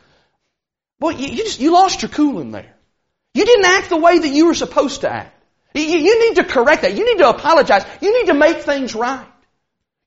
boy, 1.00 1.12
you, 1.12 1.38
just, 1.38 1.62
you 1.62 1.72
lost 1.72 2.02
your 2.02 2.10
cool 2.10 2.42
in 2.42 2.52
there. 2.52 2.76
You 3.34 3.46
didn't 3.46 3.66
act 3.66 3.88
the 3.88 3.96
way 3.96 4.20
that 4.20 4.28
you 4.28 4.48
were 4.48 4.54
supposed 4.54 5.02
to 5.02 5.10
act. 5.10 5.34
You, 5.74 5.84
you 5.84 6.28
need 6.28 6.36
to 6.36 6.44
correct 6.44 6.82
that. 6.82 6.96
You 6.96 7.06
need 7.06 7.20
to 7.20 7.30
apologize. 7.30 7.86
You 8.02 8.20
need 8.20 8.28
to 8.28 8.34
make 8.34 8.64
things 8.64 8.94
right. 8.94 9.31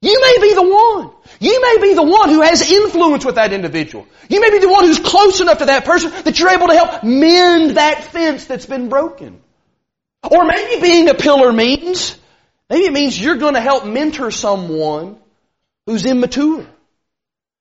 You 0.05 0.21
may 0.21 0.49
be 0.49 0.55
the 0.55 0.63
one. 0.63 1.11
You 1.41 1.63
may 1.63 1.79
be 1.81 1.95
the 1.95 2.03
one 2.03 2.29
who 2.29 2.43
has 2.43 2.71
influence 2.71 3.25
with 3.25 3.37
that 3.37 3.55
individual. 3.55 4.07
You 4.29 4.39
may 4.43 4.51
be 4.51 4.59
the 4.59 4.69
one 4.69 4.85
who's 4.85 4.99
close 4.99 5.41
enough 5.41 5.59
to 5.59 5.67
that 5.67 5.87
person 5.87 6.11
that 6.25 6.39
you're 6.39 6.51
able 6.51 6.67
to 6.67 6.75
help 6.75 7.05
mend 7.05 7.79
that 7.79 8.05
fence 8.05 8.45
that's 8.45 8.67
been 8.67 8.91
broken. 8.91 9.41
Or 10.23 10.45
maybe 10.45 10.83
being 10.83 11.09
a 11.09 11.15
pillar 11.15 11.51
means, 11.55 12.19
maybe 12.69 12.85
it 12.85 12.93
means 12.93 13.19
you're 13.19 13.39
going 13.39 13.55
to 13.55 13.63
help 13.63 13.87
mentor 13.87 14.31
someone 14.31 15.17
who's 15.87 16.05
immature. 16.05 16.67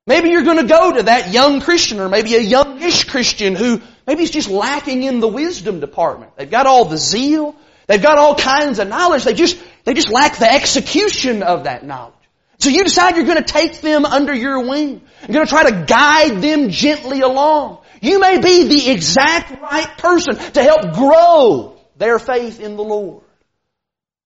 Maybe 0.06 0.32
you're 0.32 0.44
going 0.44 0.58
to 0.58 0.68
go 0.68 0.98
to 0.98 1.04
that 1.04 1.32
young 1.32 1.62
Christian 1.62 2.02
or 2.02 2.10
maybe 2.10 2.36
a 2.36 2.42
youngish 2.42 3.06
Christian 3.06 3.56
who 3.56 3.82
maybe 4.06 4.24
is 4.24 4.32
just 4.32 4.50
lacking 4.50 5.04
in 5.04 5.22
the 5.22 5.30
wisdom 5.30 5.80
department. 5.80 6.36
They've 6.36 6.52
got 6.52 6.68
all 6.68 6.84
the 6.84 6.98
zeal. 6.98 7.56
They've 7.88 8.04
got 8.04 8.18
all 8.18 8.36
kinds 8.36 8.80
of 8.80 8.90
knowledge. 8.90 9.24
They 9.24 9.34
just, 9.34 9.58
they 9.86 9.94
just 9.94 10.12
lack 10.12 10.40
the 10.40 10.52
execution 10.52 11.42
of 11.42 11.64
that 11.64 11.86
knowledge. 11.86 12.16
So 12.64 12.70
you 12.70 12.86
decide 12.86 13.18
you're 13.18 13.26
going 13.26 13.44
to 13.44 13.44
take 13.44 13.82
them 13.82 14.06
under 14.06 14.34
your 14.34 14.66
wing. 14.66 15.02
You're 15.28 15.34
going 15.34 15.46
to 15.46 15.50
try 15.50 15.70
to 15.70 15.86
guide 15.86 16.42
them 16.42 16.70
gently 16.70 17.20
along. 17.20 17.80
You 18.02 18.22
may 18.22 18.40
be 18.40 18.70
the 18.70 18.90
exact 18.90 19.62
right 19.62 19.98
person 19.98 20.38
to 20.38 20.64
help 20.64 20.94
grow 20.94 21.78
their 21.98 22.20
faith 22.20 22.62
in 22.62 22.78
the 22.78 22.84
Lord. 22.84 23.26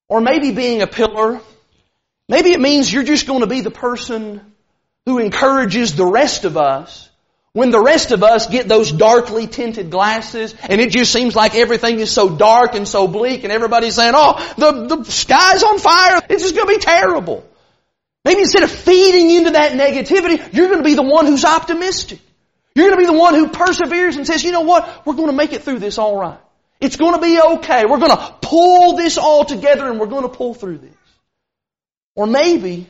Or 0.07 0.21
maybe 0.21 0.51
being 0.51 0.83
a 0.83 0.87
pillar, 0.87 1.41
maybe 2.29 2.51
it 2.51 2.59
means 2.59 2.93
you're 2.93 3.01
just 3.01 3.25
going 3.25 3.39
to 3.39 3.47
be 3.47 3.61
the 3.61 3.71
person 3.71 4.53
who 5.07 5.17
encourages 5.17 5.95
the 5.95 6.05
rest 6.05 6.45
of 6.45 6.57
us 6.57 7.09
When 7.53 7.71
the 7.71 7.81
rest 7.81 8.11
of 8.11 8.21
us 8.21 8.45
get 8.45 8.67
those 8.67 8.91
darkly 8.91 9.47
tinted 9.47 9.89
glasses 9.89 10.53
and 10.69 10.79
it 10.79 10.91
just 10.91 11.11
seems 11.11 11.35
like 11.35 11.55
everything 11.55 11.99
is 11.99 12.11
so 12.11 12.37
dark 12.37 12.75
and 12.75 12.87
so 12.87 13.07
bleak 13.07 13.43
and 13.43 13.51
everybody's 13.51 13.95
saying, 13.95 14.13
oh, 14.15 14.53
the, 14.59 14.95
the 14.95 15.03
sky's 15.05 15.63
on 15.63 15.79
fire. 15.79 16.21
It's 16.29 16.43
just 16.43 16.53
going 16.53 16.67
to 16.67 16.73
be 16.75 16.79
terrible. 16.79 17.43
Maybe 18.25 18.41
instead 18.41 18.63
of 18.63 18.71
feeding 18.71 19.31
into 19.31 19.51
that 19.51 19.71
negativity, 19.73 20.53
you're 20.53 20.67
going 20.67 20.79
to 20.79 20.83
be 20.83 20.95
the 20.95 21.03
one 21.03 21.25
who's 21.25 21.45
optimistic. 21.45 22.19
You're 22.75 22.89
going 22.89 22.99
to 22.99 23.07
be 23.09 23.11
the 23.11 23.19
one 23.19 23.33
who 23.33 23.47
perseveres 23.47 24.17
and 24.17 24.27
says, 24.27 24.43
you 24.43 24.51
know 24.51 24.61
what? 24.61 25.05
We're 25.05 25.15
going 25.15 25.29
to 25.29 25.35
make 25.35 25.53
it 25.53 25.63
through 25.63 25.79
this 25.79 25.97
all 25.97 26.19
right. 26.19 26.39
It's 26.79 26.95
going 26.95 27.15
to 27.15 27.21
be 27.21 27.41
okay. 27.41 27.85
We're 27.85 27.97
going 27.99 28.15
to 28.15 28.35
pull 28.41 28.95
this 28.95 29.17
all 29.17 29.45
together 29.45 29.89
and 29.89 29.99
we're 29.99 30.07
going 30.07 30.23
to 30.23 30.29
pull 30.29 30.53
through 30.53 30.77
this. 30.79 30.95
Or 32.15 32.27
maybe, 32.27 32.87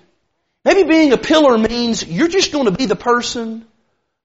maybe 0.66 0.84
being 0.84 1.14
a 1.14 1.18
pillar 1.18 1.58
means 1.58 2.06
you're 2.06 2.28
just 2.28 2.52
going 2.52 2.66
to 2.66 2.72
be 2.72 2.86
the 2.86 2.96
person 2.96 3.66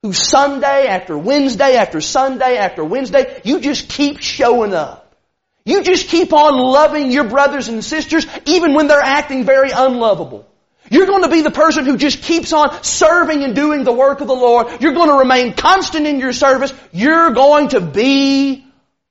who 0.02 0.12
Sunday 0.12 0.88
after 0.88 1.16
Wednesday 1.16 1.76
after 1.76 2.00
Sunday 2.00 2.56
after 2.56 2.84
Wednesday, 2.84 3.40
you 3.44 3.60
just 3.60 3.88
keep 3.88 4.20
showing 4.20 4.74
up. 4.74 5.14
You 5.64 5.84
just 5.84 6.08
keep 6.08 6.32
on 6.32 6.58
loving 6.58 7.12
your 7.12 7.24
brothers 7.24 7.68
and 7.68 7.84
sisters 7.84 8.26
even 8.46 8.74
when 8.74 8.88
they're 8.88 9.00
acting 9.00 9.44
very 9.44 9.70
unlovable. 9.70 10.48
You're 10.92 11.06
going 11.06 11.22
to 11.22 11.30
be 11.30 11.40
the 11.40 11.50
person 11.50 11.86
who 11.86 11.96
just 11.96 12.20
keeps 12.20 12.52
on 12.52 12.84
serving 12.84 13.42
and 13.42 13.54
doing 13.54 13.82
the 13.82 13.92
work 13.92 14.20
of 14.20 14.26
the 14.26 14.34
Lord. 14.34 14.82
You're 14.82 14.92
going 14.92 15.08
to 15.08 15.16
remain 15.16 15.54
constant 15.54 16.06
in 16.06 16.20
your 16.20 16.34
service. 16.34 16.74
You're 16.92 17.30
going 17.30 17.68
to 17.68 17.80
be 17.80 18.66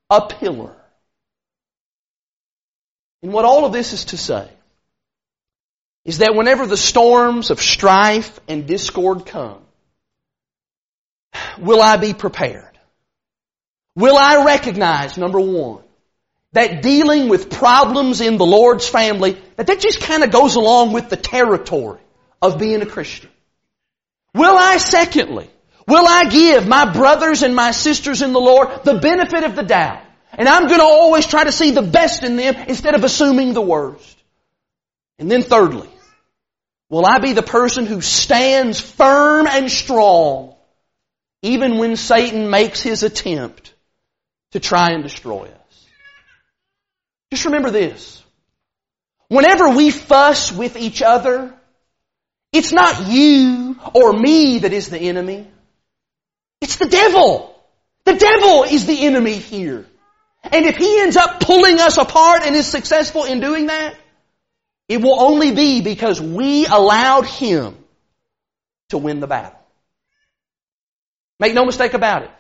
a 0.07 0.21
pillar. 0.27 0.75
And 3.23 3.33
what 3.33 3.45
all 3.45 3.65
of 3.65 3.73
this 3.73 3.93
is 3.93 4.05
to 4.05 4.17
say 4.17 4.47
is 6.05 6.19
that 6.19 6.35
whenever 6.35 6.67
the 6.67 6.77
storms 6.77 7.49
of 7.49 7.59
strife 7.59 8.39
and 8.47 8.67
discord 8.67 9.25
come, 9.25 9.63
will 11.57 11.81
I 11.81 11.97
be 11.97 12.13
prepared? 12.13 12.77
Will 13.95 14.17
I 14.17 14.45
recognize, 14.45 15.17
number 15.17 15.39
one, 15.39 15.81
that 16.53 16.81
dealing 16.81 17.29
with 17.29 17.49
problems 17.49 18.21
in 18.21 18.37
the 18.37 18.45
Lord's 18.45 18.87
family, 18.87 19.41
that 19.55 19.67
that 19.67 19.79
just 19.79 20.01
kind 20.01 20.23
of 20.23 20.31
goes 20.31 20.55
along 20.55 20.93
with 20.93 21.09
the 21.09 21.17
territory 21.17 22.01
of 22.41 22.59
being 22.59 22.81
a 22.81 22.85
Christian? 22.85 23.29
Will 24.33 24.57
I, 24.57 24.77
secondly, 24.77 25.49
will 25.87 26.05
I 26.07 26.25
give 26.29 26.67
my 26.67 26.91
brothers 26.91 27.43
and 27.43 27.55
my 27.55 27.71
sisters 27.71 28.21
in 28.21 28.33
the 28.33 28.39
Lord 28.39 28.83
the 28.83 28.99
benefit 28.99 29.43
of 29.43 29.55
the 29.55 29.63
doubt? 29.63 30.03
And 30.33 30.47
I'm 30.47 30.67
going 30.67 30.79
to 30.79 30.85
always 30.85 31.27
try 31.27 31.43
to 31.43 31.51
see 31.51 31.71
the 31.71 31.81
best 31.81 32.23
in 32.23 32.37
them 32.37 32.55
instead 32.67 32.95
of 32.95 33.03
assuming 33.03 33.53
the 33.53 33.61
worst. 33.61 34.17
And 35.19 35.29
then 35.29 35.43
thirdly, 35.43 35.89
will 36.89 37.05
I 37.05 37.19
be 37.19 37.33
the 37.33 37.43
person 37.43 37.85
who 37.85 38.01
stands 38.01 38.79
firm 38.79 39.47
and 39.47 39.69
strong 39.69 40.55
even 41.41 41.77
when 41.77 41.95
Satan 41.95 42.49
makes 42.49 42.81
his 42.81 43.03
attempt 43.03 43.73
to 44.51 44.59
try 44.59 44.91
and 44.91 45.03
destroy 45.03 45.45
us. 45.45 45.60
Just 47.31 47.45
remember 47.45 47.71
this. 47.71 48.21
Whenever 49.29 49.69
we 49.69 49.89
fuss 49.89 50.51
with 50.51 50.75
each 50.75 51.01
other, 51.01 51.53
it's 52.51 52.73
not 52.73 53.07
you 53.07 53.77
or 53.93 54.11
me 54.11 54.59
that 54.59 54.73
is 54.73 54.89
the 54.89 54.99
enemy. 54.99 55.47
It's 56.59 56.75
the 56.75 56.87
devil. 56.87 57.55
The 58.03 58.15
devil 58.15 58.63
is 58.63 58.85
the 58.85 59.05
enemy 59.05 59.35
here. 59.35 59.85
And 60.43 60.65
if 60.65 60.75
he 60.75 60.99
ends 60.99 61.15
up 61.15 61.39
pulling 61.39 61.79
us 61.79 61.97
apart 61.97 62.41
and 62.43 62.55
is 62.55 62.67
successful 62.67 63.23
in 63.23 63.39
doing 63.39 63.67
that, 63.67 63.95
it 64.89 65.01
will 65.01 65.19
only 65.19 65.51
be 65.51 65.81
because 65.81 66.19
we 66.19 66.65
allowed 66.65 67.25
him 67.25 67.77
to 68.89 68.97
win 68.97 69.21
the 69.21 69.27
battle. 69.27 69.57
Make 71.39 71.53
no 71.53 71.63
mistake 71.63 71.93
about 71.93 72.23
it. 72.23 72.31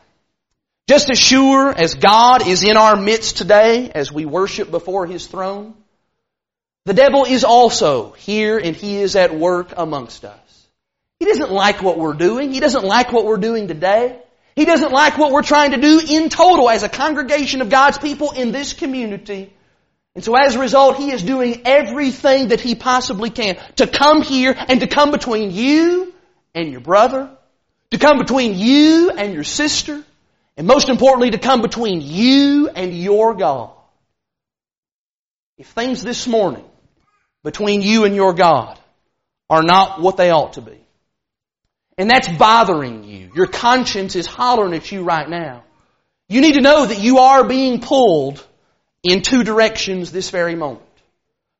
Just 0.87 1.09
as 1.09 1.19
sure 1.19 1.69
as 1.69 1.95
God 1.95 2.45
is 2.45 2.63
in 2.63 2.75
our 2.75 2.95
midst 2.95 3.37
today 3.37 3.91
as 3.91 4.11
we 4.11 4.25
worship 4.25 4.71
before 4.71 5.05
His 5.05 5.27
throne, 5.27 5.75
the 6.85 6.93
devil 6.93 7.25
is 7.25 7.43
also 7.43 8.11
here 8.13 8.57
and 8.57 8.75
he 8.75 8.97
is 8.97 9.15
at 9.15 9.35
work 9.35 9.73
amongst 9.77 10.25
us. 10.25 10.67
He 11.19 11.25
doesn't 11.25 11.51
like 11.51 11.83
what 11.83 11.99
we're 11.99 12.13
doing. 12.13 12.51
He 12.51 12.59
doesn't 12.59 12.83
like 12.83 13.11
what 13.11 13.25
we're 13.25 13.37
doing 13.37 13.67
today. 13.67 14.19
He 14.55 14.65
doesn't 14.65 14.91
like 14.91 15.17
what 15.17 15.31
we're 15.31 15.43
trying 15.43 15.71
to 15.71 15.77
do 15.77 16.01
in 16.05 16.29
total 16.29 16.69
as 16.69 16.81
a 16.81 16.89
congregation 16.89 17.61
of 17.61 17.69
God's 17.69 17.99
people 17.99 18.31
in 18.31 18.51
this 18.51 18.73
community. 18.73 19.53
And 20.15 20.23
so 20.23 20.35
as 20.35 20.55
a 20.55 20.59
result, 20.59 20.97
he 20.97 21.11
is 21.11 21.21
doing 21.21 21.61
everything 21.65 22.47
that 22.47 22.59
he 22.59 22.73
possibly 22.73 23.29
can 23.29 23.57
to 23.75 23.85
come 23.85 24.23
here 24.23 24.55
and 24.57 24.79
to 24.79 24.87
come 24.87 25.11
between 25.11 25.51
you 25.51 26.13
and 26.55 26.71
your 26.71 26.81
brother 26.81 27.29
to 27.91 27.97
come 27.97 28.17
between 28.17 28.57
you 28.57 29.11
and 29.11 29.33
your 29.33 29.43
sister, 29.43 30.03
and 30.57 30.67
most 30.67 30.89
importantly, 30.89 31.31
to 31.31 31.37
come 31.37 31.61
between 31.61 32.01
you 32.01 32.69
and 32.69 32.93
your 32.97 33.33
God. 33.33 33.71
If 35.57 35.67
things 35.67 36.03
this 36.03 36.27
morning 36.27 36.65
between 37.43 37.81
you 37.81 38.05
and 38.05 38.15
your 38.15 38.33
God 38.33 38.79
are 39.49 39.63
not 39.63 40.01
what 40.01 40.17
they 40.17 40.29
ought 40.29 40.53
to 40.53 40.61
be, 40.61 40.77
and 41.97 42.09
that's 42.09 42.27
bothering 42.27 43.03
you, 43.03 43.31
your 43.35 43.47
conscience 43.47 44.15
is 44.15 44.25
hollering 44.25 44.73
at 44.73 44.91
you 44.91 45.03
right 45.03 45.29
now, 45.29 45.63
you 46.29 46.41
need 46.41 46.53
to 46.53 46.61
know 46.61 46.85
that 46.85 46.99
you 46.99 47.19
are 47.19 47.43
being 47.43 47.81
pulled 47.81 48.45
in 49.03 49.21
two 49.21 49.43
directions 49.43 50.11
this 50.11 50.29
very 50.29 50.55
moment. 50.55 50.85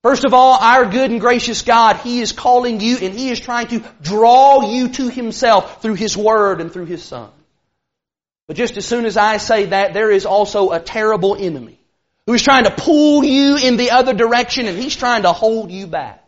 First 0.03 0.25
of 0.25 0.33
all, 0.33 0.57
our 0.59 0.85
good 0.85 1.11
and 1.11 1.21
gracious 1.21 1.61
God, 1.61 1.97
He 1.97 2.21
is 2.21 2.31
calling 2.31 2.79
you 2.79 2.97
and 2.97 3.13
He 3.13 3.29
is 3.29 3.39
trying 3.39 3.67
to 3.67 3.83
draw 4.01 4.71
you 4.71 4.89
to 4.89 5.09
Himself 5.09 5.81
through 5.81 5.93
His 5.93 6.17
Word 6.17 6.59
and 6.59 6.71
through 6.71 6.85
His 6.85 7.03
Son. 7.03 7.29
But 8.51 8.57
just 8.57 8.75
as 8.75 8.85
soon 8.85 9.05
as 9.05 9.15
I 9.15 9.37
say 9.37 9.67
that, 9.67 9.93
there 9.93 10.11
is 10.11 10.25
also 10.25 10.71
a 10.71 10.79
terrible 10.81 11.37
enemy 11.37 11.79
who 12.25 12.33
is 12.33 12.41
trying 12.41 12.65
to 12.65 12.71
pull 12.71 13.23
you 13.23 13.55
in 13.55 13.77
the 13.77 13.91
other 13.91 14.13
direction 14.13 14.67
and 14.67 14.77
He's 14.77 14.93
trying 14.93 15.23
to 15.23 15.31
hold 15.31 15.71
you 15.71 15.87
back. 15.87 16.21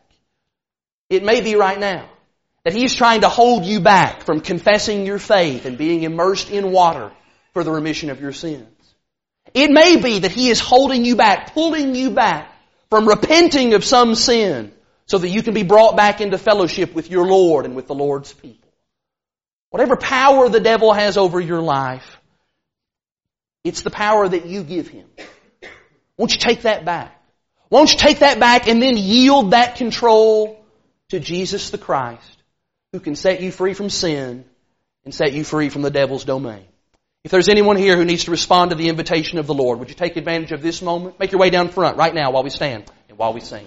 It 1.09 1.25
may 1.25 1.41
be 1.41 1.55
right 1.55 1.77
now 1.77 2.07
that 2.63 2.71
He's 2.71 2.95
trying 2.95 3.21
to 3.21 3.27
hold 3.27 3.65
you 3.65 3.81
back 3.81 4.23
from 4.23 4.39
confessing 4.39 5.05
your 5.05 5.19
faith 5.19 5.65
and 5.65 5.77
being 5.77 6.03
immersed 6.03 6.49
in 6.49 6.71
water 6.71 7.11
for 7.51 7.65
the 7.65 7.71
remission 7.71 8.09
of 8.09 8.21
your 8.21 8.31
sins. 8.31 8.69
It 9.53 9.69
may 9.69 9.97
be 9.97 10.19
that 10.19 10.31
He 10.31 10.47
is 10.47 10.61
holding 10.61 11.03
you 11.03 11.17
back, 11.17 11.53
pulling 11.53 11.93
you 11.93 12.11
back 12.11 12.49
from 12.89 13.05
repenting 13.05 13.73
of 13.73 13.83
some 13.83 14.15
sin 14.15 14.71
so 15.07 15.17
that 15.17 15.27
you 15.27 15.43
can 15.43 15.53
be 15.53 15.63
brought 15.63 15.97
back 15.97 16.21
into 16.21 16.37
fellowship 16.37 16.93
with 16.93 17.11
your 17.11 17.27
Lord 17.27 17.65
and 17.65 17.75
with 17.75 17.87
the 17.87 17.95
Lord's 17.95 18.31
people. 18.31 18.62
Whatever 19.73 19.95
power 19.95 20.49
the 20.49 20.59
devil 20.59 20.93
has 20.93 21.17
over 21.17 21.39
your 21.39 21.59
life, 21.59 22.05
it's 23.63 23.81
the 23.81 23.89
power 23.89 24.29
that 24.29 24.45
you 24.45 24.63
give 24.63 24.87
him. 24.87 25.07
Won't 26.15 26.31
you 26.31 26.37
take 26.37 26.61
that 26.61 26.85
back? 26.85 27.19
Won't 27.71 27.91
you 27.91 27.97
take 27.97 28.19
that 28.19 28.39
back 28.39 28.67
and 28.67 28.79
then 28.79 28.97
yield 28.97 29.49
that 29.49 29.77
control 29.77 30.63
to 31.09 31.19
Jesus 31.19 31.71
the 31.71 31.79
Christ, 31.79 32.43
who 32.91 32.99
can 32.99 33.15
set 33.15 33.41
you 33.41 33.51
free 33.51 33.73
from 33.73 33.89
sin 33.89 34.45
and 35.05 35.11
set 35.11 35.33
you 35.33 35.43
free 35.43 35.69
from 35.69 35.81
the 35.81 35.89
devil's 35.89 36.23
domain? 36.23 36.65
If 37.23 37.31
there's 37.31 37.49
anyone 37.49 37.75
here 37.75 37.97
who 37.97 38.05
needs 38.05 38.25
to 38.25 38.31
respond 38.31 38.69
to 38.69 38.77
the 38.77 38.89
invitation 38.89 39.39
of 39.39 39.47
the 39.47 39.55
Lord, 39.55 39.79
would 39.79 39.89
you 39.89 39.95
take 39.95 40.17
advantage 40.17 40.51
of 40.51 40.61
this 40.61 40.83
moment? 40.83 41.19
Make 41.19 41.31
your 41.31 41.41
way 41.41 41.49
down 41.49 41.69
front 41.69 41.97
right 41.97 42.13
now 42.13 42.29
while 42.29 42.43
we 42.43 42.51
stand 42.51 42.91
and 43.09 43.17
while 43.17 43.33
we 43.33 43.39
sing. 43.39 43.65